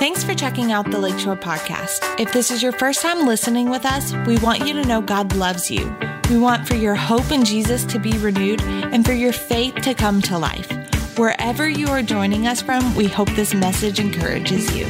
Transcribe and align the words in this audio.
Thanks 0.00 0.24
for 0.24 0.32
checking 0.32 0.72
out 0.72 0.90
the 0.90 0.98
Lakeshore 0.98 1.36
Podcast. 1.36 2.18
If 2.18 2.32
this 2.32 2.50
is 2.50 2.62
your 2.62 2.72
first 2.72 3.02
time 3.02 3.26
listening 3.26 3.68
with 3.68 3.84
us, 3.84 4.14
we 4.26 4.38
want 4.38 4.66
you 4.66 4.72
to 4.72 4.82
know 4.82 5.02
God 5.02 5.36
loves 5.36 5.70
you. 5.70 5.94
We 6.30 6.38
want 6.38 6.66
for 6.66 6.74
your 6.74 6.94
hope 6.94 7.30
in 7.30 7.44
Jesus 7.44 7.84
to 7.84 7.98
be 7.98 8.16
renewed 8.16 8.62
and 8.62 9.04
for 9.04 9.12
your 9.12 9.34
faith 9.34 9.74
to 9.82 9.92
come 9.92 10.22
to 10.22 10.38
life. 10.38 10.72
Wherever 11.18 11.68
you 11.68 11.88
are 11.88 12.00
joining 12.00 12.46
us 12.46 12.62
from, 12.62 12.94
we 12.94 13.08
hope 13.08 13.28
this 13.32 13.52
message 13.52 14.00
encourages 14.00 14.74
you. 14.74 14.86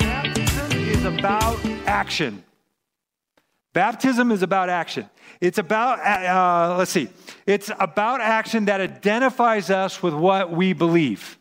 Baptism 0.00 0.72
is 0.72 1.04
about 1.04 1.64
action. 1.86 2.42
Baptism 3.74 4.32
is 4.32 4.42
about 4.42 4.70
action. 4.70 5.08
It's 5.40 5.58
about, 5.58 6.00
uh, 6.00 6.76
let's 6.76 6.90
see, 6.90 7.10
it's 7.46 7.70
about 7.78 8.20
action 8.20 8.64
that 8.64 8.80
identifies 8.80 9.70
us 9.70 10.02
with 10.02 10.14
what 10.14 10.50
we 10.50 10.72
believe. 10.72 11.38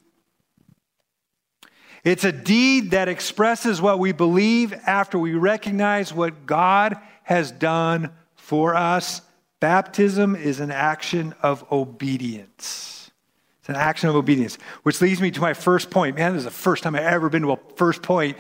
It's 2.04 2.24
a 2.24 2.32
deed 2.32 2.92
that 2.92 3.08
expresses 3.08 3.82
what 3.82 4.00
we 4.00 4.12
believe 4.12 4.74
after 4.86 5.18
we 5.18 5.34
recognize 5.34 6.14
what 6.14 6.46
God 6.46 6.98
has 7.24 7.52
done 7.52 8.12
for 8.36 8.76
us. 8.76 9.22
Baptism 9.60 10.36
is 10.36 10.60
an 10.60 10.72
action 10.72 11.34
of 11.42 11.70
obedience. 11.72 13.12
It's 13.60 13.70
an 13.70 13.76
action 13.76 14.08
of 14.08 14.16
obedience, 14.16 14.58
which 14.84 15.02
leads 15.02 15.20
me 15.20 15.32
to 15.32 15.42
my 15.42 15.54
first 15.54 15.90
point. 15.90 16.16
Man, 16.16 16.34
this 16.34 16.42
is 16.42 16.46
the 16.46 16.52
first 16.52 16.84
time 16.84 16.96
I've 16.96 17.02
ever 17.02 17.30
been 17.30 17.42
to 17.42 17.52
a 17.52 17.58
first 17.76 18.02
point 18.02 18.38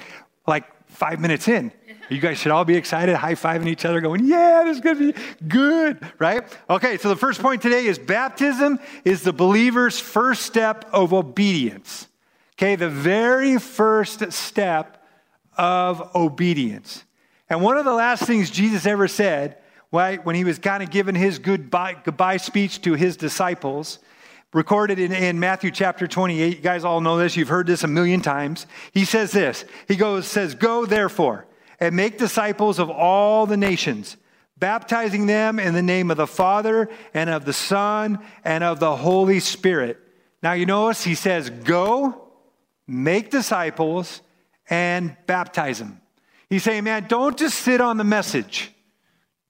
like 0.48 0.66
five 0.88 1.20
minutes 1.20 1.48
in. 1.48 1.72
You 2.10 2.20
guys 2.20 2.38
should 2.38 2.54
all 2.54 2.64
be 2.64 2.76
excited, 2.76 3.16
high 3.16 3.36
fiving 3.36 3.68
each 3.68 3.84
other, 3.84 4.00
going, 4.00 4.26
Yeah, 4.26 4.64
this 4.66 4.78
is 4.78 4.82
going 4.82 4.98
to 4.98 5.14
be 5.14 5.20
good, 5.48 6.00
right? 6.20 6.44
Okay, 6.70 6.98
so 6.98 7.10
the 7.10 7.18
first 7.18 7.42
point 7.42 7.62
today 7.62 7.86
is 7.86 8.00
baptism 8.00 8.80
is 9.04 9.24
the 9.24 9.34
believer's 9.34 10.00
first 10.00 10.44
step 10.44 10.86
of 10.94 11.14
obedience. 11.14 12.08
Okay, 12.58 12.76
the 12.76 12.90
very 12.90 13.58
first 13.59 14.31
step 14.31 15.04
of 15.58 16.16
obedience. 16.16 17.04
And 17.50 17.62
one 17.62 17.78
of 17.78 17.86
the 17.86 17.94
last 17.94 18.23
things 18.23 18.50
Jesus 18.50 18.86
ever 18.86 19.08
said 19.08 19.58
right, 19.92 20.23
when 20.26 20.36
he 20.36 20.44
was 20.44 20.59
kind 20.59 20.84
of 20.84 20.90
giving 20.90 21.16
his 21.16 21.40
goodbye, 21.40 21.96
goodbye 22.04 22.38
speech 22.38 22.81
to 22.81 22.94
his 22.94 23.18
disciples, 23.18 24.00
recorded 24.54 25.00
in, 25.00 25.12
in 25.12 25.40
Matthew 25.40 25.72
chapter 25.72 26.08
28. 26.08 26.58
You 26.58 26.62
guys 26.62 26.84
all 26.84 27.02
know 27.02 27.18
this, 27.18 27.36
you've 27.36 27.48
heard 27.48 27.68
this 27.68 27.84
a 27.84 27.88
million 27.88 28.22
times. 28.22 28.66
He 28.92 29.06
says 29.06 29.31
this 29.31 29.66
He 29.88 29.96
goes, 29.96 30.28
says, 30.28 30.56
Go 30.56 30.86
therefore 30.86 31.46
and 31.80 31.96
make 31.96 32.18
disciples 32.18 32.80
of 32.80 32.90
all 32.90 33.46
the 33.46 33.58
nations, 33.58 34.18
baptizing 34.58 35.28
them 35.28 35.59
in 35.59 35.74
the 35.74 35.81
name 35.81 36.09
of 36.12 36.18
the 36.18 36.28
Father 36.28 36.90
and 37.14 37.30
of 37.30 37.46
the 37.46 37.53
Son 37.53 38.20
and 38.44 38.64
of 38.64 38.80
the 38.80 38.96
Holy 38.96 39.40
Spirit. 39.40 40.00
Now 40.42 40.53
you 40.53 40.66
notice 40.66 41.03
he 41.03 41.16
says, 41.16 41.50
Go 41.50 42.27
make 42.88 43.30
disciples, 43.30 44.22
and 44.70 45.16
baptize 45.28 45.80
them. 45.80 46.02
He's 46.50 46.64
saying, 46.64 46.86
man, 46.86 47.08
don't 47.08 47.38
just 47.38 47.60
sit 47.60 47.82
on 47.82 47.98
the 47.98 48.04
message. 48.04 48.72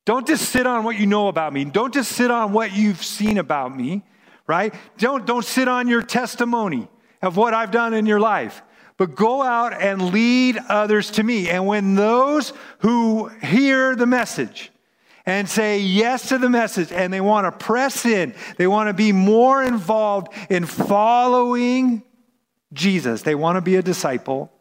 Don't 0.06 0.26
just 0.26 0.50
sit 0.50 0.66
on 0.66 0.84
what 0.84 0.98
you 0.98 1.06
know 1.06 1.28
about 1.28 1.54
me. 1.54 1.66
Don't 1.66 1.94
just 1.94 2.12
sit 2.12 2.32
on 2.32 2.54
what 2.54 2.76
you've 2.76 3.04
seen 3.04 3.38
about 3.38 3.76
me, 3.76 4.04
right? 4.48 4.74
Don't, 4.98 5.26
don't 5.26 5.46
sit 5.46 5.68
on 5.68 5.88
your 5.88 6.02
testimony 6.02 6.88
of 7.22 7.36
what 7.36 7.54
I've 7.54 7.72
done 7.72 7.94
in 7.94 8.06
your 8.06 8.20
life, 8.20 8.62
but 8.96 9.16
go 9.16 9.44
out 9.44 9.74
and 9.74 10.14
lead 10.14 10.58
others 10.70 11.12
to 11.12 11.24
me. 11.24 11.50
And 11.50 11.68
when 11.68 11.96
those 11.96 12.54
who 12.80 13.28
hear 13.28 13.96
the 13.96 14.06
message, 14.06 14.72
and 15.26 15.50
say 15.50 15.82
yes 15.82 16.30
to 16.30 16.38
the 16.38 16.50
message 16.50 16.90
and 16.94 17.12
they 17.12 17.20
want 17.20 17.46
to 17.46 17.66
press 17.66 18.06
in. 18.06 18.34
They 18.56 18.66
want 18.66 18.88
to 18.88 18.94
be 18.94 19.12
more 19.12 19.62
involved 19.62 20.30
in 20.50 20.66
following 20.66 22.02
Jesus, 22.74 23.22
they 23.22 23.36
want 23.36 23.56
to 23.56 23.62
be 23.62 23.76
a 23.76 23.82
disciple, 23.82 24.52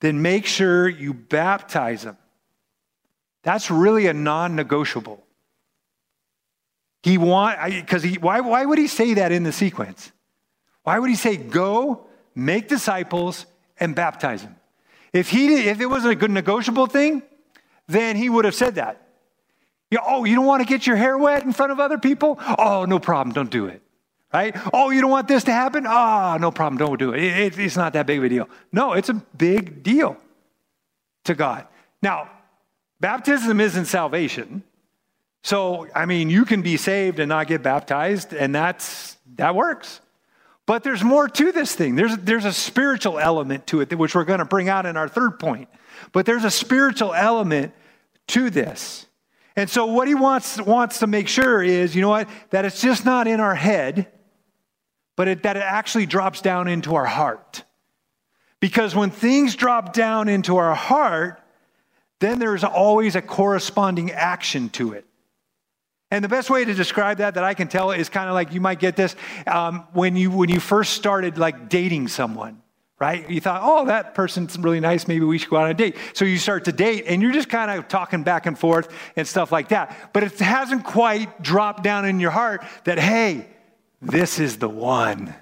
then 0.00 0.22
make 0.22 0.46
sure 0.46 0.88
you 0.88 1.14
baptize 1.14 2.02
them. 2.02 2.16
That's 3.42 3.70
really 3.70 4.06
a 4.06 4.12
non 4.12 4.56
negotiable. 4.56 5.24
He 7.02 7.16
want 7.16 7.58
because 7.70 8.02
he 8.02 8.14
why, 8.18 8.40
why 8.40 8.64
would 8.64 8.78
he 8.78 8.88
say 8.88 9.14
that 9.14 9.32
in 9.32 9.42
the 9.42 9.52
sequence? 9.52 10.12
Why 10.82 10.98
would 10.98 11.08
he 11.08 11.16
say 11.16 11.36
go, 11.36 12.06
make 12.34 12.68
disciples, 12.68 13.46
and 13.78 13.94
baptize 13.94 14.42
them? 14.42 14.56
If 15.12 15.30
he 15.30 15.68
if 15.68 15.80
it 15.80 15.86
wasn't 15.86 16.12
a 16.12 16.16
good 16.16 16.30
negotiable 16.30 16.86
thing, 16.86 17.22
then 17.86 18.16
he 18.16 18.28
would 18.28 18.44
have 18.44 18.54
said 18.54 18.74
that. 18.74 19.06
Oh, 20.04 20.24
you 20.24 20.34
don't 20.34 20.44
want 20.44 20.60
to 20.60 20.68
get 20.68 20.86
your 20.86 20.96
hair 20.96 21.16
wet 21.16 21.44
in 21.44 21.52
front 21.52 21.72
of 21.72 21.80
other 21.80 21.96
people? 21.96 22.38
Oh, 22.58 22.84
no 22.84 22.98
problem, 22.98 23.32
don't 23.32 23.50
do 23.50 23.66
it 23.66 23.82
right? 24.32 24.56
Oh, 24.72 24.90
you 24.90 25.00
don't 25.00 25.10
want 25.10 25.28
this 25.28 25.44
to 25.44 25.52
happen? 25.52 25.84
Ah, 25.86 26.34
oh, 26.34 26.38
no 26.38 26.50
problem, 26.50 26.78
don't 26.78 26.98
do 26.98 27.12
it. 27.12 27.22
It, 27.22 27.38
it. 27.38 27.58
It's 27.58 27.76
not 27.76 27.92
that 27.94 28.06
big 28.06 28.18
of 28.18 28.24
a 28.24 28.28
deal. 28.28 28.48
No, 28.72 28.92
it's 28.92 29.08
a 29.08 29.14
big 29.14 29.82
deal 29.82 30.16
to 31.24 31.34
God. 31.34 31.66
Now, 32.02 32.30
baptism 33.00 33.60
isn't 33.60 33.86
salvation. 33.86 34.62
So, 35.42 35.86
I 35.94 36.06
mean, 36.06 36.30
you 36.30 36.44
can 36.44 36.62
be 36.62 36.76
saved 36.76 37.20
and 37.20 37.28
not 37.28 37.46
get 37.46 37.62
baptized, 37.62 38.32
and 38.32 38.54
that's 38.54 39.16
that 39.36 39.54
works. 39.54 40.00
But 40.66 40.84
there's 40.84 41.02
more 41.02 41.28
to 41.28 41.52
this 41.52 41.74
thing. 41.74 41.94
There's, 41.94 42.14
there's 42.18 42.44
a 42.44 42.52
spiritual 42.52 43.18
element 43.18 43.66
to 43.68 43.80
it, 43.80 43.96
which 43.96 44.14
we're 44.14 44.24
going 44.24 44.40
to 44.40 44.44
bring 44.44 44.68
out 44.68 44.84
in 44.84 44.98
our 44.98 45.08
third 45.08 45.38
point. 45.38 45.68
But 46.12 46.26
there's 46.26 46.44
a 46.44 46.50
spiritual 46.50 47.14
element 47.14 47.72
to 48.28 48.50
this. 48.50 49.06
And 49.56 49.70
so, 49.70 49.86
what 49.86 50.08
he 50.08 50.14
wants, 50.14 50.60
wants 50.60 50.98
to 50.98 51.06
make 51.06 51.26
sure 51.26 51.62
is, 51.62 51.96
you 51.96 52.02
know 52.02 52.10
what, 52.10 52.28
that 52.50 52.64
it's 52.64 52.82
just 52.82 53.04
not 53.04 53.26
in 53.26 53.40
our 53.40 53.54
head, 53.54 54.08
but 55.18 55.26
it, 55.26 55.42
that 55.42 55.56
it 55.56 55.64
actually 55.64 56.06
drops 56.06 56.40
down 56.40 56.68
into 56.68 56.94
our 56.94 57.04
heart. 57.04 57.64
Because 58.60 58.94
when 58.94 59.10
things 59.10 59.56
drop 59.56 59.92
down 59.92 60.28
into 60.28 60.58
our 60.58 60.76
heart, 60.76 61.42
then 62.20 62.38
there's 62.38 62.62
always 62.62 63.16
a 63.16 63.20
corresponding 63.20 64.12
action 64.12 64.68
to 64.70 64.92
it. 64.92 65.04
And 66.12 66.24
the 66.24 66.28
best 66.28 66.50
way 66.50 66.64
to 66.64 66.72
describe 66.72 67.18
that 67.18 67.34
that 67.34 67.42
I 67.42 67.54
can 67.54 67.66
tell 67.66 67.90
is 67.90 68.08
kind 68.08 68.28
of 68.28 68.34
like 68.34 68.52
you 68.52 68.60
might 68.60 68.78
get 68.78 68.94
this 68.94 69.16
um, 69.48 69.88
when 69.92 70.14
you 70.14 70.30
when 70.30 70.50
you 70.50 70.60
first 70.60 70.92
started 70.92 71.36
like 71.36 71.68
dating 71.68 72.06
someone, 72.06 72.62
right? 73.00 73.28
You 73.28 73.40
thought, 73.40 73.62
oh, 73.64 73.86
that 73.86 74.14
person's 74.14 74.56
really 74.56 74.78
nice. 74.78 75.08
Maybe 75.08 75.24
we 75.24 75.38
should 75.38 75.50
go 75.50 75.56
out 75.56 75.64
on 75.64 75.70
a 75.72 75.74
date. 75.74 75.96
So 76.12 76.24
you 76.24 76.38
start 76.38 76.64
to 76.66 76.72
date, 76.72 77.06
and 77.08 77.20
you're 77.20 77.32
just 77.32 77.48
kind 77.48 77.72
of 77.72 77.88
talking 77.88 78.22
back 78.22 78.46
and 78.46 78.56
forth 78.56 78.88
and 79.16 79.26
stuff 79.26 79.50
like 79.50 79.70
that. 79.70 80.10
But 80.12 80.22
it 80.22 80.38
hasn't 80.38 80.84
quite 80.84 81.42
dropped 81.42 81.82
down 81.82 82.04
in 82.04 82.20
your 82.20 82.30
heart 82.30 82.64
that 82.84 83.00
hey, 83.00 83.48
this 84.00 84.38
is 84.38 84.58
the 84.58 84.68
one, 84.68 85.34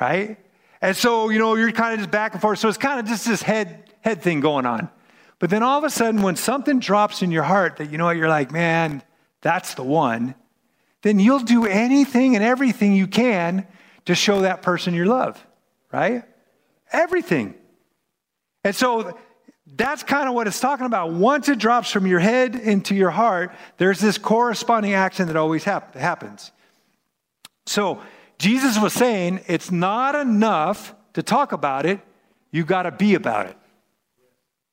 right? 0.00 0.36
And 0.80 0.96
so, 0.96 1.28
you 1.28 1.38
know, 1.38 1.54
you're 1.54 1.72
kind 1.72 1.94
of 1.94 2.00
just 2.00 2.10
back 2.10 2.32
and 2.32 2.40
forth. 2.40 2.58
So 2.58 2.68
it's 2.68 2.78
kind 2.78 3.00
of 3.00 3.06
just 3.06 3.26
this 3.26 3.42
head, 3.42 3.92
head 4.00 4.22
thing 4.22 4.40
going 4.40 4.66
on. 4.66 4.90
But 5.38 5.50
then 5.50 5.62
all 5.62 5.78
of 5.78 5.84
a 5.84 5.90
sudden, 5.90 6.22
when 6.22 6.36
something 6.36 6.80
drops 6.80 7.22
in 7.22 7.30
your 7.30 7.44
heart 7.44 7.76
that, 7.76 7.90
you 7.90 7.98
know 7.98 8.06
what, 8.06 8.16
you're 8.16 8.28
like, 8.28 8.50
man, 8.50 9.02
that's 9.40 9.74
the 9.74 9.84
one, 9.84 10.34
then 11.02 11.20
you'll 11.20 11.38
do 11.38 11.66
anything 11.66 12.34
and 12.34 12.44
everything 12.44 12.94
you 12.94 13.06
can 13.06 13.66
to 14.06 14.14
show 14.14 14.40
that 14.40 14.62
person 14.62 14.94
your 14.94 15.06
love, 15.06 15.44
right? 15.92 16.24
Everything. 16.92 17.54
And 18.64 18.74
so 18.74 19.16
that's 19.76 20.02
kind 20.02 20.28
of 20.28 20.34
what 20.34 20.46
it's 20.46 20.58
talking 20.58 20.86
about. 20.86 21.12
Once 21.12 21.48
it 21.48 21.58
drops 21.58 21.90
from 21.90 22.06
your 22.06 22.18
head 22.18 22.56
into 22.56 22.94
your 22.94 23.10
heart, 23.10 23.52
there's 23.76 24.00
this 24.00 24.18
corresponding 24.18 24.94
action 24.94 25.28
that 25.28 25.36
always 25.36 25.62
hap- 25.62 25.94
happens. 25.94 26.50
So 27.68 28.00
Jesus 28.38 28.78
was 28.78 28.92
saying 28.92 29.40
it's 29.46 29.70
not 29.70 30.14
enough 30.14 30.94
to 31.12 31.22
talk 31.22 31.52
about 31.52 31.84
it, 31.84 32.00
you 32.50 32.64
got 32.64 32.84
to 32.84 32.90
be 32.90 33.14
about 33.14 33.46
it. 33.46 33.56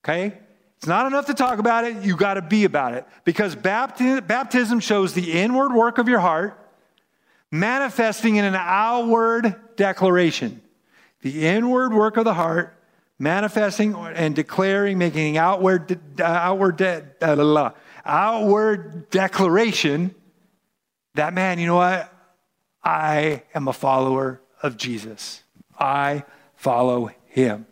Okay? 0.03 0.37
It's 0.77 0.87
not 0.87 1.05
enough 1.07 1.25
to 1.25 1.33
talk 1.33 1.59
about 1.59 1.83
it, 1.83 2.03
you 2.03 2.15
got 2.15 2.35
to 2.35 2.41
be 2.41 2.63
about 2.63 2.93
it. 2.93 3.05
Because 3.25 3.55
baptism 3.55 4.79
shows 4.79 5.13
the 5.13 5.33
inward 5.33 5.73
work 5.73 5.97
of 5.97 6.07
your 6.07 6.19
heart, 6.19 6.57
manifesting 7.51 8.37
in 8.37 8.45
an 8.45 8.55
outward 8.55 9.55
declaration. 9.75 10.61
The 11.21 11.47
inward 11.47 11.93
work 11.93 12.17
of 12.17 12.23
the 12.23 12.33
heart, 12.33 12.77
manifesting 13.19 13.95
and 13.95 14.35
declaring, 14.35 14.97
making 14.97 15.37
outward, 15.37 15.99
uh, 16.19 16.23
outward, 16.23 16.81
uh, 16.81 17.71
outward 18.05 19.09
declaration 19.09 20.13
that, 21.15 21.33
man, 21.33 21.59
you 21.59 21.67
know 21.67 21.75
what? 21.75 22.11
I 22.85 23.41
am 23.55 23.67
a 23.67 23.73
follower 23.73 24.41
of 24.61 24.77
Jesus. 24.77 25.43
I 25.77 26.23
follow 26.55 27.09
him. 27.25 27.65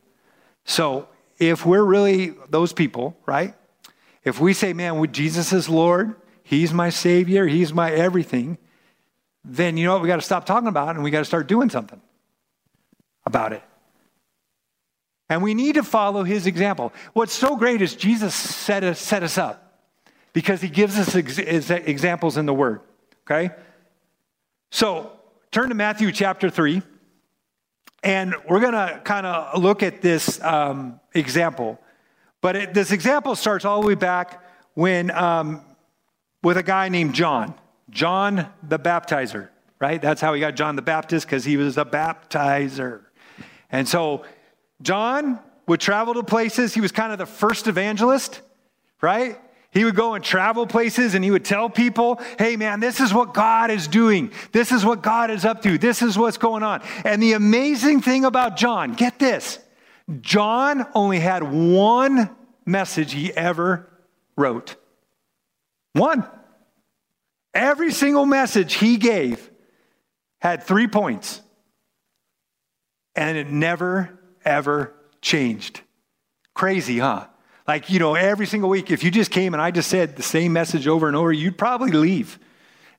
So 0.65 1.07
if 1.37 1.65
we're 1.65 1.83
really 1.83 2.33
those 2.49 2.73
people, 2.73 3.15
right? 3.27 3.53
If 4.23 4.39
we 4.39 4.53
say, 4.53 4.73
man, 4.73 5.11
Jesus 5.11 5.53
is 5.53 5.69
Lord, 5.69 6.15
he's 6.41 6.73
my 6.73 6.89
Savior, 6.89 7.45
he's 7.45 7.73
my 7.73 7.91
everything, 7.91 8.57
then 9.45 9.77
you 9.77 9.85
know 9.85 9.93
what 9.93 10.01
we 10.01 10.07
got 10.07 10.15
to 10.15 10.21
stop 10.21 10.45
talking 10.45 10.67
about 10.67 10.89
it 10.89 10.95
and 10.95 11.03
we 11.03 11.11
got 11.11 11.19
to 11.19 11.25
start 11.25 11.47
doing 11.47 11.69
something 11.69 12.01
about 13.25 13.53
it. 13.53 13.61
And 15.29 15.43
we 15.43 15.53
need 15.53 15.75
to 15.75 15.83
follow 15.83 16.23
his 16.23 16.47
example. 16.47 16.93
What's 17.13 17.33
so 17.33 17.55
great 17.55 17.81
is 17.81 17.95
Jesus 17.95 18.33
set 18.33 18.83
us, 18.83 18.99
set 18.99 19.23
us 19.23 19.37
up 19.37 19.81
because 20.31 20.61
he 20.61 20.69
gives 20.69 20.97
us 20.97 21.15
ex- 21.15 21.69
examples 21.69 22.37
in 22.37 22.45
the 22.45 22.53
Word, 22.53 22.81
okay? 23.25 23.53
So 24.73 25.11
turn 25.51 25.69
to 25.69 25.75
Matthew 25.75 26.11
chapter 26.11 26.49
3. 26.49 26.81
And 28.01 28.33
we're 28.49 28.59
going 28.59 28.73
to 28.73 28.99
kind 29.03 29.27
of 29.27 29.61
look 29.61 29.83
at 29.83 30.01
this 30.01 30.41
um, 30.41 30.99
example. 31.13 31.79
But 32.41 32.55
it, 32.55 32.73
this 32.73 32.91
example 32.91 33.35
starts 33.35 33.65
all 33.65 33.81
the 33.81 33.87
way 33.87 33.93
back 33.93 34.43
when, 34.73 35.11
um, 35.11 35.61
with 36.41 36.57
a 36.57 36.63
guy 36.63 36.89
named 36.89 37.13
John, 37.13 37.53
John 37.91 38.47
the 38.67 38.79
baptizer, 38.79 39.49
right? 39.79 40.01
That's 40.01 40.19
how 40.19 40.33
he 40.33 40.39
got 40.39 40.55
John 40.55 40.75
the 40.75 40.81
Baptist, 40.81 41.27
because 41.27 41.45
he 41.45 41.55
was 41.55 41.77
a 41.77 41.85
baptizer. 41.85 43.01
And 43.71 43.87
so 43.87 44.25
John 44.81 45.37
would 45.67 45.81
travel 45.81 46.15
to 46.15 46.23
places. 46.23 46.73
He 46.73 46.81
was 46.81 46.91
kind 46.91 47.11
of 47.11 47.19
the 47.19 47.27
first 47.27 47.67
evangelist, 47.67 48.41
right? 49.01 49.39
He 49.73 49.83
would 49.83 49.95
go 49.95 50.13
and 50.13 50.23
travel 50.23 50.67
places 50.67 51.15
and 51.15 51.23
he 51.23 51.31
would 51.31 51.43
tell 51.43 51.69
people, 51.69 52.21
hey 52.37 52.55
man, 52.55 52.79
this 52.79 52.99
is 52.99 53.13
what 53.13 53.33
God 53.33 53.71
is 53.71 53.87
doing. 53.87 54.31
This 54.51 54.71
is 54.71 54.85
what 54.85 55.01
God 55.01 55.31
is 55.31 55.45
up 55.45 55.61
to. 55.63 55.77
This 55.77 56.01
is 56.01 56.17
what's 56.17 56.37
going 56.37 56.63
on. 56.63 56.83
And 57.03 57.21
the 57.21 57.33
amazing 57.33 58.01
thing 58.01 58.25
about 58.25 58.55
John, 58.55 58.93
get 58.93 59.19
this 59.19 59.59
John 60.21 60.85
only 60.93 61.19
had 61.19 61.43
one 61.43 62.29
message 62.65 63.13
he 63.13 63.33
ever 63.33 63.89
wrote. 64.35 64.75
One. 65.93 66.25
Every 67.53 67.91
single 67.91 68.25
message 68.25 68.73
he 68.73 68.97
gave 68.97 69.51
had 70.41 70.63
three 70.63 70.87
points. 70.87 71.41
And 73.15 73.37
it 73.37 73.49
never, 73.49 74.19
ever 74.43 74.95
changed. 75.21 75.81
Crazy, 76.55 76.99
huh? 76.99 77.27
Like, 77.67 77.89
you 77.89 77.99
know, 77.99 78.15
every 78.15 78.45
single 78.45 78.69
week, 78.69 78.91
if 78.91 79.03
you 79.03 79.11
just 79.11 79.31
came 79.31 79.53
and 79.53 79.61
I 79.61 79.71
just 79.71 79.89
said 79.89 80.15
the 80.15 80.23
same 80.23 80.53
message 80.53 80.87
over 80.87 81.07
and 81.07 81.15
over, 81.15 81.31
you'd 81.31 81.57
probably 81.57 81.91
leave 81.91 82.39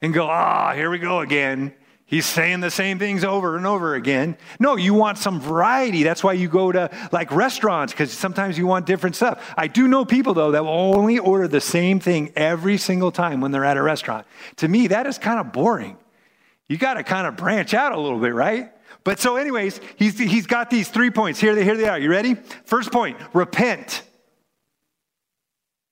and 0.00 0.14
go, 0.14 0.26
ah, 0.28 0.70
oh, 0.70 0.76
here 0.76 0.90
we 0.90 0.98
go 0.98 1.20
again. 1.20 1.74
He's 2.06 2.26
saying 2.26 2.60
the 2.60 2.70
same 2.70 2.98
things 2.98 3.24
over 3.24 3.56
and 3.56 3.66
over 3.66 3.94
again. 3.94 4.36
No, 4.60 4.76
you 4.76 4.94
want 4.94 5.18
some 5.18 5.40
variety. 5.40 6.02
That's 6.02 6.22
why 6.22 6.34
you 6.34 6.48
go 6.48 6.70
to 6.70 6.90
like 7.12 7.32
restaurants 7.32 7.92
because 7.92 8.12
sometimes 8.12 8.58
you 8.58 8.66
want 8.66 8.86
different 8.86 9.16
stuff. 9.16 9.54
I 9.56 9.66
do 9.68 9.88
know 9.88 10.04
people 10.04 10.34
though 10.34 10.50
that 10.50 10.64
will 10.64 10.94
only 10.94 11.18
order 11.18 11.48
the 11.48 11.62
same 11.62 12.00
thing 12.00 12.32
every 12.36 12.76
single 12.76 13.10
time 13.10 13.40
when 13.40 13.52
they're 13.52 13.64
at 13.64 13.78
a 13.78 13.82
restaurant. 13.82 14.26
To 14.56 14.68
me, 14.68 14.88
that 14.88 15.06
is 15.06 15.18
kind 15.18 15.40
of 15.40 15.52
boring. 15.52 15.96
You 16.68 16.76
got 16.76 16.94
to 16.94 17.02
kind 17.02 17.26
of 17.26 17.36
branch 17.36 17.74
out 17.74 17.92
a 17.92 18.00
little 18.00 18.20
bit, 18.20 18.34
right? 18.34 18.70
But 19.02 19.20
so, 19.20 19.36
anyways, 19.36 19.80
he's, 19.96 20.18
he's 20.18 20.46
got 20.46 20.70
these 20.70 20.88
three 20.88 21.10
points. 21.10 21.38
Here 21.38 21.54
they, 21.54 21.64
here 21.64 21.76
they 21.76 21.88
are. 21.88 21.98
You 21.98 22.10
ready? 22.10 22.34
First 22.64 22.90
point 22.90 23.18
repent. 23.34 24.02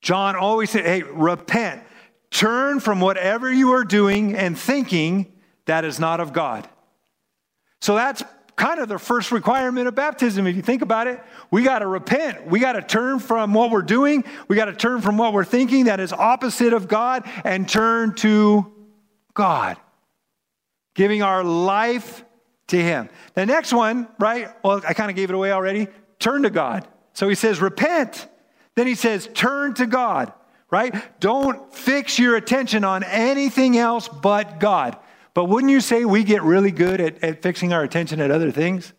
John 0.02 0.36
always 0.36 0.70
said, 0.70 0.84
hey, 0.84 1.02
repent. 1.02 1.82
Turn 2.30 2.80
from 2.80 3.00
whatever 3.00 3.52
you 3.52 3.72
are 3.72 3.84
doing 3.84 4.34
and 4.36 4.58
thinking 4.58 5.32
that 5.66 5.84
is 5.84 6.00
not 6.00 6.20
of 6.20 6.32
God. 6.32 6.68
So 7.80 7.94
that's 7.94 8.22
kind 8.56 8.80
of 8.80 8.88
the 8.88 8.98
first 8.98 9.32
requirement 9.32 9.88
of 9.88 9.94
baptism. 9.94 10.46
If 10.46 10.56
you 10.56 10.62
think 10.62 10.82
about 10.82 11.06
it, 11.06 11.22
we 11.50 11.62
got 11.62 11.80
to 11.80 11.86
repent. 11.86 12.46
We 12.46 12.58
got 12.58 12.72
to 12.72 12.82
turn 12.82 13.18
from 13.18 13.54
what 13.54 13.70
we're 13.70 13.82
doing. 13.82 14.24
We 14.48 14.56
got 14.56 14.66
to 14.66 14.72
turn 14.72 15.00
from 15.00 15.18
what 15.18 15.32
we're 15.32 15.44
thinking 15.44 15.84
that 15.84 16.00
is 16.00 16.12
opposite 16.12 16.72
of 16.72 16.88
God 16.88 17.28
and 17.44 17.68
turn 17.68 18.14
to 18.16 18.72
God, 19.34 19.78
giving 20.94 21.22
our 21.22 21.44
life 21.44 22.24
to 22.68 22.76
Him. 22.76 23.08
The 23.34 23.46
next 23.46 23.72
one, 23.72 24.08
right? 24.18 24.48
Well, 24.64 24.82
I 24.86 24.94
kind 24.94 25.10
of 25.10 25.16
gave 25.16 25.30
it 25.30 25.34
away 25.34 25.52
already. 25.52 25.88
Turn 26.18 26.42
to 26.42 26.50
God. 26.50 26.86
So 27.14 27.28
he 27.28 27.34
says, 27.34 27.60
repent. 27.60 28.26
Then 28.74 28.86
he 28.86 28.94
says, 28.94 29.28
turn 29.34 29.74
to 29.74 29.86
God, 29.86 30.32
right? 30.70 30.94
Don't 31.20 31.74
fix 31.74 32.18
your 32.18 32.36
attention 32.36 32.84
on 32.84 33.02
anything 33.04 33.76
else 33.76 34.08
but 34.08 34.60
God. 34.60 34.96
But 35.34 35.46
wouldn't 35.46 35.70
you 35.70 35.80
say 35.80 36.04
we 36.04 36.24
get 36.24 36.42
really 36.42 36.70
good 36.70 37.00
at, 37.00 37.22
at 37.22 37.42
fixing 37.42 37.72
our 37.72 37.82
attention 37.82 38.20
at 38.20 38.30
other 38.30 38.50
things? 38.50 38.92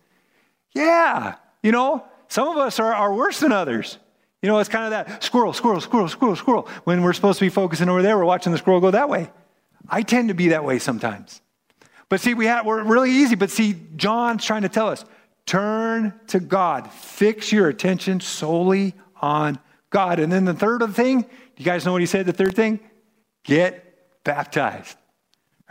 Yeah. 0.74 1.36
You 1.62 1.72
know, 1.72 2.06
some 2.28 2.48
of 2.48 2.58
us 2.58 2.80
are, 2.80 2.94
are 2.94 3.14
worse 3.14 3.40
than 3.40 3.52
others. 3.52 3.98
You 4.42 4.50
know, 4.50 4.60
it's 4.60 4.70
kind 4.70 4.86
of 4.86 4.92
that 4.92 5.24
squirrel, 5.24 5.54
squirrel, 5.54 5.80
squirrel, 5.80 6.08
squirrel, 6.08 6.36
squirrel. 6.36 6.68
When 6.84 7.02
we're 7.02 7.14
supposed 7.14 7.40
to 7.40 7.46
be 7.46 7.50
focusing 7.50 7.88
over 7.90 8.02
there, 8.02 8.18
we're 8.18 8.26
watching 8.26 8.52
the 8.52 8.58
squirrel 8.58 8.82
go 8.82 8.92
that 8.92 9.10
way. 9.10 9.30
I 9.88 10.02
tend 10.02 10.30
to 10.30 10.34
be 10.34 10.50
that 10.50 10.64
way 10.64 10.80
sometimes. 10.80 11.42
But 12.10 12.20
see, 12.20 12.34
we 12.34 12.46
have, 12.48 12.66
we're 12.66 12.84
really 12.84 13.12
easy. 13.12 13.36
But 13.36 13.52
see, 13.52 13.76
John's 13.96 14.44
trying 14.44 14.64
to 14.64 14.70
tell 14.70 14.90
us 14.90 15.06
turn 15.46 16.14
to 16.28 16.40
God, 16.40 16.92
fix 16.92 17.52
your 17.52 17.70
attention 17.70 18.20
solely 18.20 18.94
on 19.24 19.58
God. 19.90 20.20
And 20.20 20.32
then 20.32 20.44
the 20.44 20.54
third 20.54 20.84
thing, 20.94 21.26
you 21.56 21.64
guys 21.64 21.86
know 21.86 21.94
what 21.94 22.02
he 22.02 22.08
said? 22.08 22.26
The 22.26 22.34
third 22.34 22.56
thing? 22.56 22.82
Get 23.46 24.24
baptized. 24.24 24.98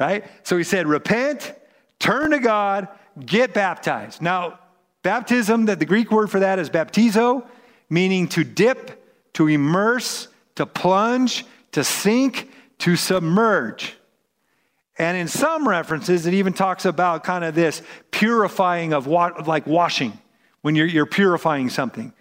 Right? 0.01 0.25
So 0.43 0.57
he 0.57 0.65
said, 0.65 0.87
repent, 0.87 1.55
turn 1.99 2.31
to 2.31 2.39
God, 2.39 2.89
get 3.25 3.53
baptized. 3.53 4.23
Now, 4.23 4.59
baptism, 5.03 5.67
that 5.67 5.79
the 5.79 5.85
Greek 5.85 6.11
word 6.11 6.31
for 6.31 6.41
that 6.41 6.59
is 6.59 6.71
baptizo, 6.71 7.47
meaning 7.91 8.27
to 8.29 8.43
dip, 8.43 9.33
to 9.35 9.49
immerse, 9.49 10.29
to 10.55 10.65
plunge, 10.65 11.45
to 11.73 11.85
sink, 11.85 12.51
to 12.79 12.97
submerge. 12.97 13.95
And 14.99 15.17
in 15.17 15.29
some 15.29 15.69
references, 15.69 16.27
it 16.27 16.35
even 16.35 16.55
talks 16.55 16.85
about 16.85 17.23
kind 17.23 17.45
of 17.45 17.55
this 17.55 17.83
purifying 18.11 18.95
of 18.95 19.07
wa- 19.07 19.43
like 19.47 19.67
washing, 19.67 20.19
when 20.63 20.75
you're, 20.75 20.87
you're 20.87 21.07
purifying 21.07 21.69
something. 21.69 22.15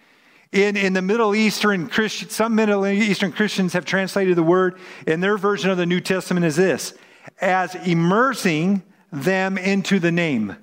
In, 0.51 0.75
in 0.75 0.93
the 0.93 1.01
Middle 1.01 1.33
Eastern 1.33 1.87
Christian, 1.87 2.29
some 2.29 2.55
Middle 2.55 2.85
Eastern 2.85 3.31
Christians 3.31 3.73
have 3.73 3.85
translated 3.85 4.35
the 4.35 4.43
word 4.43 4.77
in 5.07 5.21
their 5.21 5.37
version 5.37 5.69
of 5.69 5.77
the 5.77 5.85
New 5.85 6.01
Testament 6.01 6.45
as 6.45 6.57
this 6.57 6.93
as 7.39 7.75
immersing 7.75 8.83
them 9.11 9.57
into 9.57 9.99
the 9.99 10.11
name. 10.11 10.55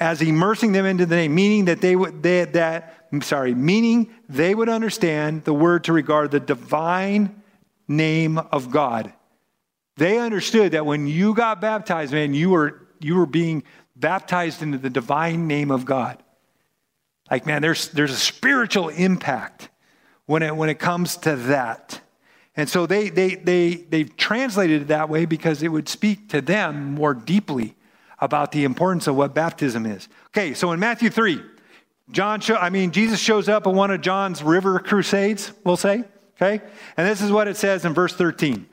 As 0.00 0.20
immersing 0.20 0.72
them 0.72 0.84
into 0.84 1.06
the 1.06 1.14
name, 1.14 1.34
meaning 1.34 1.66
that 1.66 1.80
they 1.80 1.94
would 1.94 2.22
they, 2.24 2.44
that 2.44 3.08
sorry, 3.20 3.54
meaning 3.54 4.10
they 4.28 4.52
would 4.54 4.68
understand 4.68 5.44
the 5.44 5.54
word 5.54 5.84
to 5.84 5.92
regard 5.92 6.32
the 6.32 6.40
divine 6.40 7.42
name 7.86 8.38
of 8.38 8.70
God. 8.70 9.12
They 9.96 10.18
understood 10.18 10.72
that 10.72 10.86
when 10.86 11.06
you 11.06 11.34
got 11.34 11.60
baptized, 11.60 12.12
man, 12.12 12.34
you 12.34 12.50
were 12.50 12.88
you 13.00 13.16
were 13.16 13.26
being 13.26 13.62
baptized 13.94 14.62
into 14.62 14.78
the 14.78 14.90
divine 14.90 15.46
name 15.46 15.70
of 15.70 15.84
God. 15.84 16.21
Like, 17.30 17.46
man, 17.46 17.62
there's, 17.62 17.88
there's 17.88 18.10
a 18.10 18.16
spiritual 18.16 18.88
impact 18.88 19.68
when 20.26 20.42
it, 20.42 20.54
when 20.54 20.68
it 20.68 20.78
comes 20.78 21.16
to 21.18 21.36
that. 21.36 22.00
And 22.56 22.68
so 22.68 22.86
they, 22.86 23.08
they, 23.08 23.34
they, 23.36 23.74
they've 23.74 24.14
translated 24.16 24.82
it 24.82 24.88
that 24.88 25.08
way 25.08 25.24
because 25.24 25.62
it 25.62 25.68
would 25.68 25.88
speak 25.88 26.28
to 26.30 26.40
them 26.40 26.94
more 26.94 27.14
deeply 27.14 27.74
about 28.20 28.52
the 28.52 28.64
importance 28.64 29.06
of 29.06 29.16
what 29.16 29.34
baptism 29.34 29.86
is. 29.86 30.08
Okay, 30.28 30.54
so 30.54 30.72
in 30.72 30.78
Matthew 30.78 31.10
3, 31.10 31.42
John, 32.10 32.40
show, 32.40 32.56
I 32.56 32.70
mean, 32.70 32.90
Jesus 32.90 33.18
shows 33.18 33.48
up 33.48 33.66
at 33.66 33.72
one 33.72 33.90
of 33.90 34.00
John's 34.00 34.42
river 34.42 34.78
crusades, 34.78 35.52
we'll 35.64 35.76
say, 35.76 36.04
okay? 36.36 36.62
And 36.96 37.08
this 37.08 37.22
is 37.22 37.32
what 37.32 37.48
it 37.48 37.56
says 37.56 37.84
in 37.84 37.94
verse 37.94 38.14
13. 38.14 38.66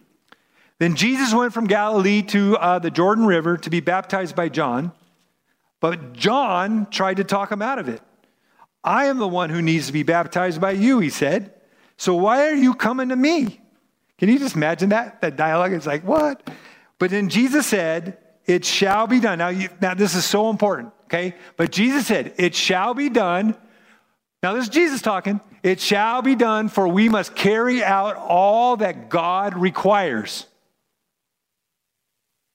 Then 0.77 0.95
Jesus 0.95 1.33
went 1.33 1.53
from 1.53 1.67
Galilee 1.67 2.21
to 2.23 2.57
uh, 2.57 2.79
the 2.79 2.91
Jordan 2.91 3.25
River 3.25 3.57
to 3.57 3.69
be 3.69 3.79
baptized 3.79 4.35
by 4.35 4.49
John, 4.49 4.91
but 5.79 6.13
John 6.13 6.87
tried 6.89 7.17
to 7.17 7.23
talk 7.23 7.51
him 7.51 7.61
out 7.61 7.79
of 7.79 7.87
it. 7.87 8.01
I 8.83 9.05
am 9.05 9.17
the 9.17 9.27
one 9.27 9.49
who 9.49 9.61
needs 9.61 9.87
to 9.87 9.93
be 9.93 10.03
baptized 10.03 10.61
by 10.61 10.71
you, 10.71 10.99
he 10.99 11.09
said. 11.09 11.53
So 11.97 12.15
why 12.15 12.47
are 12.47 12.55
you 12.55 12.73
coming 12.73 13.09
to 13.09 13.15
me? 13.15 13.61
Can 14.17 14.29
you 14.29 14.39
just 14.39 14.55
imagine 14.55 14.89
that? 14.89 15.21
That 15.21 15.35
dialogue 15.35 15.73
is 15.73 15.85
like, 15.85 16.03
what? 16.03 16.49
But 16.99 17.09
then 17.09 17.29
Jesus 17.29 17.65
said, 17.65 18.17
It 18.45 18.65
shall 18.65 19.07
be 19.07 19.19
done. 19.19 19.39
Now, 19.39 19.49
you, 19.49 19.69
now 19.81 19.93
this 19.93 20.15
is 20.15 20.25
so 20.25 20.49
important, 20.49 20.93
okay? 21.05 21.35
But 21.55 21.71
Jesus 21.71 22.05
said, 22.05 22.33
It 22.37 22.53
shall 22.53 22.93
be 22.93 23.09
done. 23.09 23.55
Now, 24.43 24.53
this 24.53 24.65
is 24.65 24.69
Jesus 24.69 25.01
talking. 25.01 25.41
It 25.63 25.81
shall 25.81 26.21
be 26.21 26.35
done, 26.35 26.69
for 26.69 26.87
we 26.87 27.09
must 27.09 27.35
carry 27.35 27.83
out 27.83 28.15
all 28.15 28.77
that 28.77 29.09
God 29.09 29.57
requires. 29.57 30.45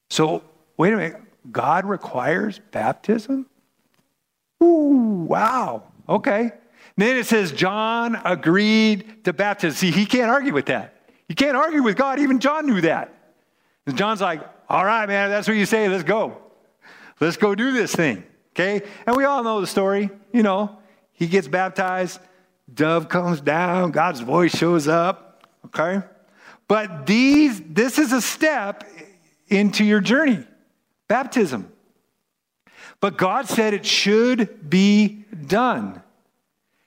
So, 0.08 0.42
wait 0.78 0.94
a 0.94 0.96
minute. 0.96 1.20
God 1.50 1.84
requires 1.84 2.60
baptism? 2.70 3.46
Ooh, 4.62 5.26
wow. 5.28 5.82
Okay. 6.08 6.52
then 6.96 7.16
it 7.16 7.26
says 7.26 7.52
John 7.52 8.20
agreed 8.24 9.24
to 9.24 9.32
baptism. 9.32 9.76
See, 9.76 9.90
he 9.90 10.06
can't 10.06 10.30
argue 10.30 10.52
with 10.52 10.66
that. 10.66 10.94
You 11.28 11.34
can't 11.34 11.56
argue 11.56 11.82
with 11.82 11.96
God. 11.96 12.18
Even 12.18 12.38
John 12.38 12.66
knew 12.66 12.80
that. 12.82 13.12
And 13.86 13.96
John's 13.96 14.20
like, 14.20 14.42
all 14.68 14.84
right, 14.84 15.06
man, 15.06 15.30
that's 15.30 15.48
what 15.48 15.56
you 15.56 15.66
say. 15.66 15.88
Let's 15.88 16.04
go. 16.04 16.38
Let's 17.20 17.36
go 17.36 17.54
do 17.54 17.72
this 17.72 17.94
thing. 17.94 18.24
Okay? 18.52 18.86
And 19.06 19.16
we 19.16 19.24
all 19.24 19.42
know 19.42 19.60
the 19.60 19.66
story. 19.66 20.10
You 20.32 20.42
know, 20.42 20.78
he 21.12 21.26
gets 21.26 21.48
baptized, 21.48 22.20
dove 22.72 23.08
comes 23.08 23.40
down, 23.40 23.90
God's 23.90 24.20
voice 24.20 24.56
shows 24.56 24.88
up. 24.88 25.46
Okay? 25.66 26.02
But 26.68 27.06
these, 27.06 27.60
this 27.60 27.98
is 27.98 28.12
a 28.12 28.20
step 28.20 28.84
into 29.48 29.84
your 29.84 30.00
journey 30.00 30.44
baptism. 31.08 31.70
But 33.04 33.18
God 33.18 33.46
said 33.46 33.74
it 33.74 33.84
should 33.84 34.70
be 34.70 35.26
done. 35.46 36.00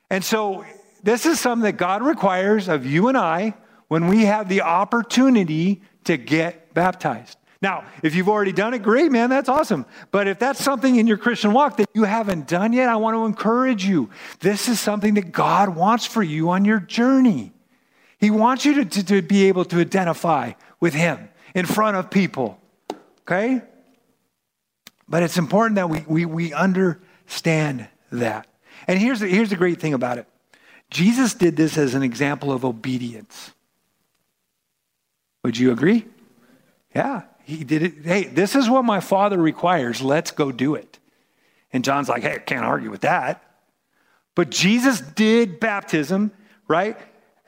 And 0.10 0.24
so, 0.24 0.66
this 1.04 1.28
is 1.28 1.40
something 1.40 1.62
that 1.62 1.78
God 1.78 2.02
requires 2.02 2.68
of 2.68 2.88
you 2.88 3.08
and 3.08 3.16
I 3.16 3.54
when 3.88 4.08
we 4.08 4.26
have 4.26 4.50
the 4.50 4.62
opportunity 4.62 5.84
to 6.06 6.18
get 6.18 6.74
baptized. 6.74 7.38
Now, 7.62 7.84
if 8.02 8.16
you've 8.16 8.30
already 8.30 8.52
done 8.52 8.74
it, 8.74 8.82
great, 8.82 9.12
man, 9.12 9.30
that's 9.30 9.48
awesome. 9.48 9.86
But 10.10 10.28
if 10.28 10.40
that's 10.40 10.60
something 10.60 10.96
in 10.96 11.06
your 11.06 11.18
Christian 11.18 11.54
walk 11.54 11.78
that 11.78 11.88
you 11.94 12.06
haven't 12.06 12.48
done 12.48 12.74
yet, 12.74 12.90
I 12.90 12.96
want 12.96 13.14
to 13.14 13.24
encourage 13.24 13.86
you. 13.86 14.10
This 14.40 14.68
is 14.68 14.80
something 14.80 15.14
that 15.14 15.32
God 15.32 15.70
wants 15.70 16.08
for 16.08 16.24
you 16.24 16.50
on 16.50 16.66
your 16.66 16.80
journey. 16.80 17.54
He 18.18 18.32
wants 18.32 18.66
you 18.66 18.74
to, 18.84 18.86
to, 18.86 19.04
to 19.04 19.22
be 19.22 19.50
able 19.50 19.66
to 19.66 19.80
identify 19.80 20.54
with 20.80 20.96
Him 20.96 21.30
in 21.54 21.68
front 21.68 21.96
of 21.96 22.10
people, 22.10 22.60
okay? 23.22 23.62
But 25.08 25.24
it's 25.24 25.38
important 25.38 25.76
that 25.76 25.90
we, 25.90 26.04
we, 26.08 26.26
we 26.26 26.54
understand 26.54 27.88
that. 28.12 28.48
And 28.88 29.00
here's 29.00 29.20
the, 29.20 29.28
here's 29.28 29.50
the 29.50 29.56
great 29.56 29.80
thing 29.80 29.94
about 29.94 30.18
it 30.18 30.28
Jesus 30.90 31.34
did 31.34 31.56
this 31.56 31.78
as 31.78 31.94
an 31.94 32.04
example 32.04 32.52
of 32.52 32.66
obedience. 32.66 33.52
Would 35.44 35.58
you 35.58 35.72
agree? 35.72 36.06
Yeah, 36.94 37.24
he 37.44 37.64
did 37.64 37.84
it. 37.84 37.94
Hey, 38.04 38.26
this 38.26 38.56
is 38.56 38.70
what 38.70 38.84
my 38.84 39.00
father 39.00 39.38
requires. 39.38 40.02
Let's 40.02 40.32
go 40.32 40.52
do 40.52 40.76
it. 40.76 41.00
And 41.72 41.84
John's 41.84 42.10
like, 42.10 42.24
hey, 42.24 42.34
I 42.34 42.38
can't 42.40 42.66
argue 42.66 42.90
with 42.90 43.02
that. 43.02 43.44
But 44.36 44.50
Jesus 44.50 45.02
did 45.02 45.60
baptism, 45.60 46.32
right, 46.68 46.98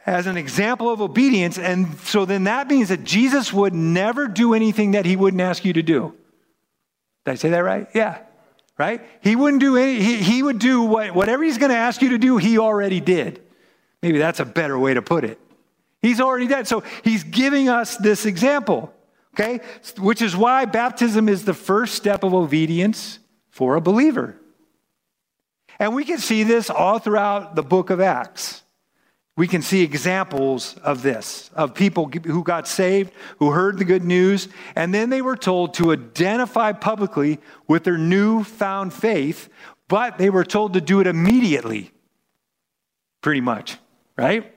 as 0.06 0.28
an 0.28 0.38
example 0.38 0.90
of 0.90 1.02
obedience. 1.02 1.58
And 1.58 1.98
so 2.00 2.26
then 2.26 2.46
that 2.46 2.68
means 2.68 2.90
that 2.90 3.04
Jesus 3.04 3.54
would 3.54 3.74
never 3.74 4.28
do 4.28 4.54
anything 4.54 4.92
that 4.92 5.06
he 5.06 5.16
wouldn't 5.16 5.42
ask 5.42 5.66
you 5.66 5.74
to 5.74 5.84
do. 5.84 6.16
Did 7.26 7.32
I 7.32 7.36
say 7.36 7.50
that 7.50 7.60
right? 7.60 7.88
Yeah. 7.94 8.20
Right? 8.78 9.02
He 9.22 9.36
wouldn't 9.36 9.62
do 9.62 9.76
any, 9.76 10.00
he, 10.02 10.18
he 10.18 10.42
would 10.42 10.60
do 10.60 10.84
what, 10.84 11.14
whatever 11.14 11.44
he's 11.44 11.58
going 11.58 11.72
to 11.72 11.78
ask 11.78 12.02
you 12.02 12.10
to 12.10 12.18
do, 12.18 12.38
he 12.38 12.58
already 12.58 13.02
did. 13.02 13.42
Maybe 14.02 14.18
that's 14.20 14.40
a 14.40 14.46
better 14.46 14.80
way 14.80 14.94
to 14.94 15.02
put 15.02 15.26
it. 15.26 15.40
He's 16.02 16.22
already 16.22 16.48
dead. 16.48 16.68
So 16.68 16.84
he's 17.04 17.26
giving 17.26 17.68
us 17.68 17.98
this 17.98 18.26
example, 18.26 18.94
okay? 19.34 19.60
Which 19.98 20.22
is 20.22 20.36
why 20.36 20.64
baptism 20.64 21.28
is 21.28 21.44
the 21.44 21.54
first 21.54 21.96
step 21.96 22.24
of 22.24 22.34
obedience 22.34 23.20
for 23.50 23.76
a 23.76 23.82
believer. 23.82 24.38
And 25.78 25.94
we 25.94 26.06
can 26.06 26.18
see 26.18 26.44
this 26.44 26.70
all 26.70 27.00
throughout 27.00 27.56
the 27.56 27.64
book 27.64 27.90
of 27.90 28.00
Acts 28.00 28.64
we 29.40 29.48
can 29.48 29.62
see 29.62 29.84
examples 29.84 30.76
of 30.84 31.02
this, 31.02 31.50
of 31.54 31.74
people 31.74 32.10
who 32.10 32.44
got 32.44 32.68
saved, 32.68 33.14
who 33.38 33.52
heard 33.52 33.78
the 33.78 33.86
good 33.86 34.04
news, 34.04 34.50
and 34.76 34.94
then 34.94 35.10
they 35.10 35.22
were 35.22 35.38
told 35.38 35.74
to 35.76 35.94
identify 35.94 36.74
publicly 36.74 37.40
with 37.66 37.86
their 37.86 37.98
newfound 37.98 38.94
faith, 38.94 39.48
but 39.88 40.18
they 40.18 40.30
were 40.30 40.44
told 40.44 40.74
to 40.74 40.82
do 40.82 41.00
it 41.00 41.08
immediately, 41.08 41.90
pretty 43.22 43.40
much, 43.40 43.78
right? 44.18 44.54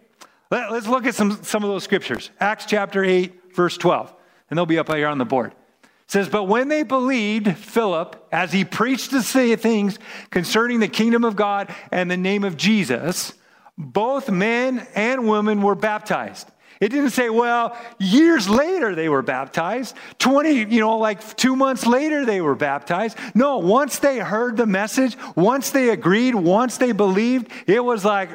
Let, 0.50 0.72
us 0.72 0.88
look 0.88 1.06
at 1.06 1.14
some, 1.14 1.44
some 1.44 1.62
of 1.62 1.70
those 1.70 1.84
scriptures. 1.84 2.32
Acts 2.40 2.64
chapter 2.66 3.04
8, 3.04 3.54
verse 3.54 3.76
12, 3.76 4.12
and 4.50 4.58
they'll 4.58 4.66
be 4.66 4.78
up 4.80 4.92
here 4.92 5.06
on 5.06 5.18
the 5.18 5.24
board. 5.24 5.52
It 5.52 6.10
says, 6.10 6.28
But 6.28 6.48
when 6.48 6.66
they 6.66 6.82
believed 6.82 7.56
Philip 7.56 8.16
as 8.32 8.52
he 8.52 8.64
preached 8.64 9.12
the 9.12 9.22
things 9.22 10.00
concerning 10.30 10.80
the 10.80 10.88
kingdom 10.88 11.24
of 11.24 11.36
God 11.36 11.72
and 11.92 12.10
the 12.10 12.16
name 12.16 12.42
of 12.42 12.56
Jesus, 12.56 13.34
both 13.76 14.30
men 14.30 14.86
and 14.94 15.28
women 15.28 15.62
were 15.62 15.74
baptized. 15.74 16.48
It 16.80 16.88
didn't 16.88 17.10
say, 17.10 17.30
well, 17.30 17.76
years 18.00 18.48
later 18.48 18.96
they 18.96 19.08
were 19.08 19.22
baptized. 19.22 19.94
20, 20.18 20.74
you 20.74 20.80
know, 20.80 20.98
like 20.98 21.36
two 21.36 21.54
months 21.54 21.86
later 21.86 22.24
they 22.26 22.40
were 22.40 22.56
baptized. 22.56 23.16
No, 23.34 23.58
once 23.58 24.00
they 24.00 24.18
heard 24.18 24.56
the 24.56 24.66
message, 24.66 25.16
once 25.36 25.70
they 25.70 25.90
agreed, 25.90 26.34
once 26.34 26.78
they 26.78 26.90
believed, 26.90 27.52
it 27.68 27.84
was 27.84 28.04
like, 28.04 28.30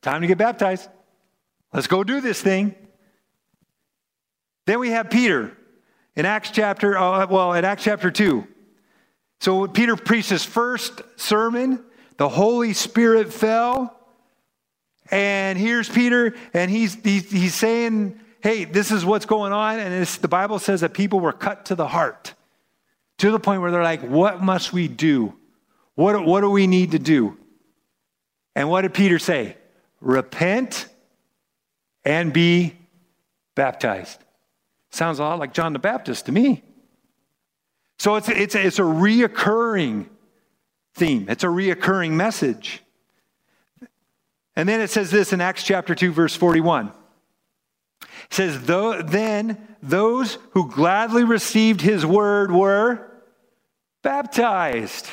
time 0.00 0.22
to 0.22 0.26
get 0.26 0.38
baptized. 0.38 0.88
Let's 1.72 1.86
go 1.86 2.02
do 2.02 2.22
this 2.22 2.40
thing. 2.40 2.74
Then 4.66 4.80
we 4.80 4.90
have 4.90 5.10
Peter 5.10 5.54
in 6.16 6.24
Acts 6.24 6.50
chapter, 6.50 6.96
uh, 6.96 7.26
well, 7.26 7.52
in 7.52 7.64
Acts 7.64 7.84
chapter 7.84 8.10
2. 8.10 8.46
So 9.40 9.66
Peter 9.66 9.96
preached 9.96 10.30
his 10.30 10.44
first 10.44 11.02
sermon. 11.16 11.84
The 12.16 12.28
Holy 12.30 12.72
Spirit 12.72 13.32
fell. 13.32 14.00
And 15.10 15.58
here's 15.58 15.88
Peter, 15.88 16.34
and 16.54 16.70
he's, 16.70 16.94
he's, 16.94 17.30
he's 17.30 17.54
saying, 17.54 18.18
hey, 18.42 18.64
this 18.64 18.90
is 18.90 19.04
what's 19.04 19.26
going 19.26 19.52
on. 19.52 19.78
And 19.78 20.06
the 20.06 20.28
Bible 20.28 20.58
says 20.58 20.80
that 20.80 20.94
people 20.94 21.20
were 21.20 21.32
cut 21.32 21.66
to 21.66 21.74
the 21.74 21.88
heart 21.88 22.34
to 23.18 23.30
the 23.30 23.38
point 23.38 23.60
where 23.60 23.70
they're 23.70 23.82
like, 23.82 24.02
what 24.02 24.42
must 24.42 24.72
we 24.72 24.88
do? 24.88 25.34
What, 25.94 26.24
what 26.24 26.40
do 26.40 26.50
we 26.50 26.66
need 26.66 26.92
to 26.92 26.98
do? 26.98 27.36
And 28.54 28.68
what 28.68 28.82
did 28.82 28.94
Peter 28.94 29.18
say? 29.18 29.56
Repent 30.00 30.88
and 32.04 32.32
be 32.32 32.76
baptized. 33.54 34.18
Sounds 34.90 35.18
a 35.18 35.22
lot 35.22 35.38
like 35.38 35.52
John 35.52 35.72
the 35.72 35.78
Baptist 35.78 36.26
to 36.26 36.32
me. 36.32 36.62
So 37.98 38.16
it's, 38.16 38.28
it's, 38.28 38.54
it's 38.54 38.78
a 38.78 38.82
reoccurring 38.82 40.06
theme, 40.94 41.26
it's 41.28 41.44
a 41.44 41.48
reoccurring 41.48 42.12
message. 42.12 42.83
And 44.56 44.68
then 44.68 44.80
it 44.80 44.90
says 44.90 45.10
this 45.10 45.32
in 45.32 45.40
Acts 45.40 45.64
chapter 45.64 45.94
2, 45.94 46.12
verse 46.12 46.34
41. 46.36 46.92
It 48.02 48.08
says, 48.30 48.60
Then 48.64 49.58
those 49.82 50.38
who 50.50 50.70
gladly 50.70 51.24
received 51.24 51.80
his 51.80 52.06
word 52.06 52.52
were 52.52 53.10
baptized. 54.02 55.08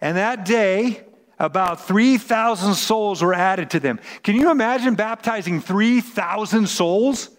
And 0.00 0.16
that 0.16 0.44
day, 0.44 1.04
about 1.38 1.86
3,000 1.86 2.74
souls 2.74 3.22
were 3.22 3.34
added 3.34 3.70
to 3.70 3.80
them. 3.80 3.98
Can 4.22 4.36
you 4.36 4.50
imagine 4.50 4.94
baptizing 4.94 5.60
3,000 5.60 6.68
souls? 6.68 7.30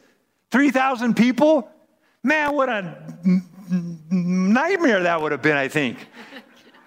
3,000 0.52 1.16
people? 1.16 1.70
Man, 2.24 2.54
what 2.54 2.70
a 2.70 2.98
nightmare 4.12 5.04
that 5.04 5.22
would 5.22 5.32
have 5.32 5.42
been, 5.42 5.58
I 5.58 5.68
think. 5.68 5.98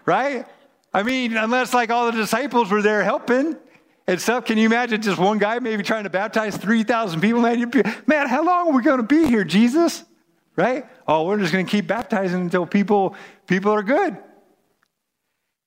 Right? 0.05 0.47
I 0.93 1.05
mean, 1.05 1.37
unless 1.37 1.73
like 1.73 1.91
all 1.91 2.07
the 2.07 2.19
disciples 2.19 2.73
were 2.73 2.83
there 2.83 3.05
helping 3.05 3.57
and 4.07 4.21
stuff. 4.21 4.45
Can 4.45 4.59
you 4.59 4.67
imagine 4.67 5.01
just 5.03 5.19
one 5.19 5.39
guy 5.39 5.59
maybe 5.59 5.83
trying 5.83 6.05
to 6.05 6.11
baptize 6.11 6.57
3,000 6.57 7.21
people? 7.21 7.41
Man, 7.41 7.71
man, 8.07 8.29
how 8.29 8.45
long 8.45 8.69
are 8.69 8.73
we 8.73 8.83
going 8.83 8.99
to 8.99 9.07
be 9.07 9.27
here, 9.27 9.45
Jesus? 9.45 10.05
Right? 10.57 10.87
Oh, 11.07 11.27
we're 11.27 11.39
just 11.39 11.53
going 11.53 11.65
to 11.65 11.71
keep 11.71 11.87
baptizing 11.87 12.41
until 12.41 12.67
people, 12.67 13.17
people 13.47 13.73
are 13.73 13.83
good. 13.83 14.17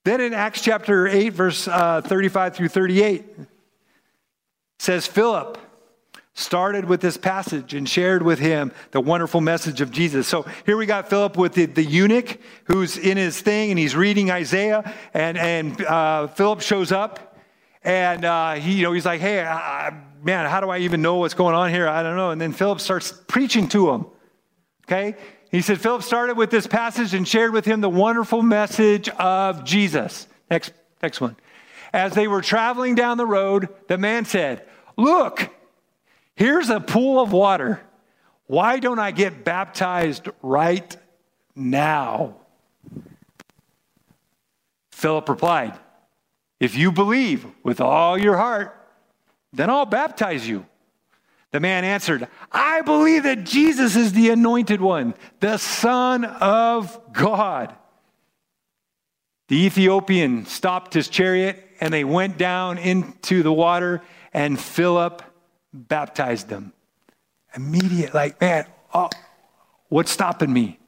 Then 0.04 0.22
in 0.22 0.34
Acts 0.34 0.62
chapter 0.62 1.08
8, 1.08 1.30
verse 1.30 1.68
uh, 1.68 2.02
35 2.02 2.56
through 2.56 2.68
38, 2.68 3.26
says 4.78 5.08
Philip 5.08 5.58
started 6.36 6.86
with 6.86 7.00
this 7.02 7.18
passage 7.18 7.74
and 7.74 7.88
shared 7.88 8.22
with 8.22 8.38
him 8.38 8.72
the 8.92 9.00
wonderful 9.00 9.42
message 9.42 9.80
of 9.82 9.90
Jesus. 9.90 10.28
So 10.28 10.46
here 10.66 10.78
we 10.78 10.86
got 10.86 11.10
Philip 11.10 11.38
with 11.38 11.54
the, 11.54 11.66
the 11.66 11.84
eunuch 11.84 12.38
who's 12.66 12.98
in 12.98 13.18
his 13.18 13.40
thing 13.40 13.72
and 13.72 13.80
he's 13.80 13.96
reading 13.96 14.30
Isaiah, 14.30 14.94
and, 15.14 15.38
and 15.38 15.82
uh, 15.86 16.28
Philip 16.28 16.62
shows 16.62 16.92
up 16.92 17.35
and 17.86 18.26
uh, 18.26 18.56
he, 18.56 18.74
you 18.74 18.84
know, 18.84 18.94
he's 18.94 19.06
like, 19.06 19.22
hey, 19.22 19.42
uh, 19.42 19.92
man, 20.24 20.50
how 20.50 20.60
do 20.60 20.70
I 20.70 20.80
even 20.80 21.04
know 21.04 21.18
what's 21.18 21.36
going 21.36 21.54
on 21.54 21.70
here? 21.70 21.88
I 21.88 22.02
don't 22.02 22.16
know. 22.16 22.32
And 22.32 22.42
then 22.42 22.52
Philip 22.52 22.82
starts 22.82 23.14
preaching 23.28 23.70
to 23.70 23.92
him. 23.92 24.08
Okay? 24.88 25.16
He 25.52 25.62
said, 25.62 25.80
Philip 25.80 26.02
started 26.02 26.36
with 26.36 26.50
this 26.50 26.66
passage 26.66 27.14
and 27.14 27.28
shared 27.28 27.54
with 27.54 27.64
him 27.64 27.82
the 27.82 27.90
wonderful 27.90 28.42
message 28.42 29.08
of 29.10 29.64
Jesus. 29.64 30.28
Next, 30.50 30.74
next 31.04 31.22
one. 31.22 31.36
As 31.94 32.14
they 32.14 32.28
were 32.28 32.42
traveling 32.42 32.96
down 32.96 33.18
the 33.18 33.26
road, 33.26 33.70
the 33.88 34.00
man 34.00 34.26
said, 34.26 34.68
Look, 34.98 35.50
here's 36.36 36.70
a 36.70 36.80
pool 36.80 37.22
of 37.22 37.32
water. 37.32 37.82
Why 38.48 38.80
don't 38.80 39.00
I 39.00 39.12
get 39.12 39.46
baptized 39.46 40.28
right 40.42 40.96
now? 41.56 42.36
Philip 44.92 45.30
replied, 45.30 45.80
if 46.66 46.76
you 46.76 46.92
believe 46.92 47.46
with 47.64 47.80
all 47.80 48.18
your 48.18 48.36
heart, 48.36 48.76
then 49.54 49.70
I'll 49.70 49.86
baptize 49.86 50.48
you. 50.48 50.66
The 51.52 51.60
man 51.60 51.86
answered, 51.86 52.28
I 52.52 52.82
believe 52.82 53.24
that 53.24 53.46
Jesus 53.46 53.96
is 53.96 54.12
the 54.12 54.32
anointed 54.32 54.82
one, 54.82 55.14
the 55.40 55.58
Son 55.58 56.26
of 56.26 57.00
God. 57.14 57.74
The 59.48 59.64
Ethiopian 59.66 60.46
stopped 60.48 60.94
his 60.94 61.08
chariot 61.08 61.62
and 61.80 61.94
they 61.94 62.04
went 62.04 62.38
down 62.38 62.78
into 62.78 63.44
the 63.44 63.54
water, 63.54 64.02
and 64.34 64.60
Philip 64.60 65.22
baptized 65.74 66.50
them. 66.50 66.74
Immediate, 67.56 68.14
like, 68.14 68.40
man, 68.42 68.66
oh, 68.94 69.10
what's 69.90 70.12
stopping 70.12 70.52
me? 70.52 70.80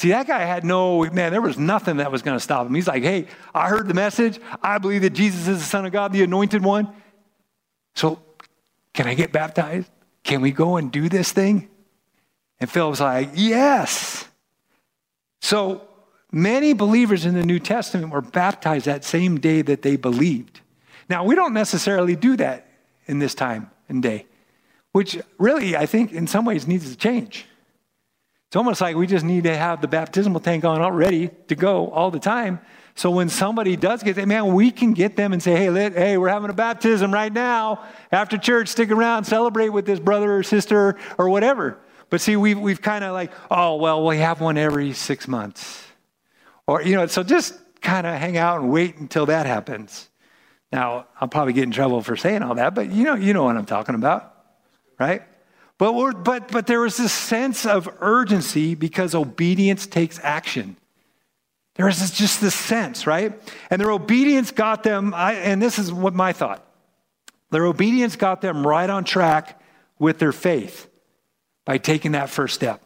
See, 0.00 0.08
that 0.08 0.26
guy 0.26 0.38
had 0.38 0.64
no, 0.64 1.04
man, 1.10 1.30
there 1.30 1.42
was 1.42 1.58
nothing 1.58 1.98
that 1.98 2.10
was 2.10 2.22
going 2.22 2.34
to 2.34 2.40
stop 2.40 2.66
him. 2.66 2.74
He's 2.74 2.88
like, 2.88 3.02
hey, 3.02 3.26
I 3.54 3.68
heard 3.68 3.86
the 3.86 3.92
message. 3.92 4.40
I 4.62 4.78
believe 4.78 5.02
that 5.02 5.10
Jesus 5.10 5.46
is 5.46 5.58
the 5.58 5.64
Son 5.66 5.84
of 5.84 5.92
God, 5.92 6.10
the 6.10 6.22
anointed 6.22 6.64
one. 6.64 6.88
So, 7.94 8.18
can 8.94 9.06
I 9.06 9.12
get 9.12 9.30
baptized? 9.30 9.90
Can 10.24 10.40
we 10.40 10.52
go 10.52 10.78
and 10.78 10.90
do 10.90 11.10
this 11.10 11.32
thing? 11.32 11.68
And 12.60 12.70
Philip's 12.70 13.00
like, 13.00 13.32
yes. 13.34 14.24
So, 15.42 15.86
many 16.32 16.72
believers 16.72 17.26
in 17.26 17.34
the 17.34 17.44
New 17.44 17.58
Testament 17.58 18.10
were 18.10 18.22
baptized 18.22 18.86
that 18.86 19.04
same 19.04 19.38
day 19.38 19.60
that 19.60 19.82
they 19.82 19.96
believed. 19.96 20.62
Now, 21.10 21.24
we 21.24 21.34
don't 21.34 21.52
necessarily 21.52 22.16
do 22.16 22.38
that 22.38 22.68
in 23.04 23.18
this 23.18 23.34
time 23.34 23.70
and 23.86 24.02
day, 24.02 24.24
which 24.92 25.20
really, 25.36 25.76
I 25.76 25.84
think, 25.84 26.12
in 26.12 26.26
some 26.26 26.46
ways 26.46 26.66
needs 26.66 26.90
to 26.90 26.96
change. 26.96 27.44
It's 28.50 28.56
almost 28.56 28.80
like 28.80 28.96
we 28.96 29.06
just 29.06 29.24
need 29.24 29.44
to 29.44 29.56
have 29.56 29.80
the 29.80 29.86
baptismal 29.86 30.40
tank 30.40 30.64
on 30.64 30.82
all 30.82 30.90
ready 30.90 31.30
to 31.46 31.54
go 31.54 31.88
all 31.90 32.10
the 32.10 32.18
time. 32.18 32.58
So 32.96 33.12
when 33.12 33.28
somebody 33.28 33.76
does 33.76 34.02
get 34.02 34.16
man, 34.26 34.52
we 34.52 34.72
can 34.72 34.92
get 34.92 35.14
them 35.14 35.32
and 35.32 35.40
say, 35.40 35.54
hey, 35.54 35.70
let, 35.70 35.92
hey, 35.92 36.18
we're 36.18 36.30
having 36.30 36.50
a 36.50 36.52
baptism 36.52 37.14
right 37.14 37.32
now. 37.32 37.84
After 38.10 38.36
church, 38.36 38.66
stick 38.66 38.90
around, 38.90 39.22
celebrate 39.22 39.68
with 39.68 39.86
this 39.86 40.00
brother 40.00 40.36
or 40.36 40.42
sister 40.42 40.98
or 41.16 41.28
whatever. 41.28 41.78
But 42.08 42.20
see, 42.20 42.34
we've, 42.34 42.58
we've 42.58 42.82
kind 42.82 43.04
of 43.04 43.12
like, 43.12 43.30
oh, 43.52 43.76
well, 43.76 44.04
we 44.04 44.16
have 44.16 44.40
one 44.40 44.58
every 44.58 44.94
six 44.94 45.28
months. 45.28 45.84
Or, 46.66 46.82
you 46.82 46.96
know, 46.96 47.06
so 47.06 47.22
just 47.22 47.56
kind 47.80 48.04
of 48.04 48.16
hang 48.16 48.36
out 48.36 48.62
and 48.62 48.72
wait 48.72 48.96
until 48.96 49.26
that 49.26 49.46
happens. 49.46 50.10
Now, 50.72 51.06
I'll 51.20 51.28
probably 51.28 51.52
get 51.52 51.62
in 51.62 51.70
trouble 51.70 52.02
for 52.02 52.16
saying 52.16 52.42
all 52.42 52.56
that, 52.56 52.74
but 52.74 52.90
you 52.90 53.04
know, 53.04 53.14
you 53.14 53.32
know 53.32 53.44
what 53.44 53.56
I'm 53.56 53.64
talking 53.64 53.94
about, 53.94 54.34
right? 54.98 55.22
But, 55.80 56.24
but, 56.24 56.52
but 56.52 56.66
there 56.66 56.80
was 56.80 56.98
this 56.98 57.10
sense 57.10 57.64
of 57.64 57.88
urgency 58.00 58.74
because 58.74 59.14
obedience 59.14 59.86
takes 59.86 60.20
action. 60.22 60.76
There 61.76 61.86
this, 61.86 62.10
just 62.10 62.42
this 62.42 62.54
sense, 62.54 63.06
right? 63.06 63.32
And 63.70 63.80
their 63.80 63.90
obedience 63.90 64.50
got 64.50 64.82
them, 64.82 65.14
I, 65.14 65.36
and 65.36 65.62
this 65.62 65.78
is 65.78 65.90
what 65.90 66.12
my 66.14 66.34
thought 66.34 66.62
their 67.50 67.64
obedience 67.64 68.14
got 68.14 68.42
them 68.42 68.64
right 68.64 68.88
on 68.90 69.04
track 69.04 69.58
with 69.98 70.18
their 70.18 70.32
faith 70.32 70.86
by 71.64 71.78
taking 71.78 72.12
that 72.12 72.28
first 72.28 72.54
step. 72.54 72.82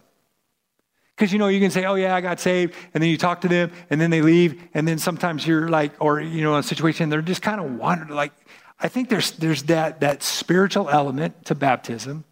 Because 1.16 1.32
you 1.32 1.40
know, 1.40 1.48
you 1.48 1.58
can 1.58 1.72
say, 1.72 1.84
oh, 1.84 1.96
yeah, 1.96 2.14
I 2.14 2.20
got 2.20 2.38
saved, 2.38 2.74
and 2.94 3.02
then 3.02 3.10
you 3.10 3.18
talk 3.18 3.40
to 3.40 3.48
them, 3.48 3.72
and 3.90 4.00
then 4.00 4.10
they 4.10 4.22
leave, 4.22 4.62
and 4.72 4.86
then 4.86 4.98
sometimes 4.98 5.44
you're 5.44 5.68
like, 5.68 5.92
or, 5.98 6.20
you 6.20 6.44
know, 6.44 6.54
in 6.54 6.60
a 6.60 6.62
situation, 6.62 7.10
they're 7.10 7.22
just 7.22 7.42
kind 7.42 7.60
of 7.60 7.72
wandering. 7.72 8.14
Like, 8.14 8.32
I 8.78 8.86
think 8.86 9.10
there's, 9.10 9.32
there's 9.32 9.64
that, 9.64 10.00
that 10.00 10.22
spiritual 10.22 10.88
element 10.88 11.44
to 11.46 11.56
baptism 11.56 12.24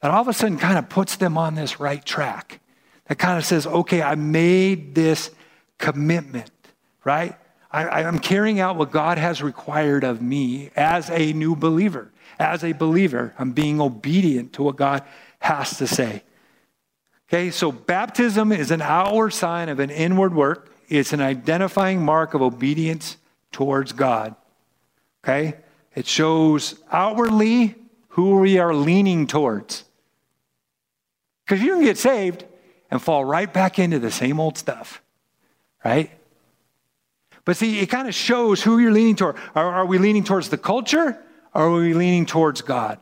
that 0.00 0.10
all 0.10 0.20
of 0.20 0.28
a 0.28 0.32
sudden 0.32 0.58
kind 0.58 0.78
of 0.78 0.88
puts 0.88 1.16
them 1.16 1.36
on 1.36 1.54
this 1.54 1.80
right 1.80 2.04
track. 2.04 2.60
That 3.06 3.18
kind 3.18 3.38
of 3.38 3.44
says, 3.44 3.66
okay, 3.66 4.02
I 4.02 4.14
made 4.14 4.94
this 4.94 5.30
commitment, 5.78 6.50
right? 7.04 7.36
I, 7.70 8.04
I'm 8.04 8.18
carrying 8.18 8.60
out 8.60 8.76
what 8.76 8.90
God 8.90 9.18
has 9.18 9.42
required 9.42 10.04
of 10.04 10.22
me 10.22 10.70
as 10.76 11.10
a 11.10 11.32
new 11.32 11.54
believer. 11.56 12.10
As 12.38 12.62
a 12.64 12.72
believer, 12.72 13.34
I'm 13.38 13.52
being 13.52 13.80
obedient 13.80 14.52
to 14.54 14.62
what 14.62 14.76
God 14.76 15.02
has 15.40 15.76
to 15.78 15.86
say. 15.86 16.22
Okay, 17.28 17.50
so 17.50 17.70
baptism 17.70 18.52
is 18.52 18.70
an 18.70 18.80
outward 18.80 19.30
sign 19.30 19.68
of 19.68 19.80
an 19.80 19.90
inward 19.90 20.34
work. 20.34 20.74
It's 20.88 21.12
an 21.12 21.20
identifying 21.20 22.02
mark 22.02 22.32
of 22.32 22.40
obedience 22.40 23.18
towards 23.52 23.92
God. 23.92 24.34
Okay? 25.22 25.56
It 25.94 26.06
shows 26.06 26.76
outwardly 26.90 27.74
who 28.08 28.38
we 28.38 28.58
are 28.58 28.74
leaning 28.74 29.26
towards. 29.26 29.84
Because 31.48 31.64
you 31.64 31.76
can 31.76 31.82
get 31.82 31.96
saved 31.96 32.44
and 32.90 33.00
fall 33.00 33.24
right 33.24 33.50
back 33.50 33.78
into 33.78 33.98
the 33.98 34.10
same 34.10 34.38
old 34.38 34.58
stuff, 34.58 35.00
right? 35.82 36.10
But 37.46 37.56
see, 37.56 37.80
it 37.80 37.86
kind 37.86 38.06
of 38.06 38.14
shows 38.14 38.62
who 38.62 38.78
you're 38.78 38.92
leaning 38.92 39.16
toward. 39.16 39.36
Are, 39.54 39.72
are 39.72 39.86
we 39.86 39.96
leaning 39.96 40.24
towards 40.24 40.50
the 40.50 40.58
culture 40.58 41.18
or 41.54 41.62
are 41.62 41.70
we 41.70 41.94
leaning 41.94 42.26
towards 42.26 42.60
God? 42.60 43.00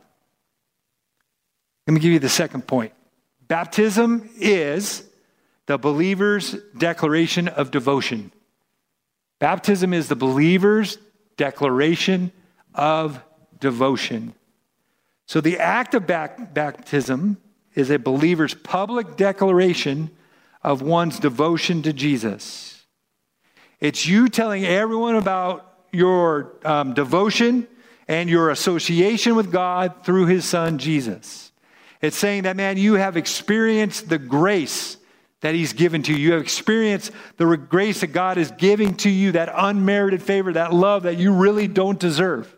Let 1.85 1.93
me 1.93 1.99
give 1.99 2.13
you 2.13 2.19
the 2.19 2.29
second 2.29 2.65
point. 2.65 2.93
Baptism 3.49 4.29
is 4.39 5.03
the 5.65 5.77
believer's 5.77 6.55
declaration 6.77 7.49
of 7.49 7.69
devotion. 7.69 8.31
Baptism 9.39 9.93
is 9.93 10.07
the 10.07 10.15
believer's 10.15 10.97
declaration 11.35 12.31
of 12.73 13.21
devotion. 13.59 14.33
So 15.25 15.41
the 15.41 15.59
act 15.59 15.95
of 15.95 16.07
baptism 16.07 17.41
is 17.77 17.91
a 17.91 17.99
believer's 17.99 18.55
public 18.55 19.15
declaration 19.15 20.09
of 20.63 20.81
one's 20.81 21.19
devotion 21.19 21.83
to 21.83 21.93
Jesus. 21.93 22.83
It's 23.79 24.07
you 24.07 24.29
telling 24.29 24.65
everyone 24.65 25.15
about 25.15 25.75
your 25.91 26.55
um, 26.65 26.95
devotion 26.95 27.67
and 28.07 28.31
your 28.31 28.49
association 28.49 29.35
with 29.35 29.51
God 29.51 30.03
through 30.03 30.25
his 30.25 30.43
son 30.43 30.79
Jesus. 30.79 31.51
It's 32.01 32.17
saying 32.17 32.43
that, 32.43 32.55
man, 32.55 32.77
you 32.77 32.95
have 32.95 33.15
experienced 33.15 34.09
the 34.09 34.17
grace 34.17 34.97
that 35.41 35.53
He's 35.53 35.73
given 35.73 36.01
to 36.03 36.13
you. 36.13 36.17
You 36.17 36.31
have 36.33 36.41
experienced 36.41 37.11
the 37.37 37.57
grace 37.57 38.01
that 38.01 38.07
God 38.07 38.39
is 38.39 38.49
giving 38.51 38.95
to 38.97 39.09
you, 39.09 39.33
that 39.33 39.51
unmerited 39.53 40.23
favor, 40.23 40.51
that 40.53 40.73
love 40.73 41.03
that 41.03 41.17
you 41.17 41.31
really 41.31 41.67
don't 41.67 41.99
deserve. 41.99 42.55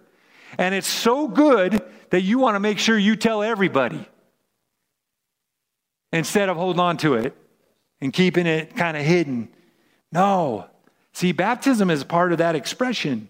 And 0.57 0.73
it's 0.73 0.87
so 0.87 1.27
good 1.27 1.81
that 2.09 2.21
you 2.21 2.39
want 2.39 2.55
to 2.55 2.59
make 2.61 2.79
sure 2.79 2.97
you 2.97 3.17
tell 3.17 3.43
everybody 3.43 4.07
instead 6.11 6.49
of 6.49 6.57
holding 6.57 6.79
on 6.79 6.97
to 6.97 7.15
it 7.15 7.35
and 8.01 8.13
keeping 8.13 8.47
it 8.47 8.75
kind 8.75 8.97
of 8.97 9.03
hidden. 9.03 9.49
No. 10.11 10.67
See, 11.13 11.31
baptism 11.31 11.89
is 11.89 12.03
part 12.03 12.31
of 12.31 12.37
that 12.37 12.55
expression. 12.55 13.29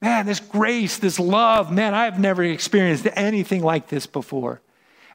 Man, 0.00 0.26
this 0.26 0.40
grace, 0.40 0.98
this 0.98 1.18
love, 1.18 1.72
man, 1.72 1.94
I've 1.94 2.18
never 2.18 2.44
experienced 2.44 3.06
anything 3.14 3.62
like 3.62 3.88
this 3.88 4.06
before. 4.06 4.60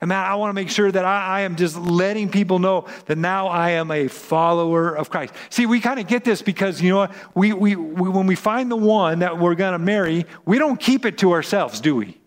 And 0.02 0.10
man, 0.10 0.24
I 0.24 0.36
want 0.36 0.50
to 0.50 0.54
make 0.54 0.69
sure 0.69 0.91
that 0.91 1.04
I, 1.04 1.26
I, 1.26 1.41
am 1.41 1.58
just 1.58 1.78
letting 1.78 2.30
people 2.30 2.58
know 2.60 2.88
that 3.08 3.17
now 3.17 3.48
I 3.48 3.72
am 3.72 3.91
a 3.91 4.08
follower 4.08 4.95
of 4.95 5.10
Christ. 5.10 5.34
See, 5.50 5.65
we 5.65 5.82
kind 5.82 6.00
of 6.00 6.08
get 6.08 6.24
this 6.24 6.41
because, 6.41 6.82
you 6.82 6.89
know 6.89 6.98
what? 6.98 7.12
We, 7.36 7.52
we, 7.52 7.76
we, 7.76 8.10
when 8.10 8.26
we 8.26 8.36
find 8.36 8.72
the 8.72 8.78
one 8.78 9.19
that 9.19 9.38
we're 9.38 9.56
going 9.56 9.74
to 9.74 9.80
marry, 9.80 10.26
we 10.45 10.58
don't 10.58 10.80
keep 10.80 11.06
it 11.06 11.17
to 11.17 11.34
ourselves, 11.34 11.82
do 11.82 11.98
we? 11.98 12.17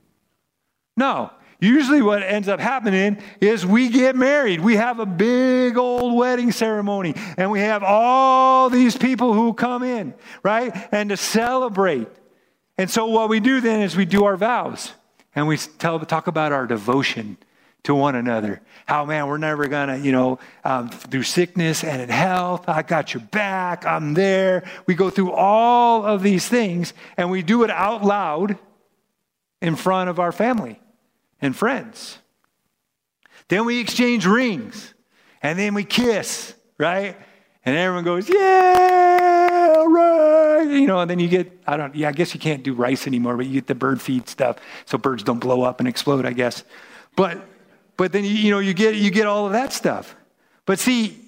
No. 0.99 1.31
Usually, 1.62 2.03
what 2.03 2.25
ends 2.25 2.48
up 2.48 2.59
happening 2.59 3.18
is 3.40 3.64
we 3.64 3.88
get 3.88 4.16
married. 4.16 4.59
We 4.59 4.75
have 4.75 4.98
a 4.98 5.07
big 5.07 5.79
old 5.79 6.16
wedding 6.16 6.51
ceremony, 6.51 7.14
and 7.37 7.53
we 7.53 7.61
have 7.61 7.85
all 7.85 8.68
these 8.68 8.96
people 8.96 9.33
who 9.33 9.55
come 9.55 9.85
in, 9.85 10.12
right? 10.42 10.72
And 10.90 11.11
to 11.11 11.16
celebrate. 11.16 12.09
And 12.77 12.90
so, 12.90 13.07
what 13.07 13.29
we 13.29 13.38
do 13.38 13.61
then 13.61 13.81
is 13.81 13.94
we 13.94 14.07
do 14.07 14.25
our 14.25 14.37
vows 14.37 14.92
and 15.37 15.46
we 15.46 15.57
tell, 15.57 16.01
talk 16.01 16.27
about 16.27 16.51
our 16.51 16.66
devotion 16.66 17.38
to 17.85 17.94
one 17.94 18.16
another. 18.16 18.61
How, 18.87 19.05
man, 19.05 19.29
we're 19.29 19.38
never 19.38 19.68
going 19.68 19.88
to, 19.88 19.98
you 20.05 20.11
know, 20.11 20.40
um, 20.64 20.88
through 20.88 21.22
sickness 21.22 21.85
and 21.85 22.03
in 22.03 22.09
health, 22.09 22.68
I 22.68 22.83
got 22.83 23.14
your 23.14 23.22
back, 23.22 23.87
I'm 23.87 24.14
there. 24.14 24.64
We 24.87 24.96
go 24.96 25.11
through 25.11 25.31
all 25.31 26.05
of 26.05 26.25
these 26.25 26.48
things 26.48 26.92
and 27.16 27.31
we 27.31 27.42
do 27.42 27.62
it 27.62 27.70
out 27.70 28.03
loud 28.03 28.59
in 29.61 29.77
front 29.77 30.11
of 30.11 30.18
our 30.18 30.33
family 30.33 30.81
and 31.42 31.55
friends. 31.55 32.18
Then 33.48 33.66
we 33.66 33.81
exchange 33.81 34.24
rings 34.24 34.94
and 35.42 35.59
then 35.59 35.74
we 35.74 35.85
kiss, 35.85 36.55
right? 36.78 37.16
And 37.64 37.76
everyone 37.76 38.05
goes, 38.05 38.28
yeah, 38.28 39.85
right. 39.85 40.62
You 40.62 40.87
know, 40.87 41.00
and 41.00 41.11
then 41.11 41.18
you 41.18 41.28
get, 41.28 41.52
I 41.66 41.76
don't, 41.76 41.94
yeah, 41.94 42.09
I 42.09 42.12
guess 42.12 42.33
you 42.33 42.40
can't 42.40 42.62
do 42.62 42.72
rice 42.72 43.07
anymore, 43.07 43.37
but 43.37 43.46
you 43.46 43.52
get 43.52 43.66
the 43.66 43.74
bird 43.74 44.00
feed 44.00 44.28
stuff 44.28 44.57
so 44.87 44.96
birds 44.96 45.22
don't 45.22 45.38
blow 45.38 45.62
up 45.62 45.81
and 45.81 45.88
explode, 45.88 46.24
I 46.24 46.33
guess. 46.33 46.64
But 47.14 47.46
but 47.96 48.12
then 48.12 48.24
you 48.24 48.50
know 48.50 48.59
you 48.59 48.74
get 48.74 48.94
you 48.94 49.11
get 49.11 49.26
all 49.26 49.46
of 49.46 49.52
that 49.52 49.72
stuff. 49.72 50.16
But 50.64 50.78
see, 50.78 51.18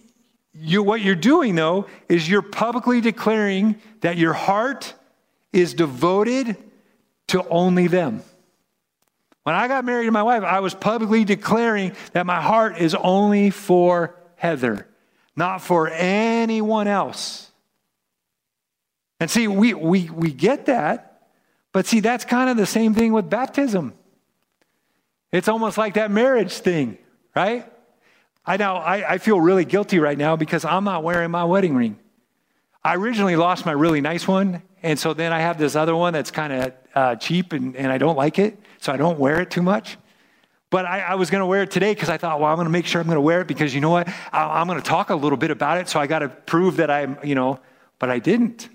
you, 0.52 0.82
what 0.82 1.00
you're 1.00 1.14
doing 1.14 1.54
though 1.54 1.86
is 2.08 2.28
you're 2.28 2.42
publicly 2.42 3.00
declaring 3.00 3.76
that 4.00 4.16
your 4.16 4.32
heart 4.32 4.94
is 5.52 5.74
devoted 5.74 6.56
to 7.28 7.46
only 7.48 7.86
them. 7.86 8.22
When 9.44 9.54
I 9.54 9.68
got 9.68 9.84
married 9.84 10.06
to 10.06 10.10
my 10.10 10.22
wife, 10.22 10.42
I 10.42 10.60
was 10.60 10.74
publicly 10.74 11.24
declaring 11.24 11.92
that 12.12 12.26
my 12.26 12.40
heart 12.40 12.78
is 12.78 12.94
only 12.94 13.50
for 13.50 14.16
Heather, 14.36 14.86
not 15.36 15.60
for 15.60 15.88
anyone 15.88 16.88
else. 16.88 17.50
And 19.20 19.30
see, 19.30 19.46
we, 19.46 19.74
we, 19.74 20.08
we 20.10 20.32
get 20.32 20.66
that, 20.66 21.28
but 21.72 21.86
see, 21.86 22.00
that's 22.00 22.24
kind 22.24 22.48
of 22.48 22.56
the 22.56 22.66
same 22.66 22.94
thing 22.94 23.12
with 23.12 23.28
baptism. 23.28 23.92
It's 25.30 25.48
almost 25.48 25.76
like 25.76 25.94
that 25.94 26.10
marriage 26.10 26.52
thing, 26.52 26.96
right? 27.36 27.70
I 28.46 28.56
know 28.56 28.76
I, 28.76 29.14
I 29.14 29.18
feel 29.18 29.40
really 29.40 29.64
guilty 29.64 29.98
right 29.98 30.16
now 30.16 30.36
because 30.36 30.64
I'm 30.64 30.84
not 30.84 31.02
wearing 31.02 31.30
my 31.30 31.44
wedding 31.44 31.74
ring. 31.74 31.98
I 32.82 32.96
originally 32.96 33.36
lost 33.36 33.66
my 33.66 33.72
really 33.72 34.00
nice 34.00 34.28
one, 34.28 34.62
and 34.82 34.98
so 34.98 35.12
then 35.12 35.32
I 35.32 35.40
have 35.40 35.58
this 35.58 35.74
other 35.74 35.96
one 35.96 36.12
that's 36.12 36.30
kind 36.30 36.52
of 36.52 36.72
uh, 36.94 37.16
cheap 37.16 37.52
and, 37.52 37.76
and 37.76 37.90
I 37.90 37.98
don't 37.98 38.16
like 38.16 38.38
it, 38.38 38.58
so 38.84 38.92
I 38.92 38.98
don't 38.98 39.18
wear 39.18 39.40
it 39.40 39.50
too 39.50 39.62
much. 39.62 39.96
But 40.68 40.84
I, 40.84 41.00
I 41.00 41.14
was 41.14 41.30
going 41.30 41.40
to 41.40 41.46
wear 41.46 41.62
it 41.62 41.70
today 41.70 41.94
because 41.94 42.10
I 42.10 42.18
thought, 42.18 42.38
well, 42.38 42.50
I'm 42.50 42.56
going 42.56 42.66
to 42.66 42.70
make 42.70 42.84
sure 42.84 43.00
I'm 43.00 43.06
going 43.06 43.16
to 43.16 43.20
wear 43.22 43.40
it 43.40 43.46
because 43.46 43.74
you 43.74 43.80
know 43.80 43.90
what? 43.90 44.08
I, 44.30 44.60
I'm 44.60 44.66
going 44.66 44.80
to 44.80 44.84
talk 44.86 45.08
a 45.08 45.14
little 45.14 45.38
bit 45.38 45.50
about 45.50 45.78
it, 45.78 45.88
so 45.88 45.98
I 45.98 46.06
got 46.06 46.18
to 46.18 46.28
prove 46.28 46.76
that 46.76 46.90
I'm, 46.90 47.16
you 47.24 47.34
know, 47.34 47.60
but 47.98 48.10
I 48.10 48.18
didn't. 48.18 48.68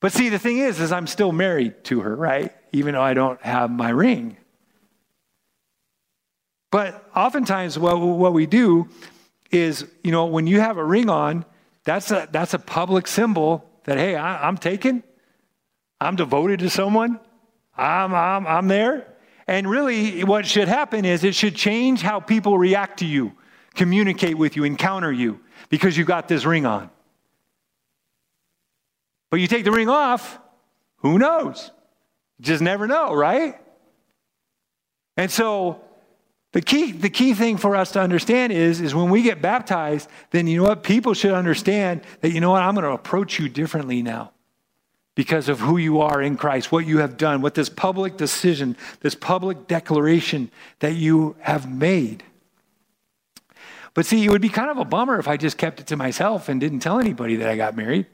But 0.00 0.12
see, 0.12 0.28
the 0.28 0.40
thing 0.40 0.58
is, 0.58 0.80
is 0.80 0.90
I'm 0.90 1.06
still 1.06 1.30
married 1.30 1.84
to 1.84 2.00
her, 2.00 2.16
right? 2.16 2.52
Even 2.72 2.94
though 2.94 3.02
I 3.02 3.14
don't 3.14 3.40
have 3.42 3.70
my 3.70 3.90
ring. 3.90 4.36
But 6.72 7.08
oftentimes, 7.14 7.78
what, 7.78 8.00
what 8.00 8.32
we 8.32 8.46
do 8.46 8.88
is, 9.52 9.86
you 10.02 10.10
know, 10.10 10.26
when 10.26 10.48
you 10.48 10.60
have 10.60 10.78
a 10.78 10.84
ring 10.84 11.08
on, 11.08 11.44
that's 11.84 12.10
a, 12.10 12.28
that's 12.32 12.54
a 12.54 12.58
public 12.58 13.06
symbol 13.06 13.70
that, 13.84 13.98
hey, 13.98 14.16
I, 14.16 14.48
I'm 14.48 14.58
taken, 14.58 15.04
I'm 16.00 16.16
devoted 16.16 16.58
to 16.60 16.70
someone, 16.70 17.20
I'm, 17.76 18.14
I'm, 18.14 18.46
I'm 18.46 18.68
there. 18.68 19.06
And 19.46 19.68
really, 19.68 20.24
what 20.24 20.46
should 20.46 20.68
happen 20.68 21.04
is 21.04 21.22
it 21.22 21.34
should 21.34 21.54
change 21.54 22.02
how 22.02 22.20
people 22.20 22.58
react 22.58 22.98
to 22.98 23.06
you. 23.06 23.32
communicate 23.74 24.36
with 24.36 24.56
you, 24.56 24.64
encounter 24.64 25.12
you, 25.12 25.38
because 25.68 25.96
you 25.96 26.04
got 26.04 26.28
this 26.28 26.44
ring 26.44 26.66
on. 26.66 26.90
But 29.30 29.40
you 29.40 29.46
take 29.46 29.64
the 29.64 29.70
ring 29.70 29.88
off, 29.88 30.38
who 30.98 31.18
knows? 31.18 31.70
Just 32.40 32.62
never 32.62 32.86
know, 32.86 33.14
right? 33.14 33.60
And 35.16 35.30
so 35.30 35.80
the 36.52 36.62
key, 36.62 36.92
the 36.92 37.10
key 37.10 37.34
thing 37.34 37.56
for 37.56 37.76
us 37.76 37.92
to 37.92 38.00
understand 38.00 38.52
is, 38.52 38.80
is 38.80 38.94
when 38.94 39.10
we 39.10 39.22
get 39.22 39.42
baptized, 39.42 40.08
then 40.30 40.46
you 40.46 40.58
know 40.58 40.68
what? 40.68 40.82
People 40.82 41.14
should 41.14 41.32
understand 41.32 42.02
that, 42.20 42.30
you 42.30 42.40
know 42.40 42.50
what? 42.50 42.62
I'm 42.62 42.74
going 42.74 42.84
to 42.84 42.92
approach 42.92 43.38
you 43.38 43.48
differently 43.48 44.02
now 44.02 44.32
because 45.16 45.48
of 45.48 45.58
who 45.58 45.78
you 45.78 46.00
are 46.00 46.22
in 46.22 46.36
Christ, 46.36 46.70
what 46.70 46.86
you 46.86 46.98
have 46.98 47.16
done, 47.16 47.40
what 47.40 47.54
this 47.54 47.68
public 47.68 48.16
decision, 48.16 48.76
this 49.00 49.16
public 49.16 49.66
declaration 49.66 50.50
that 50.78 50.94
you 50.94 51.34
have 51.40 51.68
made. 51.68 52.22
But 53.94 54.04
see, 54.04 54.24
it 54.24 54.30
would 54.30 54.42
be 54.42 54.50
kind 54.50 54.70
of 54.70 54.76
a 54.76 54.84
bummer 54.84 55.18
if 55.18 55.26
I 55.26 55.38
just 55.38 55.56
kept 55.56 55.80
it 55.80 55.86
to 55.88 55.96
myself 55.96 56.50
and 56.50 56.60
didn't 56.60 56.80
tell 56.80 57.00
anybody 57.00 57.36
that 57.36 57.48
I 57.48 57.56
got 57.56 57.74
married, 57.74 58.06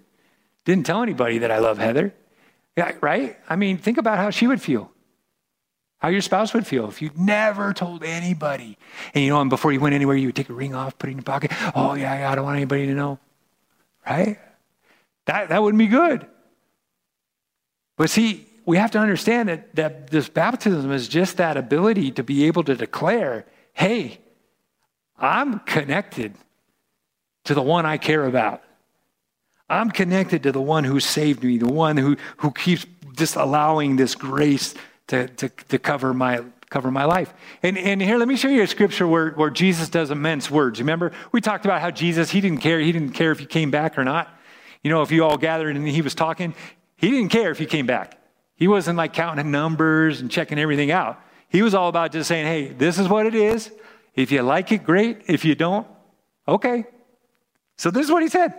didn't 0.64 0.86
tell 0.86 1.02
anybody 1.02 1.38
that 1.38 1.50
I 1.50 1.58
love 1.58 1.76
Heather. 1.76 2.14
Yeah, 2.76 2.92
right? 3.00 3.36
I 3.50 3.56
mean, 3.56 3.78
think 3.78 3.98
about 3.98 4.16
how 4.18 4.30
she 4.30 4.46
would 4.46 4.62
feel. 4.62 4.90
How 5.98 6.08
your 6.08 6.20
spouse 6.20 6.54
would 6.54 6.66
feel 6.66 6.88
if 6.88 7.02
you 7.02 7.10
never 7.16 7.72
told 7.72 8.04
anybody. 8.04 8.78
And 9.12 9.24
you 9.24 9.30
know, 9.30 9.40
and 9.40 9.50
before 9.50 9.72
you 9.72 9.80
went 9.80 9.94
anywhere, 9.94 10.16
you 10.16 10.28
would 10.28 10.36
take 10.36 10.48
a 10.48 10.54
ring 10.54 10.74
off, 10.74 10.98
put 10.98 11.08
it 11.08 11.12
in 11.12 11.18
your 11.18 11.24
pocket. 11.24 11.52
Oh, 11.74 11.94
yeah, 11.94 12.20
yeah, 12.20 12.30
I 12.30 12.34
don't 12.36 12.44
want 12.44 12.56
anybody 12.56 12.86
to 12.86 12.94
know. 12.94 13.18
Right? 14.08 14.38
That, 15.26 15.48
that 15.48 15.62
wouldn't 15.62 15.78
be 15.78 15.88
good. 15.88 16.26
But 17.96 18.10
see, 18.10 18.46
we 18.64 18.76
have 18.76 18.90
to 18.92 18.98
understand 18.98 19.48
that, 19.48 19.74
that 19.74 20.10
this 20.10 20.28
baptism 20.28 20.90
is 20.92 21.08
just 21.08 21.36
that 21.36 21.56
ability 21.56 22.12
to 22.12 22.22
be 22.22 22.44
able 22.44 22.64
to 22.64 22.74
declare, 22.74 23.44
hey, 23.72 24.20
I'm 25.18 25.60
connected 25.60 26.34
to 27.44 27.54
the 27.54 27.62
one 27.62 27.86
I 27.86 27.98
care 27.98 28.24
about. 28.24 28.62
I'm 29.68 29.90
connected 29.90 30.42
to 30.44 30.52
the 30.52 30.60
one 30.60 30.84
who 30.84 31.00
saved 31.00 31.42
me, 31.42 31.58
the 31.58 31.72
one 31.72 31.96
who, 31.96 32.16
who 32.38 32.50
keeps 32.50 32.86
just 33.16 33.36
allowing 33.36 33.96
this 33.96 34.14
grace 34.14 34.74
to, 35.08 35.28
to, 35.28 35.48
to 35.48 35.78
cover 35.78 36.14
my 36.14 36.42
cover 36.72 36.90
my 36.90 37.04
life. 37.04 37.34
And, 37.62 37.76
and 37.76 38.00
here, 38.00 38.16
let 38.16 38.26
me 38.26 38.34
show 38.34 38.48
you 38.48 38.62
a 38.62 38.66
scripture 38.66 39.06
where, 39.06 39.32
where 39.32 39.50
Jesus 39.50 39.90
does 39.90 40.10
immense 40.10 40.50
words. 40.50 40.80
Remember, 40.80 41.12
we 41.30 41.42
talked 41.42 41.66
about 41.66 41.82
how 41.82 41.90
Jesus, 41.90 42.30
he 42.30 42.40
didn't 42.40 42.60
care. 42.62 42.80
He 42.80 42.92
didn't 42.92 43.10
care 43.10 43.30
if 43.30 43.42
you 43.42 43.46
came 43.46 43.70
back 43.70 43.98
or 43.98 44.04
not. 44.04 44.34
You 44.82 44.90
know, 44.90 45.02
if 45.02 45.10
you 45.10 45.22
all 45.22 45.36
gathered 45.36 45.76
and 45.76 45.86
he 45.86 46.00
was 46.00 46.14
talking, 46.14 46.54
he 47.02 47.10
didn't 47.10 47.30
care 47.30 47.50
if 47.50 47.58
you 47.58 47.66
came 47.66 47.84
back. 47.84 48.16
He 48.54 48.68
wasn't 48.68 48.96
like 48.96 49.12
counting 49.12 49.50
numbers 49.50 50.20
and 50.20 50.30
checking 50.30 50.56
everything 50.56 50.92
out. 50.92 51.20
He 51.48 51.60
was 51.60 51.74
all 51.74 51.88
about 51.88 52.12
just 52.12 52.28
saying, 52.28 52.46
hey, 52.46 52.68
this 52.68 52.96
is 52.96 53.08
what 53.08 53.26
it 53.26 53.34
is. 53.34 53.72
If 54.14 54.30
you 54.30 54.42
like 54.42 54.70
it, 54.70 54.84
great. 54.84 55.22
If 55.26 55.44
you 55.44 55.56
don't, 55.56 55.84
okay. 56.46 56.84
So 57.76 57.90
this 57.90 58.06
is 58.06 58.12
what 58.12 58.22
he 58.22 58.28
said. 58.28 58.54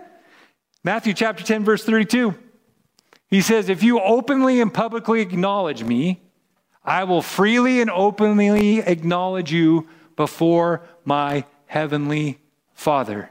Matthew 0.82 1.14
chapter 1.14 1.42
10, 1.42 1.64
verse 1.64 1.84
32. 1.84 2.34
He 3.28 3.40
says, 3.40 3.70
If 3.70 3.82
you 3.82 3.98
openly 3.98 4.60
and 4.60 4.72
publicly 4.72 5.22
acknowledge 5.22 5.82
me, 5.82 6.20
I 6.84 7.04
will 7.04 7.22
freely 7.22 7.80
and 7.80 7.90
openly 7.90 8.80
acknowledge 8.80 9.50
you 9.50 9.88
before 10.16 10.82
my 11.06 11.46
heavenly 11.64 12.40
Father. 12.74 13.30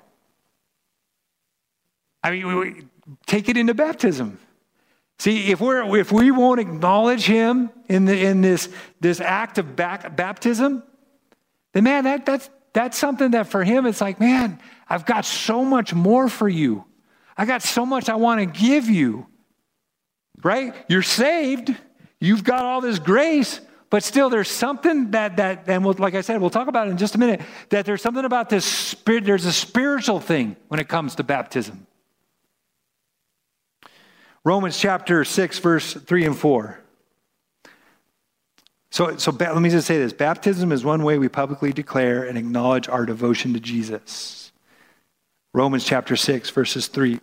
I 2.24 2.32
mean, 2.32 2.48
we, 2.48 2.86
take 3.28 3.48
it 3.48 3.58
into 3.58 3.76
baptism. 3.76 4.40
See, 5.20 5.52
if, 5.52 5.62
we're, 5.62 5.98
if 5.98 6.12
we 6.12 6.32
won't 6.32 6.60
acknowledge 6.60 7.26
him 7.26 7.70
in, 7.88 8.06
the, 8.06 8.26
in 8.26 8.42
this, 8.42 8.70
this 9.00 9.22
act 9.22 9.58
of 9.58 9.76
back, 9.76 10.16
baptism, 10.16 10.84
then 11.74 11.84
man, 11.84 12.04
that, 12.04 12.26
that's, 12.26 12.50
that's 12.74 12.98
something 12.98 13.32
that 13.32 13.48
for 13.48 13.64
him, 13.64 13.86
it's 13.86 14.02
like, 14.02 14.20
man, 14.20 14.60
I've 14.90 15.06
got 15.06 15.26
so 15.26 15.64
much 15.64 15.94
more 15.94 16.28
for 16.28 16.50
you. 16.50 16.86
I 17.38 17.46
got 17.46 17.62
so 17.62 17.86
much 17.86 18.10
I 18.10 18.16
want 18.16 18.40
to 18.40 18.46
give 18.46 18.90
you. 18.90 19.28
Right? 20.44 20.76
You're 20.90 21.04
saved. 21.04 21.74
You've 22.20 22.44
got 22.44 22.66
all 22.66 22.82
this 22.82 23.00
grace, 23.00 23.60
but 23.90 24.04
still 24.04 24.30
there's 24.30 24.50
something 24.50 25.12
that 25.12 25.38
that 25.38 25.66
and 25.68 25.84
we'll, 25.84 25.94
like 25.98 26.16
I 26.16 26.22
said, 26.22 26.40
we'll 26.40 26.50
talk 26.50 26.68
about 26.68 26.88
it 26.88 26.92
in 26.92 26.98
just 26.98 27.16
a 27.16 27.18
minute. 27.18 27.42
That 27.70 27.86
there's 27.86 28.02
something 28.02 28.26
about 28.26 28.50
this 28.50 28.66
spirit. 28.66 29.26
There's 29.26 29.46
a 29.46 29.54
spiritual 29.54 30.20
thing 30.20 30.56
when 30.70 30.80
it 30.80 30.88
comes 30.88 31.16
to 31.16 31.24
baptism. 31.24 31.86
Romans 34.46 34.78
chapter 34.78 35.24
six, 35.24 35.60
verse 35.60 35.94
three 35.94 36.26
and 36.26 36.38
four. 36.38 36.80
So, 38.92 39.18
so 39.18 39.32
let 39.32 39.62
me 39.62 39.70
just 39.70 39.88
say 39.88 39.98
this: 39.98 40.14
baptism 40.14 40.72
is 40.72 40.84
one 40.84 41.04
way 41.04 41.18
we 41.18 41.30
publicly 41.30 41.74
declare 41.74 42.24
and 42.24 42.38
acknowledge 42.38 42.88
our 42.88 43.06
devotion 43.06 43.54
to 43.54 43.60
Jesus. 43.60 44.44
Romans 45.56 45.86
chapter 45.86 46.16
6, 46.16 46.50
verses 46.50 46.88
3 46.88 47.20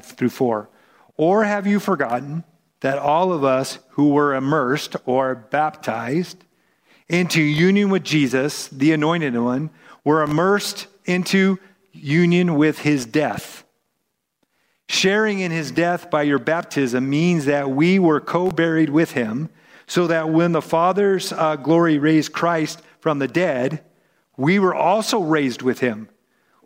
through 0.00 0.28
4. 0.28 0.68
Or 1.16 1.42
have 1.42 1.66
you 1.66 1.80
forgotten 1.80 2.44
that 2.80 2.98
all 2.98 3.32
of 3.32 3.42
us 3.42 3.80
who 3.90 4.10
were 4.10 4.34
immersed 4.34 4.94
or 5.06 5.34
baptized 5.34 6.44
into 7.08 7.42
union 7.42 7.90
with 7.90 8.04
Jesus, 8.04 8.68
the 8.68 8.92
anointed 8.92 9.36
one, 9.36 9.70
were 10.04 10.22
immersed 10.22 10.86
into 11.04 11.58
union 11.92 12.54
with 12.54 12.78
his 12.78 13.06
death? 13.06 13.63
Sharing 14.94 15.40
in 15.40 15.50
his 15.50 15.70
death 15.70 16.10
by 16.10 16.22
your 16.22 16.38
baptism 16.38 17.10
means 17.10 17.46
that 17.46 17.70
we 17.70 17.98
were 17.98 18.20
co 18.20 18.50
buried 18.50 18.90
with 18.90 19.12
him, 19.12 19.50
so 19.86 20.06
that 20.06 20.30
when 20.30 20.52
the 20.52 20.62
Father's 20.62 21.32
uh, 21.32 21.56
glory 21.56 21.98
raised 21.98 22.32
Christ 22.32 22.80
from 23.00 23.18
the 23.18 23.28
dead, 23.28 23.84
we 24.36 24.58
were 24.58 24.74
also 24.74 25.20
raised 25.20 25.62
with 25.62 25.80
him 25.80 26.08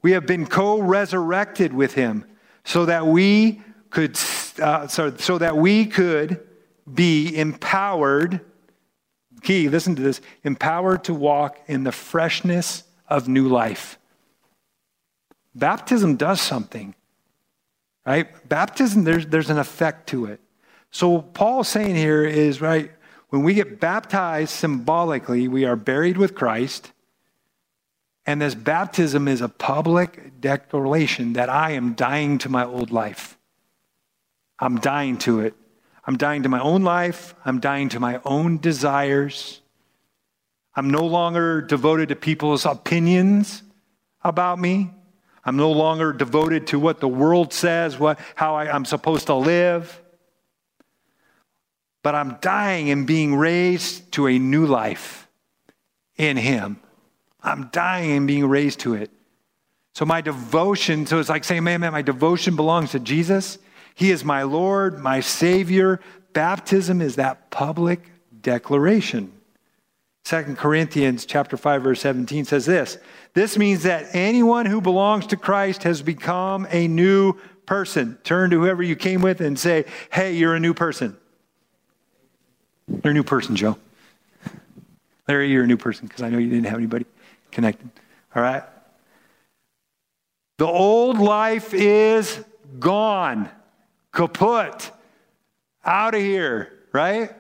we 0.02 0.12
have 0.12 0.26
been 0.26 0.46
co 0.46 0.80
resurrected 0.80 1.72
with 1.72 1.94
him 1.94 2.24
so 2.64 2.86
that 2.86 3.06
we 3.06 3.62
could, 3.90 4.18
uh, 4.60 4.86
so, 4.86 5.16
so 5.16 5.38
that 5.38 5.56
we 5.56 5.86
could 5.86 6.40
be 6.92 7.36
empowered. 7.36 8.40
Key, 9.42 9.68
listen 9.68 9.96
to 9.96 10.02
this 10.02 10.20
empowered 10.44 11.04
to 11.04 11.14
walk 11.14 11.58
in 11.66 11.84
the 11.84 11.92
freshness 11.92 12.84
of 13.08 13.28
new 13.28 13.48
life. 13.48 13.98
Baptism 15.54 16.16
does 16.16 16.40
something, 16.40 16.94
right? 18.08 18.48
Baptism, 18.48 19.04
there's, 19.04 19.26
there's 19.26 19.50
an 19.50 19.58
effect 19.58 20.08
to 20.08 20.24
it. 20.24 20.40
So, 20.90 21.20
Paul's 21.20 21.68
saying 21.68 21.94
here 21.94 22.24
is, 22.24 22.62
right, 22.62 22.90
when 23.28 23.42
we 23.42 23.52
get 23.52 23.80
baptized 23.80 24.50
symbolically, 24.50 25.46
we 25.46 25.66
are 25.66 25.76
buried 25.76 26.16
with 26.16 26.34
Christ. 26.34 26.92
And 28.24 28.40
this 28.40 28.54
baptism 28.54 29.28
is 29.28 29.42
a 29.42 29.48
public 29.48 30.40
declaration 30.40 31.34
that 31.34 31.50
I 31.50 31.72
am 31.72 31.92
dying 31.92 32.38
to 32.38 32.48
my 32.48 32.64
old 32.64 32.90
life. 32.90 33.36
I'm 34.58 34.78
dying 34.80 35.18
to 35.18 35.40
it. 35.40 35.54
I'm 36.06 36.16
dying 36.16 36.44
to 36.44 36.48
my 36.48 36.60
own 36.60 36.82
life. 36.84 37.34
I'm 37.44 37.60
dying 37.60 37.90
to 37.90 38.00
my 38.00 38.20
own 38.24 38.56
desires. 38.56 39.60
I'm 40.74 40.88
no 40.88 41.04
longer 41.04 41.60
devoted 41.60 42.08
to 42.08 42.16
people's 42.16 42.64
opinions 42.64 43.62
about 44.24 44.58
me. 44.58 44.92
I'm 45.48 45.56
no 45.56 45.72
longer 45.72 46.12
devoted 46.12 46.66
to 46.68 46.78
what 46.78 47.00
the 47.00 47.08
world 47.08 47.54
says, 47.54 47.98
what, 47.98 48.20
how 48.34 48.56
I, 48.56 48.70
I'm 48.70 48.84
supposed 48.84 49.26
to 49.28 49.34
live. 49.34 50.02
But 52.02 52.14
I'm 52.14 52.37
dying 52.42 52.90
and 52.90 53.06
being 53.06 53.34
raised 53.34 54.12
to 54.12 54.26
a 54.26 54.38
new 54.38 54.66
life 54.66 55.26
in 56.18 56.37
Him. 56.37 56.78
I'm 57.42 57.68
dying 57.72 58.11
and 58.12 58.26
being 58.26 58.46
raised 58.46 58.80
to 58.80 58.92
it. 58.92 59.11
So 59.94 60.04
my 60.04 60.20
devotion, 60.20 61.06
so 61.06 61.18
it's 61.18 61.30
like 61.30 61.44
saying, 61.44 61.64
man, 61.64 61.80
man, 61.80 61.92
my 61.92 62.02
devotion 62.02 62.54
belongs 62.54 62.90
to 62.90 63.00
Jesus. 63.00 63.58
He 63.94 64.11
is 64.11 64.22
my 64.24 64.42
Lord, 64.42 64.98
my 64.98 65.20
Savior. 65.20 65.98
Baptism 66.34 67.00
is 67.00 67.16
that 67.16 67.50
public 67.50 68.02
declaration. 68.42 69.32
2 70.28 70.56
Corinthians 70.56 71.24
chapter 71.24 71.56
5 71.56 71.82
verse 71.82 72.00
17 72.02 72.44
says 72.44 72.66
this. 72.66 72.98
This 73.32 73.56
means 73.56 73.84
that 73.84 74.14
anyone 74.14 74.66
who 74.66 74.82
belongs 74.82 75.26
to 75.28 75.38
Christ 75.38 75.84
has 75.84 76.02
become 76.02 76.68
a 76.70 76.86
new 76.86 77.32
person. 77.64 78.18
Turn 78.24 78.50
to 78.50 78.60
whoever 78.60 78.82
you 78.82 78.94
came 78.94 79.22
with 79.22 79.40
and 79.40 79.58
say, 79.58 79.86
"Hey, 80.12 80.34
you're 80.34 80.54
a 80.54 80.60
new 80.60 80.74
person." 80.74 81.16
You're 82.88 83.12
a 83.12 83.14
new 83.14 83.22
person, 83.22 83.56
Joe. 83.56 83.78
Larry, 85.26 85.50
you're 85.50 85.64
a 85.64 85.66
new 85.66 85.78
person 85.78 86.06
because 86.06 86.22
I 86.22 86.28
know 86.28 86.36
you 86.36 86.50
didn't 86.50 86.66
have 86.66 86.78
anybody 86.78 87.06
connected. 87.50 87.88
All 88.36 88.42
right? 88.42 88.64
The 90.58 90.66
old 90.66 91.18
life 91.18 91.72
is 91.72 92.44
gone, 92.78 93.48
kaput, 94.12 94.90
out 95.86 96.14
of 96.14 96.20
here, 96.20 96.72
right? 96.92 97.34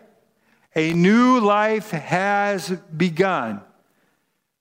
A 0.78 0.92
new 0.92 1.40
life 1.40 1.90
has 1.90 2.70
begun. 2.96 3.62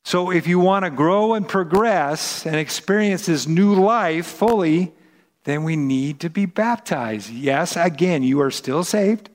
So, 0.04 0.32
if 0.32 0.48
you 0.48 0.58
want 0.58 0.84
to 0.84 0.90
grow 0.90 1.36
and 1.36 1.48
progress 1.48 2.44
and 2.44 2.56
experience 2.56 3.28
this 3.28 3.46
new 3.46 3.76
life 3.76 4.26
fully, 4.26 4.94
then 5.44 5.64
we 5.64 5.76
need 5.76 6.20
to 6.22 6.30
be 6.32 6.48
baptized. 6.48 7.30
Yes, 7.30 7.76
again, 7.76 8.24
you 8.24 8.42
are 8.42 8.50
still 8.50 8.84
saved, 8.84 9.30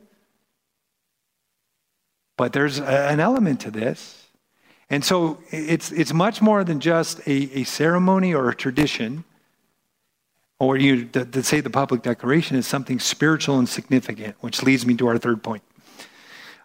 but 2.37 2.53
there's 2.53 2.81
an 2.81 3.21
element 3.21 3.61
to 3.61 3.71
this. 3.71 4.27
And 4.91 5.05
so 5.05 5.39
it's, 5.51 5.93
it's 5.93 6.13
much 6.13 6.43
more 6.43 6.65
than 6.65 6.81
just 6.81 7.21
a, 7.29 7.61
a 7.61 7.63
ceremony 7.63 8.35
or 8.35 8.49
a 8.49 8.57
tradition, 8.57 9.23
or 10.59 10.77
you 10.77 11.05
to, 11.05 11.27
to 11.27 11.45
say 11.45 11.61
the 11.61 11.71
public 11.71 12.03
declaration 12.03 12.57
is 12.57 12.67
something 12.67 12.99
spiritual 12.99 13.61
and 13.61 13.69
significant, 13.69 14.35
which 14.41 14.65
leads 14.65 14.85
me 14.85 14.95
to 14.97 15.07
our 15.07 15.17
third 15.17 15.45
point. 15.45 15.63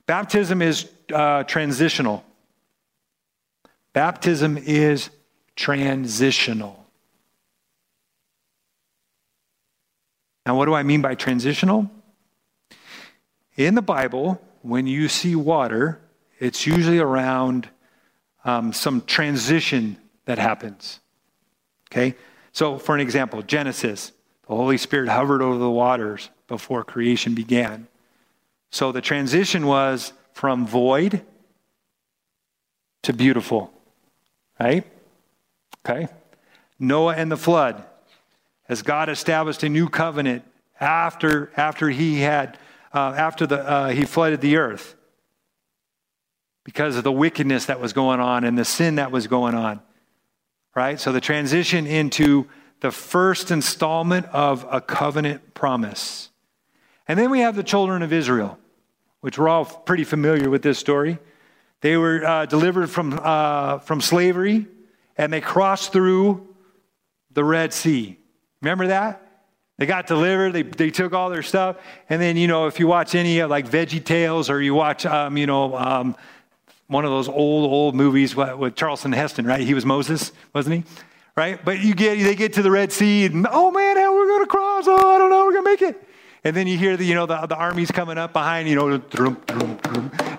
Baptism 0.08 0.62
is 0.62 0.90
uh, 1.14 1.44
transitional. 1.44 2.24
Baptism 3.94 4.58
is 4.58 5.10
transitional. 5.56 6.86
Now, 10.46 10.56
what 10.56 10.66
do 10.66 10.74
I 10.74 10.84
mean 10.84 11.02
by 11.02 11.16
transitional? 11.16 11.92
In 13.58 13.76
the 13.76 13.82
Bible, 13.82 14.42
when 14.62 14.88
you 14.88 15.10
see 15.10 15.36
water, 15.36 16.00
it's 16.40 16.66
usually 16.66 17.00
around 17.00 17.68
um, 18.46 18.72
some 18.72 19.02
transition 19.02 19.98
that 20.24 20.40
happens. 20.40 21.02
Okay? 21.92 22.16
So, 22.54 22.78
for 22.78 22.96
an 22.96 23.02
example, 23.02 23.42
Genesis, 23.42 24.14
the 24.48 24.56
Holy 24.56 24.78
Spirit 24.78 25.10
hovered 25.10 25.42
over 25.42 25.58
the 25.58 25.70
waters 25.70 26.30
before 26.48 26.86
creation 26.86 27.36
began. 27.36 27.88
So 28.72 28.92
the 28.92 29.02
transition 29.02 29.66
was 29.66 30.14
from 30.34 30.68
void 30.68 31.22
to 33.04 33.14
beautiful, 33.14 33.72
right? 34.60 34.86
Okay. 35.86 36.08
Noah 36.80 37.16
and 37.16 37.32
the 37.32 37.38
flood, 37.38 37.84
as 38.70 38.82
God 38.82 39.10
established 39.10 39.64
a 39.64 39.70
new 39.70 39.90
covenant 39.90 40.44
after, 40.80 41.52
after 41.56 41.90
he 41.90 42.20
had, 42.20 42.58
uh, 42.94 43.14
after 43.18 43.48
the, 43.48 43.60
uh, 43.60 43.90
he 43.90 44.06
flooded 44.06 44.42
the 44.42 44.58
earth 44.58 44.96
because 46.64 46.98
of 46.98 47.04
the 47.04 47.12
wickedness 47.12 47.66
that 47.68 47.80
was 47.80 47.94
going 47.94 48.20
on 48.20 48.44
and 48.44 48.58
the 48.58 48.66
sin 48.66 48.96
that 48.96 49.12
was 49.12 49.26
going 49.28 49.56
on, 49.56 49.80
right? 50.76 51.00
So 51.00 51.14
the 51.14 51.22
transition 51.22 51.88
into 51.88 52.48
the 52.82 52.92
first 52.92 53.52
installment 53.52 54.26
of 54.28 54.68
a 54.70 54.82
covenant 54.82 55.54
promise. 55.54 56.30
And 57.08 57.18
then 57.18 57.30
we 57.30 57.40
have 57.40 57.56
the 57.56 57.64
children 57.64 58.02
of 58.02 58.12
Israel, 58.12 58.58
which 59.22 59.38
we're 59.38 59.50
all 59.50 59.66
pretty 59.66 60.04
familiar 60.04 60.50
with 60.50 60.62
this 60.62 60.78
story. 60.78 61.20
They 61.82 61.96
were 61.96 62.26
uh, 62.26 62.46
delivered 62.46 62.90
from, 62.90 63.20
uh, 63.22 63.80
from 63.80 64.02
slavery 64.02 64.68
and 65.18 65.32
they 65.32 65.42
crossed 65.42 65.92
through 65.92 66.48
the 67.32 67.44
Red 67.44 67.74
Sea. 67.74 68.18
Remember 68.62 68.88
that? 68.88 69.22
They 69.78 69.86
got 69.86 70.08
delivered. 70.08 70.54
They, 70.54 70.64
they 70.64 70.90
took 70.90 71.14
all 71.14 71.30
their 71.30 71.44
stuff. 71.44 71.78
And 72.10 72.20
then, 72.22 72.36
you 72.36 72.48
know, 72.48 72.66
if 72.66 72.80
you 72.80 72.88
watch 72.88 73.14
any 73.14 73.44
like 73.44 73.70
Veggie 73.70 74.04
Tales 74.04 74.50
or 74.50 74.62
you 74.62 74.74
watch, 74.74 75.06
um, 75.06 75.38
you 75.38 75.46
know, 75.46 75.76
um, 75.76 76.16
one 76.88 77.06
of 77.06 77.12
those 77.12 77.28
old, 77.28 77.72
old 77.72 77.96
movies 77.96 78.36
with 78.36 78.76
Charlton 78.76 79.12
Heston, 79.12 79.46
right? 79.46 79.62
He 79.62 79.74
was 79.74 79.86
Moses, 79.86 80.32
wasn't 80.54 80.78
he? 80.78 80.84
Right? 81.36 81.64
But 81.64 81.80
you 81.80 81.94
get, 81.94 82.18
they 82.18 82.34
get 82.34 82.54
to 82.54 82.64
the 82.64 82.72
Red 82.72 82.92
Sea 82.92 83.26
and, 83.26 83.46
oh 83.52 83.70
man, 83.70 83.98
how 83.98 84.16
are 84.16 84.22
we 84.22 84.28
going 84.28 84.44
to 84.44 84.48
cross? 84.48 84.86
Oh, 84.88 85.16
I 85.16 85.20
don't 85.20 85.30
know. 85.30 85.46
We're 85.46 85.54
going 85.54 85.66
to 85.66 85.70
make 85.72 85.82
it. 85.84 86.07
And 86.48 86.56
then 86.56 86.66
you 86.66 86.78
hear 86.78 86.96
the, 86.96 87.04
you 87.04 87.14
know, 87.14 87.26
the, 87.26 87.46
the 87.46 87.58
armies 87.58 87.92
coming 87.92 88.18
up 88.18 88.32
behind, 88.32 88.70
you 88.70 88.76
know, 88.76 88.88
and 88.88 89.04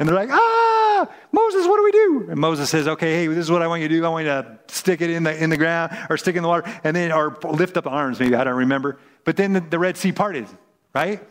they're 0.08 0.14
like, 0.14 0.30
ah, 0.30 1.06
Moses, 1.32 1.66
what 1.66 1.76
do 1.76 1.84
we 1.84 1.92
do? 1.92 2.26
And 2.30 2.40
Moses 2.40 2.70
says, 2.70 2.88
okay, 2.88 3.12
hey, 3.12 3.26
this 3.26 3.40
is 3.40 3.50
what 3.50 3.60
I 3.60 3.66
want 3.66 3.82
you 3.82 3.88
to 3.88 3.94
do. 3.94 4.06
I 4.06 4.08
want 4.08 4.24
you 4.24 4.30
to 4.30 4.58
stick 4.68 5.02
it 5.02 5.10
in 5.10 5.24
the, 5.24 5.36
in 5.36 5.50
the 5.50 5.58
ground 5.58 5.94
or 6.08 6.16
stick 6.16 6.34
it 6.34 6.38
in 6.38 6.44
the 6.44 6.48
water 6.48 6.80
and 6.82 6.96
then, 6.96 7.12
or 7.12 7.36
lift 7.44 7.76
up 7.76 7.84
the 7.84 7.90
arms, 7.90 8.18
maybe, 8.20 8.34
I 8.34 8.44
don't 8.44 8.56
remember. 8.56 8.98
But 9.24 9.36
then 9.36 9.52
the, 9.52 9.60
the 9.60 9.78
Red 9.78 9.98
Sea 9.98 10.12
parted, 10.12 10.46
right? 10.94 11.22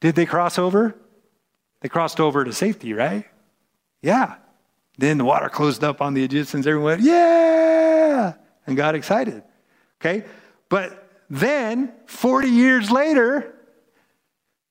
Did 0.00 0.16
they 0.16 0.26
cross 0.26 0.58
over? 0.58 0.96
They 1.80 1.88
crossed 1.88 2.18
over 2.18 2.42
to 2.42 2.52
safety, 2.52 2.92
right? 2.92 3.24
Yeah. 4.02 4.34
Then 4.98 5.16
the 5.16 5.24
water 5.24 5.48
closed 5.48 5.84
up 5.84 6.02
on 6.02 6.14
the 6.14 6.24
Egyptians. 6.24 6.66
Everyone 6.66 6.86
went, 6.86 7.02
yeah, 7.02 8.34
and 8.66 8.76
got 8.76 8.96
excited. 8.96 9.44
Okay? 10.00 10.24
But 10.68 11.08
then, 11.30 11.92
40 12.06 12.48
years 12.48 12.90
later, 12.90 13.52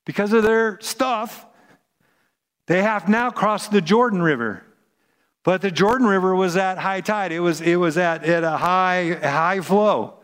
because 0.06 0.34
of 0.34 0.44
their 0.44 0.80
stuff, 0.82 1.46
they 2.68 2.82
have 2.82 3.10
now 3.10 3.30
crossed 3.30 3.72
the 3.72 3.82
Jordan 3.82 4.22
River. 4.22 4.64
But 5.44 5.62
the 5.62 5.70
Jordan 5.70 6.08
River 6.08 6.36
was 6.36 6.58
at 6.58 6.78
high 6.78 7.02
tide. 7.02 7.32
It 7.32 7.40
was, 7.40 7.62
it 7.62 7.76
was 7.76 7.98
at, 7.98 8.24
at 8.24 8.44
a 8.44 8.58
high, 8.58 9.14
high 9.22 9.62
flow. 9.62 10.16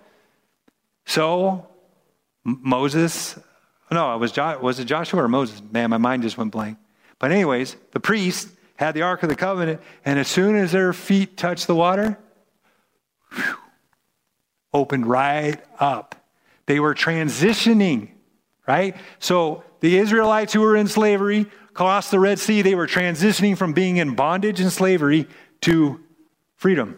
So 1.05 1.67
Moses, 2.43 3.37
no, 3.91 4.15
it 4.15 4.17
was, 4.17 4.31
jo- 4.31 4.57
was 4.59 4.79
it 4.79 4.85
Joshua 4.85 5.23
or 5.23 5.27
Moses? 5.27 5.61
Man, 5.71 5.89
my 5.91 5.97
mind 5.97 6.23
just 6.23 6.37
went 6.37 6.51
blank. 6.51 6.77
But 7.19 7.31
anyways, 7.31 7.75
the 7.91 7.99
priest 7.99 8.49
had 8.77 8.95
the 8.95 9.03
Ark 9.03 9.21
of 9.21 9.29
the 9.29 9.35
Covenant, 9.35 9.79
and 10.03 10.17
as 10.17 10.27
soon 10.27 10.55
as 10.55 10.71
their 10.71 10.91
feet 10.91 11.37
touched 11.37 11.67
the 11.67 11.75
water, 11.75 12.17
whew, 13.31 13.57
opened 14.73 15.05
right 15.05 15.63
up. 15.79 16.15
They 16.65 16.79
were 16.79 16.95
transitioning, 16.95 18.09
right? 18.67 18.95
So 19.19 19.63
the 19.81 19.97
Israelites 19.97 20.53
who 20.53 20.61
were 20.61 20.75
in 20.75 20.87
slavery 20.87 21.47
crossed 21.73 22.11
the 22.11 22.19
Red 22.19 22.39
Sea. 22.39 22.61
They 22.61 22.75
were 22.75 22.87
transitioning 22.87 23.57
from 23.57 23.73
being 23.73 23.97
in 23.97 24.15
bondage 24.15 24.59
and 24.59 24.71
slavery 24.71 25.27
to 25.61 25.99
freedom. 26.55 26.97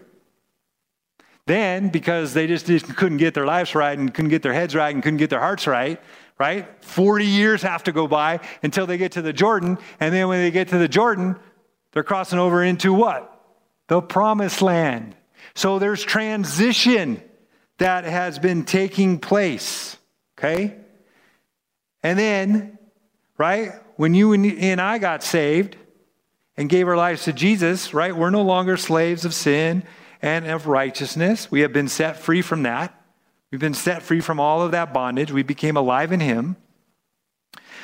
Then, 1.45 1.89
because 1.89 2.33
they 2.33 2.47
just, 2.47 2.67
just 2.67 2.95
couldn't 2.95 3.17
get 3.17 3.33
their 3.33 3.45
lives 3.45 3.75
right 3.75 3.97
and 3.97 4.13
couldn't 4.13 4.29
get 4.29 4.43
their 4.43 4.53
heads 4.53 4.75
right 4.75 4.93
and 4.93 5.03
couldn't 5.03 5.17
get 5.17 5.29
their 5.29 5.39
hearts 5.39 5.67
right, 5.67 6.01
right? 6.39 6.83
40 6.85 7.25
years 7.25 7.61
have 7.63 7.83
to 7.83 7.91
go 7.91 8.07
by 8.07 8.39
until 8.61 8.85
they 8.85 8.97
get 8.97 9.13
to 9.13 9.21
the 9.21 9.33
Jordan. 9.33 9.77
And 9.99 10.13
then 10.13 10.27
when 10.27 10.41
they 10.41 10.51
get 10.51 10.69
to 10.69 10.77
the 10.77 10.87
Jordan, 10.87 11.35
they're 11.91 12.03
crossing 12.03 12.39
over 12.39 12.63
into 12.63 12.93
what? 12.93 13.29
The 13.87 14.01
promised 14.01 14.61
land. 14.61 15.15
So 15.53 15.79
there's 15.79 16.03
transition 16.03 17.21
that 17.77 18.05
has 18.05 18.39
been 18.39 18.63
taking 18.63 19.19
place. 19.19 19.97
Okay? 20.37 20.77
And 22.03 22.19
then, 22.19 22.77
right, 23.37 23.71
when 23.95 24.13
you 24.13 24.33
and 24.33 24.81
I 24.81 24.97
got 24.97 25.23
saved 25.23 25.77
and 26.57 26.69
gave 26.69 26.87
our 26.87 26.97
lives 26.97 27.23
to 27.23 27.33
Jesus, 27.33 27.93
right, 27.93 28.15
we're 28.15 28.29
no 28.29 28.43
longer 28.43 28.77
slaves 28.77 29.25
of 29.25 29.33
sin 29.33 29.83
and 30.21 30.45
of 30.45 30.67
righteousness. 30.67 31.49
We 31.49 31.61
have 31.61 31.73
been 31.73 31.87
set 31.87 32.17
free 32.17 32.41
from 32.41 32.63
that. 32.63 32.93
We've 33.51 33.61
been 33.61 33.73
set 33.73 34.01
free 34.01 34.19
from 34.19 34.39
all 34.39 34.61
of 34.61 34.71
that 34.71 34.93
bondage. 34.93 35.31
We 35.31 35.43
became 35.43 35.77
alive 35.77 36.11
in 36.11 36.19
Him. 36.19 36.55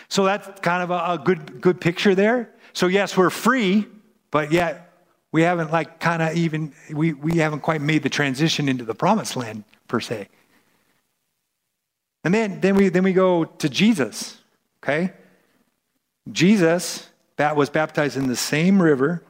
So 0.08 0.26
that's 0.26 0.60
kind 0.62 0.84
of 0.84 0.90
a, 0.90 1.14
a 1.14 1.22
good, 1.24 1.62
good 1.62 1.80
picture 1.80 2.16
there. 2.16 2.50
So, 2.74 2.88
yes, 2.88 3.16
we're 3.16 3.30
free, 3.30 3.88
but 4.32 4.52
yet 4.52 4.92
we 5.32 5.44
haven't, 5.44 5.72
like, 5.72 6.00
kind 6.00 6.22
of 6.22 6.36
even, 6.36 6.74
we, 6.92 7.14
we 7.14 7.38
haven't 7.38 7.62
quite 7.62 7.82
made 7.82 8.04
the 8.04 8.10
transition 8.10 8.68
into 8.68 8.84
the 8.84 8.96
promised 8.96 9.36
land, 9.36 9.64
per 9.88 10.00
se. 10.00 10.28
And 12.24 12.34
then, 12.34 12.60
then, 12.62 12.76
we, 12.76 12.90
then 12.90 13.04
we 13.04 13.14
go 13.14 13.46
to 13.46 13.70
Jesus, 13.70 14.40
okay? 14.84 15.14
Jesus 16.32 17.10
that 17.38 17.56
was 17.56 17.70
baptized 17.70 18.18
in 18.18 18.28
the 18.28 18.36
same 18.36 18.82
river 18.82 19.24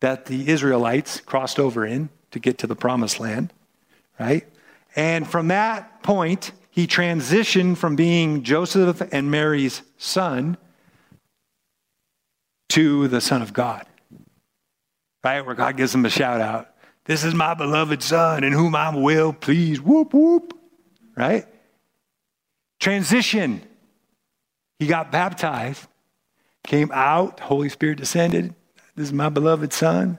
that 0.00 0.26
the 0.26 0.48
Israelites 0.48 1.20
crossed 1.20 1.58
over 1.58 1.84
in 1.84 2.08
to 2.30 2.38
get 2.38 2.58
to 2.58 2.66
the 2.68 2.76
promised 2.76 3.18
land, 3.18 3.52
right? 4.18 4.46
And 4.94 5.26
from 5.26 5.48
that 5.48 6.02
point, 6.04 6.52
he 6.70 6.86
transitioned 6.86 7.78
from 7.78 7.96
being 7.96 8.44
Joseph 8.44 9.02
and 9.12 9.30
Mary's 9.30 9.82
son 9.98 10.56
to 12.70 13.08
the 13.08 13.20
Son 13.20 13.42
of 13.42 13.52
God, 13.52 13.84
right? 15.24 15.44
Where 15.44 15.54
God 15.54 15.76
gives 15.76 15.94
him 15.94 16.04
a 16.06 16.10
shout 16.10 16.40
out. 16.40 16.68
This 17.04 17.24
is 17.24 17.34
my 17.34 17.54
beloved 17.54 18.02
son 18.02 18.44
in 18.44 18.52
whom 18.52 18.74
I'm 18.76 19.02
well 19.02 19.32
pleased. 19.32 19.82
Whoop, 19.82 20.14
whoop, 20.14 20.56
right? 21.16 21.46
Transition. 22.82 23.62
He 24.80 24.88
got 24.88 25.12
baptized, 25.12 25.86
came 26.64 26.90
out, 26.92 27.38
Holy 27.38 27.68
Spirit 27.68 27.98
descended. 27.98 28.56
This 28.96 29.06
is 29.06 29.12
my 29.12 29.28
beloved 29.28 29.72
son. 29.72 30.18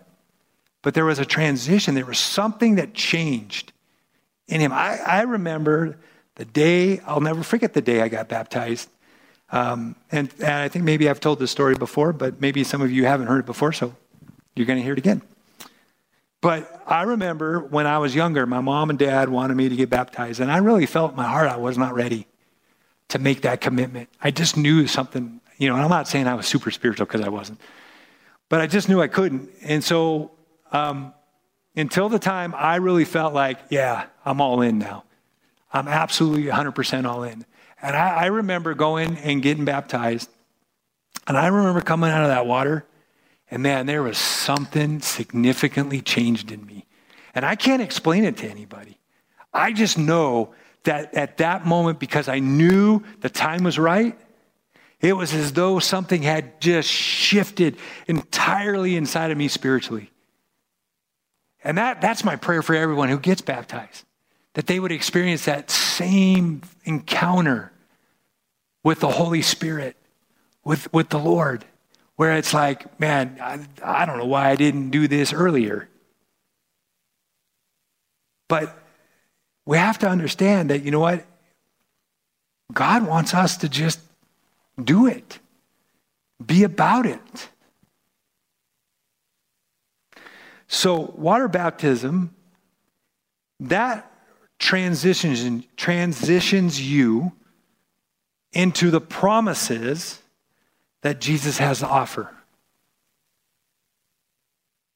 But 0.81 0.93
there 0.93 1.03
was 1.03 1.19
a 1.19 1.25
transition. 1.25 1.93
There 1.93 2.05
was 2.05 2.19
something 2.19 2.75
that 2.75 2.93
changed 2.93 3.73
in 4.47 4.61
him. 4.61 4.71
I, 4.71 4.97
I 5.05 5.21
remember 5.23 5.99
the 6.35 6.45
day, 6.45 7.01
I'll 7.01 7.19
never 7.19 7.43
forget 7.43 7.73
the 7.73 7.81
day 7.81 8.01
I 8.01 8.07
got 8.07 8.29
baptized. 8.29 8.87
Um, 9.49 9.97
and, 10.09 10.31
and 10.39 10.53
I 10.53 10.69
think 10.69 10.85
maybe 10.85 11.09
I've 11.09 11.19
told 11.19 11.39
this 11.39 11.51
story 11.51 11.75
before, 11.75 12.13
but 12.13 12.39
maybe 12.39 12.63
some 12.63 12.81
of 12.81 12.89
you 12.89 13.03
haven't 13.03 13.27
heard 13.27 13.39
it 13.39 13.45
before, 13.45 13.73
so 13.73 13.93
you're 14.55 14.65
going 14.65 14.79
to 14.79 14.83
hear 14.83 14.93
it 14.93 14.99
again. 14.99 15.21
But 16.39 16.81
I 16.87 17.01
remember 17.01 17.59
when 17.59 17.87
I 17.87 17.97
was 17.97 18.15
younger, 18.15 18.45
my 18.45 18.61
mom 18.61 18.89
and 18.89 18.97
dad 18.97 19.27
wanted 19.27 19.57
me 19.57 19.67
to 19.67 19.75
get 19.75 19.89
baptized, 19.89 20.39
and 20.39 20.49
I 20.49 20.59
really 20.59 20.85
felt 20.85 21.11
in 21.11 21.17
my 21.17 21.27
heart 21.27 21.49
I 21.49 21.57
was 21.57 21.77
not 21.77 21.93
ready 21.93 22.25
to 23.13 23.19
make 23.19 23.41
that 23.41 23.61
commitment. 23.61 24.09
I 24.21 24.31
just 24.31 24.57
knew 24.57 24.87
something, 24.87 25.39
you 25.59 25.69
know, 25.69 25.75
and 25.75 25.83
I'm 25.83 25.89
not 25.89 26.07
saying 26.07 26.27
I 26.27 26.33
was 26.33 26.47
super 26.47 26.71
spiritual 26.71 27.05
because 27.05 27.21
I 27.21 27.29
wasn't, 27.29 27.61
but 28.49 28.59
I 28.59 28.65
just 28.65 28.89
knew 28.89 29.01
I 29.01 29.07
couldn't. 29.07 29.49
And 29.61 29.83
so 29.83 30.31
um, 30.71 31.13
until 31.75 32.09
the 32.09 32.17
time 32.17 32.55
I 32.57 32.77
really 32.77 33.05
felt 33.05 33.35
like, 33.35 33.59
yeah, 33.69 34.07
I'm 34.25 34.41
all 34.41 34.61
in 34.61 34.79
now. 34.79 35.03
I'm 35.71 35.87
absolutely 35.87 36.45
100% 36.45 37.05
all 37.05 37.23
in. 37.23 37.45
And 37.83 37.95
I, 37.95 38.23
I 38.23 38.25
remember 38.25 38.73
going 38.73 39.17
and 39.17 39.43
getting 39.43 39.63
baptized. 39.63 40.27
And 41.27 41.37
I 41.37 41.47
remember 41.47 41.81
coming 41.81 42.09
out 42.09 42.23
of 42.23 42.29
that 42.29 42.47
water 42.47 42.85
And 43.51 43.61
man, 43.61 43.85
there 43.85 44.01
was 44.01 44.17
something 44.17 45.01
significantly 45.01 46.01
changed 46.01 46.51
in 46.51 46.65
me. 46.65 46.87
And 47.35 47.45
I 47.45 47.55
can't 47.55 47.81
explain 47.81 48.23
it 48.25 48.37
to 48.37 48.49
anybody. 48.49 48.97
I 49.53 49.71
just 49.71 49.99
know 49.99 50.55
that 50.83 51.13
at 51.13 51.37
that 51.37 51.65
moment, 51.65 51.99
because 51.99 52.27
I 52.27 52.39
knew 52.39 53.03
the 53.21 53.29
time 53.29 53.63
was 53.63 53.79
right, 53.79 54.17
it 54.99 55.13
was 55.13 55.33
as 55.33 55.53
though 55.53 55.79
something 55.79 56.21
had 56.21 56.61
just 56.61 56.89
shifted 56.89 57.77
entirely 58.07 58.95
inside 58.95 59.31
of 59.31 59.37
me 59.37 59.47
spiritually. 59.47 60.11
And 61.63 61.77
that, 61.77 62.01
that's 62.01 62.23
my 62.23 62.35
prayer 62.35 62.61
for 62.61 62.75
everyone 62.75 63.09
who 63.09 63.19
gets 63.19 63.41
baptized, 63.41 64.05
that 64.53 64.67
they 64.67 64.79
would 64.79 64.91
experience 64.91 65.45
that 65.45 65.71
same 65.71 66.61
encounter 66.83 67.71
with 68.83 68.99
the 68.99 69.09
Holy 69.09 69.41
Spirit, 69.41 69.95
with, 70.63 70.91
with 70.93 71.09
the 71.09 71.19
Lord, 71.19 71.65
where 72.15 72.35
it's 72.37 72.53
like, 72.53 72.99
man, 72.99 73.37
I, 73.41 73.59
I 73.83 74.05
don't 74.05 74.17
know 74.17 74.25
why 74.25 74.49
I 74.49 74.55
didn't 74.55 74.89
do 74.89 75.07
this 75.07 75.33
earlier. 75.33 75.89
But 78.49 78.77
we 79.65 79.77
have 79.77 79.99
to 79.99 80.09
understand 80.09 80.69
that, 80.69 80.83
you 80.83 80.91
know 80.91 80.99
what? 80.99 81.25
God 82.71 83.07
wants 83.07 83.33
us 83.33 83.57
to 83.57 83.69
just 83.69 83.99
do 84.81 85.07
it, 85.07 85.39
be 86.43 86.63
about 86.63 87.05
it. 87.05 87.49
So, 90.67 91.13
water 91.15 91.47
baptism, 91.47 92.33
that 93.59 94.11
transitions, 94.57 95.65
transitions 95.77 96.81
you 96.81 97.31
into 98.53 98.89
the 98.89 99.01
promises 99.01 100.19
that 101.01 101.21
Jesus 101.21 101.57
has 101.57 101.79
to 101.79 101.87
offer. 101.87 102.31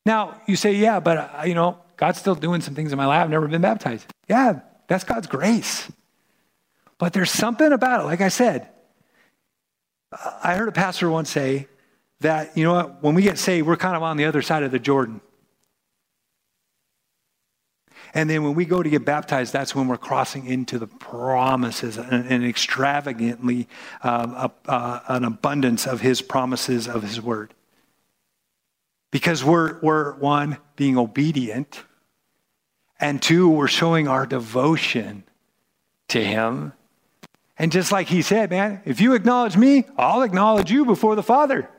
Now, 0.06 0.42
you 0.48 0.56
say, 0.56 0.74
yeah, 0.74 1.00
but, 1.00 1.18
uh, 1.18 1.44
you 1.46 1.54
know, 1.54 1.78
God's 1.98 2.20
still 2.20 2.36
doing 2.36 2.62
some 2.62 2.76
things 2.76 2.92
in 2.92 2.98
my 2.98 3.06
life. 3.06 3.24
I've 3.24 3.30
never 3.30 3.48
been 3.48 3.62
baptized. 3.62 4.08
Yeah, 4.28 4.62
that's 4.88 5.04
God's 5.04 5.28
grace. 5.28 5.92
But 6.98 7.14
there's 7.14 7.32
something 7.32 7.72
about 7.72 8.02
it. 8.02 8.04
Like 8.06 8.22
I 8.22 8.30
said, 8.30 8.70
I 10.44 10.56
heard 10.56 10.70
a 10.70 10.74
pastor 10.74 11.10
once 11.10 11.30
say 11.30 11.68
that, 12.22 12.58
you 12.58 12.64
know 12.64 12.74
what, 12.74 13.04
when 13.04 13.16
we 13.16 13.22
get 13.22 13.38
saved, 13.38 13.68
we're 13.68 13.78
kind 13.78 13.96
of 13.96 14.04
on 14.04 14.18
the 14.18 14.26
other 14.26 14.42
side 14.42 14.64
of 14.64 14.72
the 14.72 14.80
Jordan. 14.80 15.22
And 18.14 18.30
then 18.30 18.44
when 18.44 18.56
we 18.56 18.66
go 18.66 18.82
to 18.82 18.90
get 18.90 19.06
baptized, 19.06 19.54
that's 19.54 19.76
when 19.76 19.88
we're 19.88 19.98
crossing 19.98 20.48
into 20.48 20.80
the 20.80 20.88
promises 20.88 21.98
and, 21.98 22.26
and 22.28 22.46
extravagantly 22.46 23.68
uh, 24.02 24.48
uh, 24.66 25.00
an 25.08 25.24
abundance 25.24 25.86
of 25.86 26.02
his 26.02 26.22
promises 26.22 26.88
of 26.88 27.04
his 27.04 27.22
word. 27.22 27.54
Because 29.12 29.44
we're, 29.44 29.80
we're 29.82 30.14
one, 30.16 30.58
being 30.76 30.98
obedient, 30.98 31.84
and 33.00 33.22
two, 33.22 33.50
we're 33.50 33.68
showing 33.68 34.08
our 34.08 34.26
devotion 34.26 35.24
to 36.10 36.24
him. 36.24 36.74
And 37.58 37.72
just 37.72 37.92
like 37.92 38.08
he 38.08 38.22
said, 38.22 38.50
man, 38.50 38.82
if 38.86 39.02
you 39.02 39.14
acknowledge 39.14 39.58
me, 39.58 39.86
I'll 39.98 40.22
acknowledge 40.22 40.72
you 40.72 40.86
before 40.86 41.16
the 41.16 41.24
Father. 41.24 41.70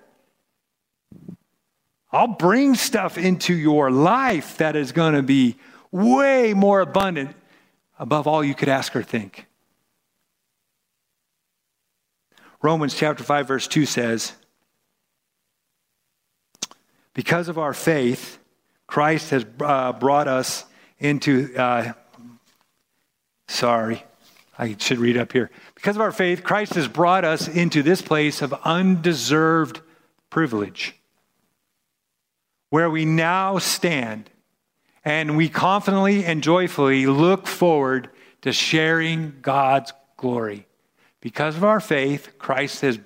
I'll 2.11 2.27
bring 2.27 2.75
stuff 2.75 3.19
into 3.19 3.55
your 3.55 3.91
life 3.91 4.59
that 4.59 4.77
is 4.77 4.93
going 4.93 5.15
to 5.15 5.23
be 5.23 5.57
way 5.91 6.55
more 6.55 6.81
abundant 6.81 7.37
above 7.99 8.27
all 8.27 8.43
you 8.43 8.55
could 8.55 8.69
ask 8.69 8.95
or 8.97 9.03
think. 9.03 9.47
Romans 12.63 12.95
chapter 12.95 13.23
5, 13.23 13.47
verse 13.47 13.69
2 13.69 13.87
says, 13.87 14.33
Because 17.15 17.49
of 17.49 17.59
our 17.59 17.75
faith, 17.75 18.39
Christ 18.87 19.31
has 19.31 19.47
uh, 19.61 19.93
brought 19.93 20.27
us 20.27 20.65
into, 20.99 21.55
uh, 21.57 21.93
sorry, 23.47 24.05
I 24.59 24.77
should 24.79 24.99
read 24.99 25.17
up 25.17 25.33
here. 25.33 25.51
Because 25.75 25.97
of 25.97 26.03
our 26.03 26.13
faith, 26.13 26.43
Christ 26.43 26.75
has 26.75 26.89
brought 26.89 27.25
us 27.25 27.47
into 27.47 27.83
this 27.83 28.03
place 28.03 28.43
of 28.43 28.53
undeserved 28.65 29.81
privilege, 30.31 30.97
where 32.71 32.91
we 32.91 33.05
now 33.05 33.59
stand 33.59 34.31
and 35.05 35.37
we 35.37 35.49
confidently 35.49 36.25
and 36.25 36.43
joyfully 36.43 37.07
look 37.07 37.47
forward 37.47 38.11
to 38.43 38.53
sharing 38.53 39.35
God's 39.41 39.93
glory. 40.17 40.67
Because 41.21 41.57
of 41.57 41.65
our 41.65 41.81
faith, 41.81 42.39
Christ 42.39 42.83
has 42.83 42.99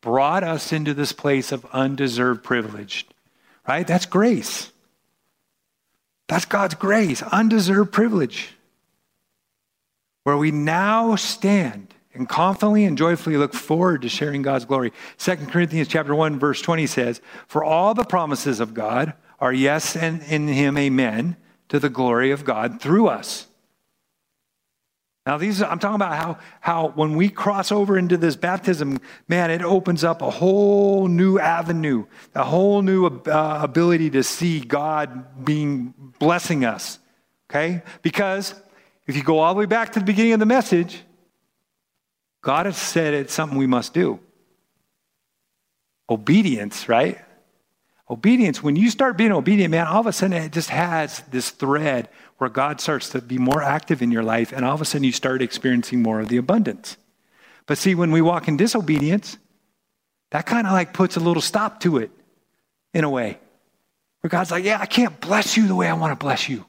brought 0.00 0.44
us 0.44 0.72
into 0.72 0.94
this 0.94 1.12
place 1.12 1.52
of 1.52 1.64
undeserved 1.72 2.44
privilege. 2.44 3.06
Right? 3.66 3.86
That's 3.86 4.06
grace. 4.06 4.72
That's 6.28 6.44
God's 6.44 6.74
grace, 6.74 7.22
undeserved 7.22 7.92
privilege. 7.92 8.54
Where 10.24 10.36
we 10.36 10.50
now 10.50 11.16
stand 11.16 11.94
and 12.14 12.28
confidently 12.28 12.84
and 12.84 12.96
joyfully 12.96 13.36
look 13.36 13.54
forward 13.54 14.02
to 14.02 14.08
sharing 14.08 14.42
God's 14.42 14.64
glory. 14.64 14.92
2 15.16 15.36
Corinthians 15.48 15.88
chapter 15.88 16.14
1 16.14 16.38
verse 16.38 16.60
20 16.60 16.86
says, 16.86 17.20
"For 17.46 17.64
all 17.64 17.94
the 17.94 18.04
promises 18.04 18.60
of 18.60 18.74
God 18.74 19.14
are 19.40 19.52
yes 19.52 19.96
and 19.96 20.22
in 20.22 20.46
him 20.48 20.76
amen 20.76 21.36
to 21.70 21.80
the 21.80 21.88
glory 21.88 22.30
of 22.30 22.44
God 22.44 22.80
through 22.80 23.08
us." 23.08 23.47
Now, 25.28 25.36
these 25.36 25.60
I'm 25.60 25.78
talking 25.78 25.96
about 25.96 26.16
how, 26.16 26.38
how 26.58 26.88
when 26.88 27.14
we 27.14 27.28
cross 27.28 27.70
over 27.70 27.98
into 27.98 28.16
this 28.16 28.34
baptism, 28.34 28.98
man, 29.28 29.50
it 29.50 29.60
opens 29.60 30.02
up 30.02 30.22
a 30.22 30.30
whole 30.30 31.06
new 31.06 31.38
avenue, 31.38 32.06
a 32.34 32.44
whole 32.44 32.80
new 32.80 33.04
uh, 33.04 33.60
ability 33.62 34.08
to 34.12 34.22
see 34.22 34.58
God 34.58 35.44
being 35.44 35.92
blessing 36.18 36.64
us. 36.64 36.98
Okay? 37.50 37.82
Because 38.00 38.54
if 39.06 39.16
you 39.16 39.22
go 39.22 39.40
all 39.40 39.52
the 39.52 39.58
way 39.58 39.66
back 39.66 39.92
to 39.92 39.98
the 39.98 40.04
beginning 40.06 40.32
of 40.32 40.40
the 40.40 40.46
message, 40.46 41.02
God 42.40 42.64
has 42.64 42.78
said 42.78 43.12
it's 43.12 43.34
something 43.34 43.58
we 43.58 43.66
must 43.66 43.92
do. 43.92 44.20
Obedience, 46.08 46.88
right? 46.88 47.18
Obedience, 48.08 48.62
when 48.62 48.76
you 48.76 48.88
start 48.88 49.18
being 49.18 49.32
obedient, 49.32 49.72
man, 49.72 49.88
all 49.88 50.00
of 50.00 50.06
a 50.06 50.12
sudden 50.14 50.42
it 50.42 50.52
just 50.52 50.70
has 50.70 51.20
this 51.30 51.50
thread 51.50 52.08
where 52.38 52.48
God 52.48 52.80
starts 52.80 53.10
to 53.10 53.20
be 53.20 53.36
more 53.36 53.62
active 53.62 54.00
in 54.00 54.10
your 54.10 54.22
life, 54.22 54.52
and 54.52 54.64
all 54.64 54.74
of 54.74 54.80
a 54.80 54.84
sudden 54.84 55.04
you 55.04 55.12
start 55.12 55.42
experiencing 55.42 56.02
more 56.02 56.20
of 56.20 56.28
the 56.28 56.36
abundance. 56.36 56.96
But 57.66 57.78
see, 57.78 57.94
when 57.94 58.12
we 58.12 58.22
walk 58.22 58.48
in 58.48 58.56
disobedience, 58.56 59.36
that 60.30 60.46
kind 60.46 60.66
of 60.66 60.72
like 60.72 60.92
puts 60.92 61.16
a 61.16 61.20
little 61.20 61.42
stop 61.42 61.80
to 61.80 61.98
it 61.98 62.10
in 62.94 63.04
a 63.04 63.10
way. 63.10 63.38
Where 64.20 64.30
God's 64.30 64.50
like, 64.50 64.64
yeah, 64.64 64.78
I 64.80 64.86
can't 64.86 65.20
bless 65.20 65.56
you 65.56 65.68
the 65.68 65.74
way 65.74 65.88
I 65.88 65.94
want 65.94 66.12
to 66.12 66.24
bless 66.24 66.48
you. 66.48 66.64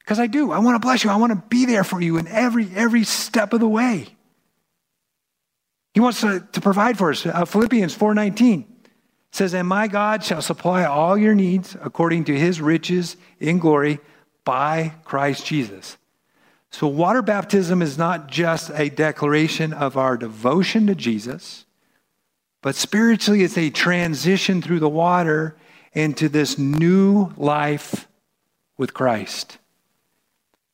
Because 0.00 0.20
I 0.20 0.26
do. 0.26 0.52
I 0.52 0.58
want 0.58 0.74
to 0.74 0.86
bless 0.86 1.02
you. 1.02 1.10
I 1.10 1.16
want 1.16 1.32
to 1.32 1.42
be 1.48 1.64
there 1.64 1.82
for 1.82 2.00
you 2.00 2.16
in 2.16 2.28
every 2.28 2.68
every 2.74 3.02
step 3.02 3.52
of 3.52 3.60
the 3.60 3.68
way. 3.68 4.06
He 5.94 6.00
wants 6.00 6.20
to, 6.20 6.46
to 6.52 6.60
provide 6.60 6.98
for 6.98 7.10
us. 7.10 7.24
Uh, 7.24 7.44
Philippians 7.44 7.96
4:19 7.96 8.66
says, 9.32 9.54
And 9.54 9.66
my 9.66 9.88
God 9.88 10.22
shall 10.22 10.42
supply 10.42 10.84
all 10.84 11.16
your 11.16 11.34
needs 11.34 11.76
according 11.80 12.24
to 12.24 12.38
his 12.38 12.60
riches 12.60 13.16
in 13.40 13.58
glory 13.58 13.98
by 14.46 14.94
Christ 15.04 15.44
Jesus. 15.44 15.98
So, 16.70 16.86
water 16.86 17.20
baptism 17.20 17.82
is 17.82 17.98
not 17.98 18.28
just 18.28 18.70
a 18.70 18.88
declaration 18.88 19.74
of 19.74 19.98
our 19.98 20.16
devotion 20.16 20.86
to 20.86 20.94
Jesus, 20.94 21.66
but 22.62 22.74
spiritually, 22.74 23.42
it's 23.42 23.58
a 23.58 23.68
transition 23.68 24.62
through 24.62 24.80
the 24.80 24.88
water 24.88 25.56
into 25.92 26.30
this 26.30 26.58
new 26.58 27.32
life 27.36 28.08
with 28.78 28.94
Christ. 28.94 29.58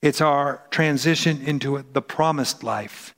It's 0.01 0.21
our 0.21 0.63
transition 0.71 1.43
into 1.43 1.85
the 1.93 2.03
promised 2.03 2.63
life 2.63 3.15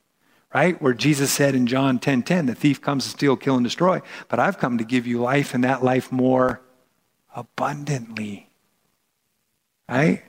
right? 0.55 0.81
Where 0.81 0.95
Jesus 0.95 1.33
said 1.33 1.57
in 1.57 1.67
John 1.67 1.99
10 1.99 2.23
10, 2.23 2.47
the 2.47 2.55
thief 2.55 2.81
comes 2.81 3.03
to 3.03 3.11
steal, 3.11 3.37
kill, 3.37 3.57
and 3.57 3.65
destroy, 3.65 4.01
but 4.29 4.39
I've 4.39 4.59
come 4.59 4.79
to 4.79 4.85
give 4.85 5.05
you 5.05 5.21
life 5.21 5.53
and 5.53 5.65
that 5.65 5.83
life 5.83 6.13
more 6.13 6.61
abundantly, 7.35 8.49
right? 9.89 10.23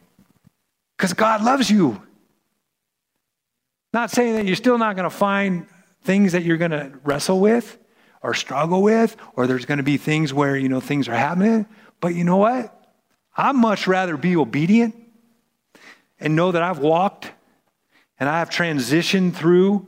Because 0.97 1.13
God 1.13 1.43
loves 1.43 1.69
you. 1.69 2.01
Not 3.93 4.11
saying 4.11 4.35
that 4.35 4.45
you're 4.45 4.55
still 4.55 4.77
not 4.77 4.95
going 4.95 5.09
to 5.09 5.15
find 5.15 5.67
things 6.03 6.33
that 6.33 6.43
you're 6.43 6.57
going 6.57 6.71
to 6.71 6.91
wrestle 7.03 7.39
with 7.39 7.77
or 8.21 8.33
struggle 8.33 8.81
with, 8.81 9.15
or 9.35 9.47
there's 9.47 9.65
going 9.65 9.77
to 9.77 9.83
be 9.83 9.97
things 9.97 10.33
where, 10.33 10.57
you 10.57 10.69
know, 10.69 10.79
things 10.79 11.07
are 11.07 11.15
happening. 11.15 11.65
But 11.99 12.15
you 12.15 12.23
know 12.23 12.37
what? 12.37 12.71
I'd 13.37 13.55
much 13.55 13.87
rather 13.87 14.17
be 14.17 14.35
obedient 14.35 14.95
and 16.19 16.35
know 16.35 16.51
that 16.51 16.63
I've 16.63 16.79
walked 16.79 17.31
and 18.19 18.29
I 18.29 18.39
have 18.39 18.49
transitioned 18.49 19.35
through 19.35 19.87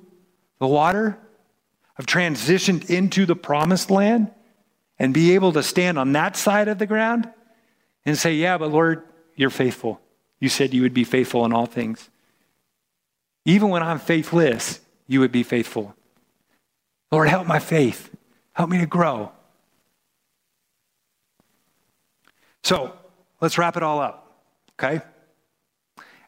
the 0.60 0.68
water, 0.68 1.18
I've 1.98 2.06
transitioned 2.06 2.90
into 2.90 3.26
the 3.26 3.36
promised 3.36 3.90
land 3.90 4.32
and 5.00 5.14
be 5.14 5.34
able 5.36 5.54
to 5.54 5.64
stand 5.64 5.98
on 5.98 6.14
that 6.14 6.36
side 6.36 6.68
of 6.68 6.78
the 6.78 6.86
ground 6.86 7.30
and 8.06 8.18
say, 8.18 8.36
Yeah, 8.36 8.58
but 8.58 8.72
Lord, 8.72 9.04
you're 9.36 9.50
faithful. 9.50 10.02
You 10.40 10.50
said 10.50 10.74
you 10.74 10.82
would 10.84 10.94
be 10.94 11.04
faithful 11.04 11.46
in 11.46 11.54
all 11.54 11.66
things. 11.66 12.10
Even 13.46 13.70
when 13.70 13.82
I'm 13.82 14.00
faithless, 14.00 14.80
you 15.08 15.20
would 15.20 15.32
be 15.32 15.44
faithful. 15.44 15.96
Lord, 17.12 17.30
help 17.30 17.48
my 17.48 17.60
faith. 17.60 18.14
Help 18.54 18.70
me 18.70 18.80
to 18.80 18.86
grow. 18.86 19.32
So 22.64 22.94
let's 23.40 23.58
wrap 23.58 23.78
it 23.78 23.84
all 23.84 24.00
up, 24.00 24.42
okay? 24.74 25.02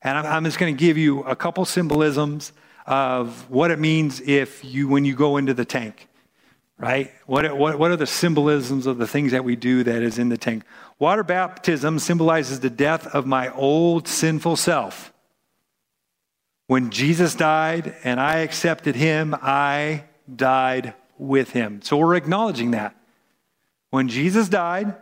And 0.01 0.18
I'm, 0.18 0.26
I'm 0.26 0.45
just 0.45 0.57
going 0.57 0.74
to 0.74 0.80
give 0.80 0.97
you 0.97 1.24
a 1.24 1.36
couple 1.36 1.66
symbolisms 1.66 2.53
of 2.86 3.49
what 3.49 3.72
it 3.72 3.80
means 3.80 4.22
if 4.22 4.64
you, 4.64 4.88
when 4.88 5.05
you 5.05 5.16
go 5.16 5.38
into 5.38 5.53
the 5.53 5.66
tank, 5.66 6.07
right? 6.80 7.12
What, 7.26 7.58
what, 7.58 7.78
what 7.78 7.92
are 7.92 7.98
the 7.98 8.08
symbolisms 8.08 8.88
of 8.88 8.98
the 8.98 9.08
things 9.08 9.34
that 9.34 9.44
we 9.44 9.56
do 9.56 9.84
that 9.84 10.02
is 10.02 10.18
in 10.18 10.30
the 10.30 10.38
tank? 10.38 10.64
Water 10.98 11.24
baptism 11.24 12.00
symbolizes 12.00 12.62
the 12.62 12.70
death 12.70 13.06
of 13.08 13.28
my 13.28 13.54
old 13.54 14.08
sinful 14.08 14.56
self. 14.56 15.14
When 16.68 16.90
Jesus 16.90 17.36
died 17.36 17.96
and 18.04 18.20
I 18.20 18.38
accepted 18.38 18.96
him, 18.96 19.36
I 19.42 20.06
died 20.34 20.94
with 21.18 21.52
him. 21.52 21.82
So 21.82 21.98
we're 21.98 22.16
acknowledging 22.16 22.72
that. 22.72 22.96
When 23.90 24.08
Jesus 24.08 24.48
died, 24.48 24.96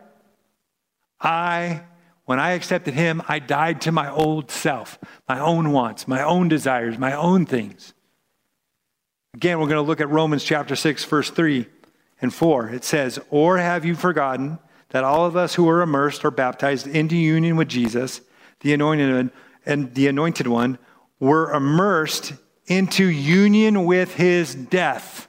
I, 1.20 1.82
when 2.24 2.40
I 2.40 2.52
accepted 2.52 2.94
him, 2.94 3.22
I 3.28 3.38
died 3.38 3.82
to 3.82 3.92
my 3.92 4.10
old 4.10 4.50
self, 4.50 4.98
my 5.28 5.38
own 5.38 5.72
wants, 5.72 6.08
my 6.08 6.22
own 6.22 6.48
desires, 6.48 6.98
my 6.98 7.12
own 7.12 7.46
things. 7.46 7.92
Again, 9.34 9.58
we're 9.60 9.66
going 9.66 9.76
to 9.76 9.82
look 9.82 10.00
at 10.00 10.08
Romans 10.08 10.42
chapter 10.42 10.74
6, 10.74 11.04
verse 11.04 11.30
3 11.30 11.66
and 12.20 12.32
4. 12.32 12.70
It 12.70 12.84
says, 12.84 13.18
Or 13.30 13.58
have 13.58 13.84
you 13.84 13.94
forgotten 13.94 14.58
that 14.90 15.04
all 15.04 15.26
of 15.26 15.36
us 15.36 15.54
who 15.54 15.68
are 15.68 15.82
immersed 15.82 16.24
or 16.24 16.30
baptized 16.30 16.86
into 16.86 17.16
union 17.16 17.56
with 17.56 17.68
Jesus, 17.68 18.20
the 18.60 18.72
anointed 18.72 19.14
one, 19.14 19.32
and 19.66 19.94
the 19.94 20.06
anointed 20.08 20.46
one, 20.46 20.78
were 21.20 21.52
immersed 21.52 22.32
into 22.66 23.04
union 23.06 23.84
with 23.84 24.14
his 24.14 24.54
death. 24.54 25.28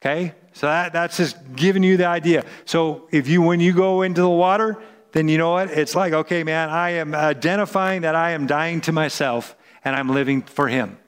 Okay? 0.00 0.34
So 0.52 0.66
that, 0.66 0.92
that's 0.92 1.16
just 1.16 1.36
giving 1.54 1.82
you 1.82 1.96
the 1.96 2.06
idea. 2.06 2.44
So 2.64 3.08
if 3.10 3.28
you 3.28 3.42
when 3.42 3.60
you 3.60 3.72
go 3.72 4.02
into 4.02 4.20
the 4.20 4.28
water, 4.28 4.82
then 5.12 5.28
you 5.28 5.38
know 5.38 5.50
what? 5.50 5.70
It's 5.70 5.94
like, 5.94 6.12
okay, 6.12 6.44
man, 6.44 6.70
I 6.70 6.90
am 6.90 7.14
identifying 7.14 8.02
that 8.02 8.14
I 8.14 8.30
am 8.30 8.46
dying 8.46 8.80
to 8.82 8.92
myself 8.92 9.56
and 9.84 9.94
I'm 9.96 10.08
living 10.08 10.42
for 10.42 10.68
him. 10.68 10.98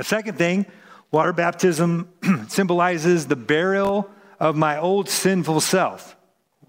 The 0.00 0.04
second 0.04 0.38
thing, 0.38 0.64
water 1.10 1.34
baptism 1.34 2.08
symbolizes 2.48 3.26
the 3.26 3.36
burial 3.36 4.08
of 4.38 4.56
my 4.56 4.78
old 4.78 5.10
sinful 5.10 5.60
self. 5.60 6.16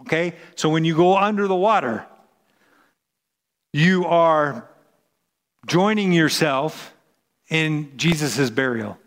Okay? 0.02 0.34
So 0.56 0.68
when 0.68 0.84
you 0.84 0.98
go 0.98 1.16
under 1.16 1.48
the 1.48 1.56
water, 1.56 2.06
you 3.72 4.04
are 4.04 4.68
joining 5.66 6.12
yourself 6.12 6.94
in 7.50 7.94
Jesus' 7.96 8.50
burial. 8.50 8.98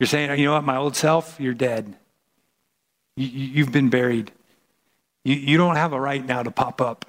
You're 0.00 0.08
saying, 0.08 0.36
you 0.36 0.46
know 0.46 0.54
what, 0.54 0.64
my 0.64 0.78
old 0.78 0.96
self, 0.96 1.36
you're 1.38 1.54
dead. 1.54 1.94
You, 3.14 3.62
have 3.62 3.72
been 3.72 3.88
buried. 3.88 4.32
You, 5.24 5.36
you 5.36 5.56
don't 5.58 5.76
have 5.76 5.92
a 5.92 6.00
right 6.00 6.26
now 6.26 6.42
to 6.42 6.50
pop 6.50 6.80
up. 6.80 7.06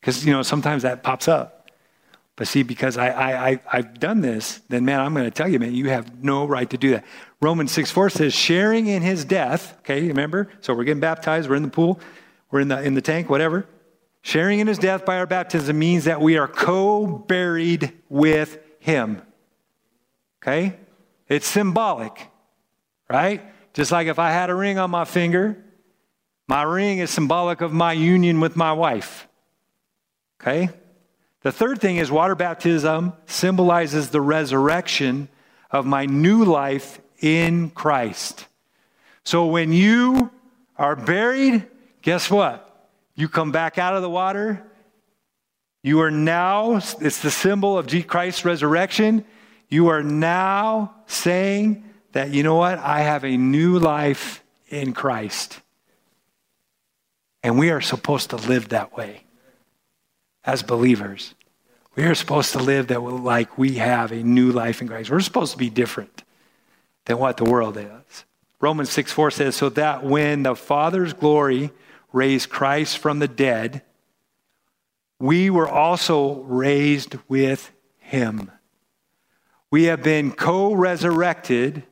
Because, 0.00 0.24
you 0.24 0.32
know, 0.32 0.42
sometimes 0.42 0.84
that 0.84 1.02
pops 1.02 1.26
up. 1.26 1.59
But 2.40 2.48
see, 2.48 2.62
because 2.62 2.96
I, 2.96 3.08
I, 3.08 3.48
I, 3.50 3.60
I've 3.70 4.00
done 4.00 4.22
this, 4.22 4.62
then, 4.70 4.86
man, 4.86 5.00
I'm 5.00 5.12
going 5.12 5.26
to 5.26 5.30
tell 5.30 5.46
you, 5.46 5.58
man, 5.58 5.74
you 5.74 5.90
have 5.90 6.24
no 6.24 6.46
right 6.46 6.70
to 6.70 6.78
do 6.78 6.92
that. 6.92 7.04
Romans 7.42 7.70
6 7.72 7.90
4 7.90 8.08
says, 8.08 8.32
sharing 8.32 8.86
in 8.86 9.02
his 9.02 9.26
death, 9.26 9.76
okay, 9.80 10.08
remember? 10.08 10.48
So 10.62 10.72
we're 10.72 10.84
getting 10.84 11.02
baptized, 11.02 11.50
we're 11.50 11.56
in 11.56 11.62
the 11.62 11.68
pool, 11.68 12.00
we're 12.50 12.60
in 12.60 12.68
the, 12.68 12.82
in 12.82 12.94
the 12.94 13.02
tank, 13.02 13.28
whatever. 13.28 13.66
Sharing 14.22 14.58
in 14.58 14.68
his 14.68 14.78
death 14.78 15.04
by 15.04 15.18
our 15.18 15.26
baptism 15.26 15.78
means 15.78 16.04
that 16.04 16.22
we 16.22 16.38
are 16.38 16.48
co 16.48 17.04
buried 17.04 17.92
with 18.08 18.56
him. 18.78 19.20
Okay? 20.42 20.78
It's 21.28 21.46
symbolic, 21.46 22.26
right? 23.10 23.42
Just 23.74 23.92
like 23.92 24.06
if 24.06 24.18
I 24.18 24.30
had 24.30 24.48
a 24.48 24.54
ring 24.54 24.78
on 24.78 24.90
my 24.90 25.04
finger, 25.04 25.62
my 26.48 26.62
ring 26.62 27.00
is 27.00 27.10
symbolic 27.10 27.60
of 27.60 27.74
my 27.74 27.92
union 27.92 28.40
with 28.40 28.56
my 28.56 28.72
wife. 28.72 29.28
Okay? 30.40 30.70
The 31.42 31.52
third 31.52 31.80
thing 31.80 31.96
is 31.96 32.10
water 32.10 32.34
baptism 32.34 33.14
symbolizes 33.26 34.10
the 34.10 34.20
resurrection 34.20 35.28
of 35.70 35.86
my 35.86 36.06
new 36.06 36.44
life 36.44 37.00
in 37.20 37.70
Christ. 37.70 38.46
So 39.24 39.46
when 39.46 39.72
you 39.72 40.30
are 40.76 40.96
buried, 40.96 41.66
guess 42.02 42.30
what? 42.30 42.66
You 43.14 43.28
come 43.28 43.52
back 43.52 43.78
out 43.78 43.94
of 43.94 44.02
the 44.02 44.10
water. 44.10 44.62
You 45.82 46.00
are 46.00 46.10
now, 46.10 46.76
it's 46.76 47.22
the 47.22 47.30
symbol 47.30 47.78
of 47.78 47.86
Christ's 48.06 48.44
resurrection. 48.44 49.24
You 49.68 49.88
are 49.88 50.02
now 50.02 50.94
saying 51.06 51.84
that, 52.12 52.30
you 52.30 52.42
know 52.42 52.56
what? 52.56 52.78
I 52.78 53.00
have 53.00 53.24
a 53.24 53.36
new 53.36 53.78
life 53.78 54.42
in 54.68 54.92
Christ. 54.92 55.60
And 57.42 57.58
we 57.58 57.70
are 57.70 57.80
supposed 57.80 58.30
to 58.30 58.36
live 58.36 58.70
that 58.70 58.94
way 58.94 59.22
as 60.44 60.62
believers. 60.62 61.34
We 61.96 62.04
are 62.04 62.14
supposed 62.14 62.52
to 62.52 62.58
live 62.58 62.88
that 62.88 63.00
like 63.00 63.58
we 63.58 63.74
have 63.74 64.12
a 64.12 64.22
new 64.22 64.52
life 64.52 64.80
in 64.80 64.88
Christ. 64.88 65.10
We're 65.10 65.20
supposed 65.20 65.52
to 65.52 65.58
be 65.58 65.70
different 65.70 66.22
than 67.04 67.18
what 67.18 67.36
the 67.36 67.44
world 67.44 67.76
is. 67.76 68.24
Romans 68.60 68.90
6 68.90 69.12
4 69.12 69.30
says, 69.30 69.56
So 69.56 69.68
that 69.70 70.04
when 70.04 70.42
the 70.42 70.54
Father's 70.54 71.12
glory 71.12 71.70
raised 72.12 72.50
Christ 72.50 72.98
from 72.98 73.18
the 73.18 73.28
dead, 73.28 73.82
we 75.18 75.50
were 75.50 75.68
also 75.68 76.40
raised 76.42 77.16
with 77.28 77.70
him. 77.98 78.50
We 79.70 79.84
have 79.84 80.02
been 80.02 80.32
co 80.32 80.72
resurrected 80.74 81.84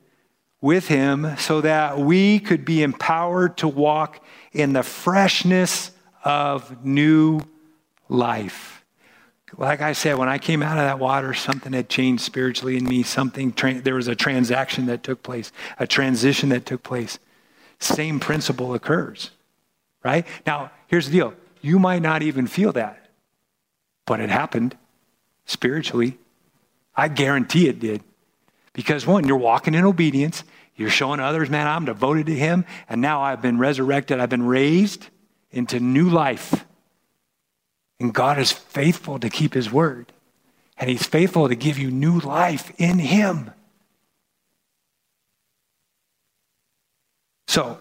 with 0.61 0.87
him 0.87 1.37
so 1.37 1.61
that 1.61 1.97
we 1.97 2.39
could 2.39 2.65
be 2.65 2.83
empowered 2.83 3.57
to 3.57 3.67
walk 3.67 4.23
in 4.51 4.73
the 4.73 4.83
freshness 4.83 5.91
of 6.23 6.83
new 6.85 7.41
life. 8.09 8.83
Like 9.57 9.81
I 9.81 9.93
said, 9.93 10.17
when 10.17 10.29
I 10.29 10.37
came 10.37 10.61
out 10.61 10.77
of 10.77 10.83
that 10.83 10.99
water, 10.99 11.33
something 11.33 11.73
had 11.73 11.89
changed 11.89 12.21
spiritually 12.21 12.77
in 12.77 12.83
me. 12.83 13.01
Something, 13.01 13.51
there 13.83 13.95
was 13.95 14.07
a 14.07 14.15
transaction 14.15 14.85
that 14.87 15.01
took 15.01 15.23
place, 15.23 15.51
a 15.79 15.87
transition 15.87 16.49
that 16.49 16.65
took 16.65 16.83
place. 16.83 17.17
Same 17.79 18.19
principle 18.19 18.73
occurs 18.73 19.31
right? 20.03 20.25
Now, 20.45 20.71
here's 20.87 21.07
the 21.07 21.11
deal 21.11 21.33
you 21.61 21.79
might 21.79 22.01
not 22.01 22.21
even 22.21 22.47
feel 22.47 22.71
that, 22.73 23.09
but 24.05 24.19
it 24.19 24.29
happened 24.29 24.77
spiritually. 25.45 26.17
I 26.95 27.07
guarantee 27.07 27.67
it 27.67 27.79
did. 27.79 28.01
Because 28.73 29.05
one, 29.05 29.27
you're 29.27 29.37
walking 29.37 29.73
in 29.73 29.83
obedience, 29.83 30.43
you're 30.75 30.89
showing 30.89 31.19
others, 31.19 31.49
man, 31.49 31.67
I'm 31.67 31.85
devoted 31.85 32.27
to 32.27 32.35
Him, 32.35 32.65
and 32.87 33.01
now 33.01 33.21
I've 33.21 33.41
been 33.41 33.57
resurrected, 33.57 34.19
I've 34.19 34.29
been 34.29 34.45
raised 34.45 35.07
into 35.51 35.79
new 35.79 36.09
life. 36.09 36.65
And 37.99 38.13
God 38.13 38.39
is 38.39 38.51
faithful 38.51 39.19
to 39.19 39.29
keep 39.29 39.53
His 39.53 39.71
word, 39.71 40.11
and 40.77 40.89
He's 40.89 41.05
faithful 41.05 41.47
to 41.49 41.55
give 41.55 41.77
you 41.77 41.91
new 41.91 42.19
life 42.19 42.71
in 42.77 42.99
Him. 42.99 43.51
So, 47.47 47.79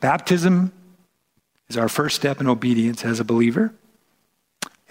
baptism 0.00 0.72
is 1.68 1.76
our 1.76 1.88
first 1.88 2.16
step 2.16 2.40
in 2.40 2.46
obedience 2.46 3.04
as 3.04 3.20
a 3.20 3.24
believer. 3.24 3.74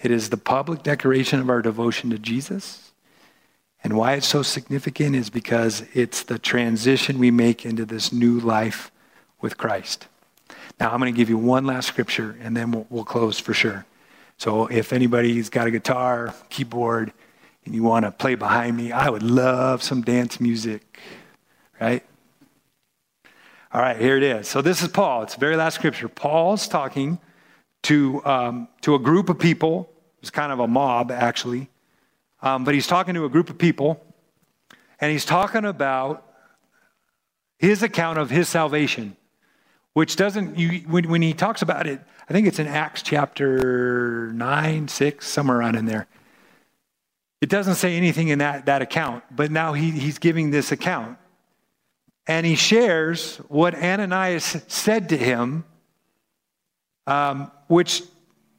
It 0.02 0.10
is 0.10 0.28
the 0.28 0.36
public 0.36 0.82
declaration 0.82 1.40
of 1.40 1.48
our 1.48 1.62
devotion 1.62 2.10
to 2.10 2.18
Jesus. 2.18 2.92
And 3.82 3.96
why 3.96 4.14
it's 4.14 4.26
so 4.26 4.42
significant 4.42 5.16
is 5.16 5.30
because 5.30 5.84
it's 5.94 6.22
the 6.22 6.38
transition 6.38 7.18
we 7.18 7.30
make 7.30 7.64
into 7.64 7.84
this 7.84 8.12
new 8.12 8.38
life 8.38 8.90
with 9.40 9.56
Christ. 9.56 10.06
Now, 10.78 10.90
I'm 10.90 11.00
going 11.00 11.12
to 11.12 11.16
give 11.16 11.30
you 11.30 11.38
one 11.38 11.64
last 11.64 11.88
scripture 11.88 12.36
and 12.42 12.56
then 12.56 12.72
we'll, 12.72 12.86
we'll 12.90 13.04
close 13.04 13.38
for 13.38 13.54
sure. 13.54 13.86
So, 14.38 14.66
if 14.66 14.92
anybody's 14.92 15.48
got 15.48 15.66
a 15.66 15.70
guitar, 15.70 16.34
keyboard, 16.50 17.12
and 17.64 17.74
you 17.74 17.82
want 17.82 18.04
to 18.04 18.12
play 18.12 18.34
behind 18.34 18.76
me, 18.76 18.92
I 18.92 19.10
would 19.10 19.22
love 19.22 19.82
some 19.82 20.02
dance 20.02 20.40
music, 20.40 21.00
right? 21.80 22.04
All 23.72 23.82
right, 23.82 23.98
here 23.98 24.16
it 24.16 24.22
is. 24.22 24.48
So 24.48 24.62
this 24.62 24.80
is 24.80 24.88
Paul. 24.88 25.24
It's 25.24 25.34
the 25.34 25.40
very 25.40 25.56
last 25.56 25.74
scripture. 25.74 26.08
Paul's 26.08 26.68
talking 26.68 27.18
to, 27.82 28.24
um, 28.24 28.68
to 28.82 28.94
a 28.94 28.98
group 28.98 29.28
of 29.28 29.38
people. 29.38 29.92
It's 30.22 30.30
kind 30.30 30.52
of 30.52 30.60
a 30.60 30.66
mob, 30.66 31.10
actually. 31.10 31.68
Um, 32.40 32.64
but 32.64 32.74
he's 32.74 32.86
talking 32.86 33.14
to 33.14 33.24
a 33.24 33.28
group 33.28 33.50
of 33.50 33.58
people, 33.58 34.02
and 35.00 35.10
he's 35.10 35.24
talking 35.24 35.64
about 35.64 36.24
his 37.58 37.82
account 37.82 38.18
of 38.18 38.30
his 38.30 38.48
salvation, 38.48 39.16
which 39.96 40.16
doesn't, 40.16 40.58
you, 40.58 40.80
when, 40.80 41.08
when 41.08 41.22
he 41.22 41.32
talks 41.32 41.62
about 41.62 41.86
it, 41.86 42.02
I 42.28 42.32
think 42.34 42.46
it's 42.46 42.58
in 42.58 42.66
Acts 42.66 43.00
chapter 43.00 44.30
9, 44.34 44.88
6, 44.88 45.26
somewhere 45.26 45.56
around 45.56 45.76
in 45.76 45.86
there. 45.86 46.06
It 47.40 47.48
doesn't 47.48 47.76
say 47.76 47.96
anything 47.96 48.28
in 48.28 48.40
that, 48.40 48.66
that 48.66 48.82
account, 48.82 49.24
but 49.30 49.50
now 49.50 49.72
he, 49.72 49.90
he's 49.92 50.18
giving 50.18 50.50
this 50.50 50.70
account 50.70 51.16
and 52.26 52.44
he 52.44 52.56
shares 52.56 53.38
what 53.48 53.74
Ananias 53.74 54.62
said 54.68 55.08
to 55.08 55.16
him, 55.16 55.64
um, 57.06 57.50
which 57.68 58.02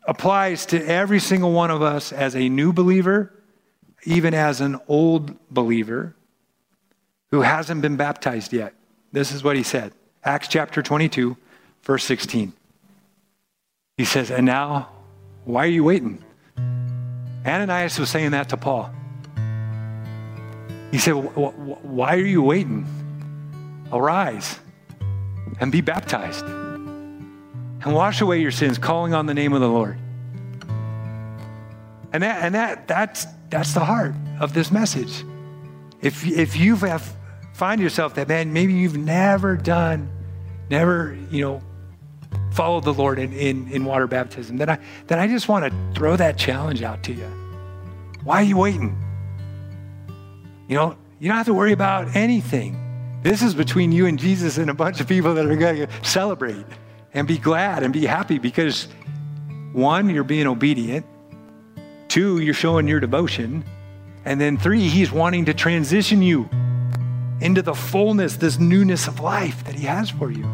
applies 0.08 0.66
to 0.68 0.84
every 0.88 1.20
single 1.20 1.52
one 1.52 1.70
of 1.70 1.84
us 1.84 2.12
as 2.12 2.36
a 2.36 2.50
new 2.50 2.74
believer, 2.74 3.32
even 4.06 4.34
as 4.34 4.60
an 4.60 4.80
old 4.88 5.38
believer 5.52 6.16
who 7.30 7.42
hasn't 7.42 7.84
been 7.84 7.96
baptized 7.96 8.54
yet. 8.54 8.74
This 9.12 9.32
is 9.32 9.44
what 9.44 9.56
he 9.56 9.62
said 9.62 9.94
Acts 10.28 10.50
chapter 10.50 10.84
22, 10.84 11.38
verse 11.84 12.04
16. 12.04 12.52
He 13.96 14.04
says, 14.04 14.30
And 14.30 14.46
now, 14.46 14.90
why 15.46 15.64
are 15.64 15.70
you 15.70 15.86
waiting? 15.86 16.22
Ananias 17.46 17.98
was 17.98 18.10
saying 18.10 18.32
that 18.32 18.50
to 18.50 18.58
Paul. 18.58 18.94
He 20.92 20.98
said, 20.98 21.14
Why 21.14 22.16
are 22.16 22.26
you 22.26 22.42
waiting? 22.42 22.86
Arise 23.94 24.60
and 25.62 25.72
be 25.72 25.80
baptized 25.80 26.44
and 26.44 27.94
wash 27.94 28.20
away 28.20 28.42
your 28.42 28.52
sins, 28.52 28.78
calling 28.78 29.14
on 29.14 29.28
the 29.28 29.34
name 29.34 29.54
of 29.54 29.62
the 29.62 29.70
Lord. 29.70 29.98
And 32.12 32.22
that, 32.24 32.44
and 32.44 32.54
that, 32.54 32.86
that's, 32.86 33.26
that's 33.50 33.74
the 33.74 33.86
heart 33.86 34.14
of 34.42 34.54
this 34.54 34.72
message. 34.72 35.24
If, 36.02 36.28
if 36.28 36.58
you 36.58 36.76
have 36.76 37.16
find 37.54 37.82
yourself 37.82 38.14
that, 38.16 38.28
man, 38.28 38.52
maybe 38.52 38.74
you've 38.74 38.98
never 38.98 39.56
done, 39.56 40.08
never, 40.70 41.18
you 41.32 41.41
know, 41.41 41.61
followed 42.51 42.84
the 42.84 42.93
Lord 42.93 43.20
in, 43.20 43.34
in, 43.34 43.72
in 43.72 43.86
water 43.86 44.07
baptism, 44.07 44.57
then 44.57 44.70
I, 44.70 44.80
then 45.07 45.20
I 45.20 45.28
just 45.28 45.47
want 45.47 45.65
to 45.65 45.93
throw 45.93 46.15
that 46.15 46.38
challenge 46.38 46.82
out 46.82 47.03
to 47.03 47.13
you. 47.13 47.28
Why 48.24 48.38
are 48.38 48.43
you 48.43 48.57
waiting? 48.57 48.97
You 50.68 50.76
know, 50.76 50.97
you 51.20 51.28
don't 51.28 51.38
have 51.38 51.45
to 51.45 51.53
worry 51.53 51.72
about 51.72 52.15
anything. 52.15 52.84
This 53.24 53.41
is 53.41 53.53
between 53.53 53.91
you 53.91 54.05
and 54.05 54.20
Jesus 54.20 54.57
and 54.57 54.70
a 54.70 54.74
bunch 54.74 54.99
of 54.99 55.07
people 55.07 55.34
that 55.36 55.45
are 55.45 55.55
going 55.55 55.88
to 55.88 55.88
celebrate 56.03 56.65
and 57.13 57.28
be 57.28 57.38
glad 57.38 57.84
and 57.84 57.93
be 57.93 58.05
happy 58.05 58.38
because 58.38 58.88
one, 59.74 60.09
you're 60.09 60.24
being 60.24 60.47
obedient. 60.47 61.05
Two, 62.07 62.39
you're 62.39 62.53
showing 62.53 62.88
your 62.88 62.99
devotion. 62.99 63.63
And 64.26 64.41
then 64.41 64.57
three, 64.57 64.88
he's 64.88 65.11
wanting 65.11 65.45
to 65.45 65.53
transition 65.53 66.22
you 66.22 66.49
into 67.42 67.62
the 67.62 67.74
fullness, 67.74 68.38
this 68.38 68.60
newness 68.60 69.08
of 69.08 69.20
life 69.20 69.64
that 69.66 69.76
he 69.76 69.86
has 69.86 70.10
for 70.10 70.32
you. 70.32 70.46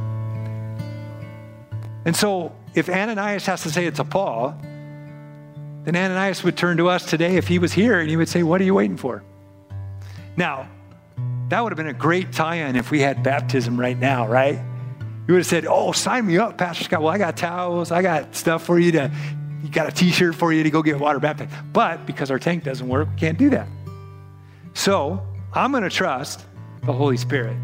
And 2.06 2.16
so, 2.16 2.54
if 2.76 2.90
Ananias 2.90 3.46
has 3.46 3.64
to 3.64 3.70
say 3.70 3.86
it 3.86 3.96
to 3.96 4.04
Paul, 4.04 4.58
then 5.84 5.96
Ananias 5.96 6.44
would 6.44 6.58
turn 6.58 6.78
to 6.78 6.90
us 6.90 7.06
today 7.06 7.38
if 7.38 7.48
he 7.48 7.60
was 7.60 7.72
here 7.72 8.00
and 8.00 8.10
he 8.10 8.18
would 8.18 8.30
say, 8.30 8.44
What 8.44 8.60
are 8.60 8.64
you 8.64 8.74
waiting 8.74 8.98
for? 8.98 9.24
Now, 10.36 10.70
that 11.50 11.62
would 11.64 11.72
have 11.72 11.78
been 11.78 11.88
a 11.88 11.94
great 11.94 12.32
tie 12.34 12.56
in 12.56 12.76
if 12.76 12.92
we 12.92 13.00
had 13.00 13.24
baptism 13.24 13.80
right 13.80 13.98
now, 13.98 14.28
right? 14.28 14.56
You 15.28 15.34
would 15.34 15.40
have 15.40 15.46
said, 15.46 15.66
Oh, 15.66 15.92
sign 15.92 16.26
me 16.26 16.38
up, 16.38 16.58
Pastor 16.58 16.84
Scott. 16.84 17.02
Well, 17.02 17.14
I 17.14 17.18
got 17.18 17.38
towels, 17.38 17.92
I 17.92 18.02
got 18.02 18.36
stuff 18.36 18.66
for 18.66 18.80
you 18.80 18.92
to, 18.94 19.12
you 19.62 19.70
got 19.70 19.88
a 19.88 19.92
t 19.92 20.12
shirt 20.12 20.36
for 20.36 20.52
you 20.52 20.64
to 20.64 20.70
go 20.70 20.82
get 20.82 21.00
water 21.00 21.20
baptized. 21.20 21.52
But 21.72 22.06
because 22.06 22.32
our 22.32 22.40
tank 22.40 22.64
doesn't 22.64 22.88
work, 22.88 23.08
we 23.10 23.16
can't 23.18 23.38
do 23.38 23.50
that. 23.52 23.68
So 24.74 25.26
I'm 25.54 25.72
going 25.72 25.84
to 25.84 25.90
trust 25.90 26.46
the 26.86 26.94
Holy 26.94 27.18
Spirit. 27.18 27.58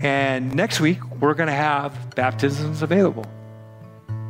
And 0.00 0.54
next 0.54 0.80
week, 0.80 1.04
we're 1.20 1.34
going 1.34 1.48
to 1.48 1.52
have 1.52 2.14
baptisms 2.14 2.82
available. 2.82 3.26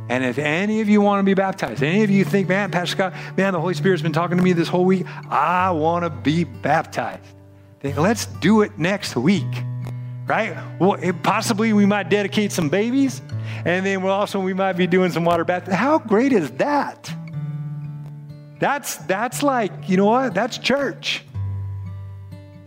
And 0.09 0.25
if 0.25 0.39
any 0.39 0.81
of 0.81 0.89
you 0.89 1.01
want 1.01 1.19
to 1.19 1.23
be 1.23 1.35
baptized, 1.35 1.83
any 1.83 2.03
of 2.03 2.09
you 2.09 2.25
think, 2.25 2.49
man, 2.49 2.71
Pastor 2.71 2.95
Scott, 2.95 3.13
man, 3.37 3.53
the 3.53 3.61
Holy 3.61 3.75
Spirit's 3.75 4.01
been 4.01 4.11
talking 4.11 4.37
to 4.37 4.43
me 4.43 4.53
this 4.53 4.67
whole 4.67 4.85
week, 4.85 5.05
I 5.29 5.69
want 5.69 6.03
to 6.03 6.09
be 6.09 6.45
baptized. 6.45 7.21
Then 7.81 7.95
let's 7.95 8.25
do 8.25 8.61
it 8.63 8.77
next 8.79 9.15
week, 9.15 9.45
right? 10.25 10.57
Well, 10.79 10.95
it, 10.95 11.21
possibly 11.21 11.73
we 11.73 11.85
might 11.85 12.09
dedicate 12.09 12.51
some 12.51 12.69
babies, 12.69 13.21
and 13.65 13.85
then 13.85 14.01
we'll 14.01 14.11
also 14.11 14.39
we 14.39 14.53
might 14.53 14.73
be 14.73 14.87
doing 14.87 15.11
some 15.11 15.25
water 15.25 15.45
baptism. 15.45 15.77
How 15.77 15.99
great 15.99 16.33
is 16.33 16.49
that? 16.51 17.13
That's 18.59 18.97
that's 18.97 19.43
like 19.43 19.71
you 19.87 19.95
know 19.95 20.07
what? 20.07 20.33
That's 20.33 20.57
church. 20.57 21.23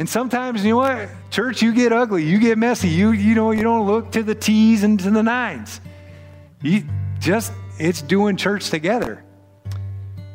And 0.03 0.09
sometimes, 0.09 0.64
you 0.64 0.72
know 0.72 0.78
what? 0.78 1.09
Church, 1.30 1.62
you 1.62 1.72
get 1.72 1.92
ugly, 1.92 2.24
you 2.24 2.40
get 2.40 2.59
messy. 2.59 2.88
You, 2.88 3.12
you 3.12 3.36
know, 3.36 3.53
you 3.53 3.62
don't 3.62 3.86
look 3.86 4.11
to 4.11 4.24
the 4.24 4.34
T's 4.34 4.82
and 4.82 4.98
to 4.98 5.12
the 5.12 5.22
nines. 5.22 5.80
You 6.61 6.82
just, 7.20 7.53
it's 7.78 8.03
doing 8.03 8.36
church 8.36 8.68
together. 8.68 9.22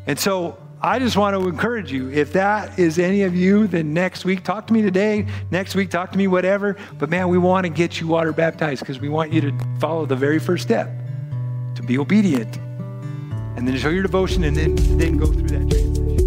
And 0.05 0.17
so 0.17 0.57
I 0.81 0.99
just 0.99 1.17
want 1.17 1.37
to 1.37 1.49
encourage 1.49 1.91
you. 1.91 2.09
If 2.09 2.31
that 2.31 2.79
is 2.79 2.97
any 2.97 3.23
of 3.23 3.35
you, 3.35 3.67
then 3.67 3.93
next 3.93 4.23
week, 4.23 4.45
talk 4.45 4.67
to 4.67 4.73
me 4.73 4.81
today. 4.81 5.27
Next 5.51 5.75
week, 5.75 5.89
talk 5.89 6.13
to 6.13 6.17
me, 6.17 6.27
whatever. 6.27 6.77
But 6.97 7.09
man, 7.09 7.27
we 7.27 7.37
want 7.37 7.65
to 7.65 7.69
get 7.69 7.99
you 7.99 8.07
water 8.07 8.31
baptized 8.31 8.79
because 8.79 9.01
we 9.01 9.09
want 9.09 9.33
you 9.33 9.41
to 9.41 9.53
follow 9.81 10.05
the 10.05 10.15
very 10.15 10.39
first 10.39 10.63
step 10.63 10.89
to 11.75 11.83
be 11.83 11.97
obedient 11.97 12.55
and 13.57 13.67
then 13.67 13.77
show 13.77 13.89
your 13.89 14.03
devotion 14.03 14.45
and 14.45 14.55
then, 14.55 14.75
then 14.97 15.17
go 15.17 15.25
through 15.25 15.49
that 15.49 15.69
transition. 15.69 16.26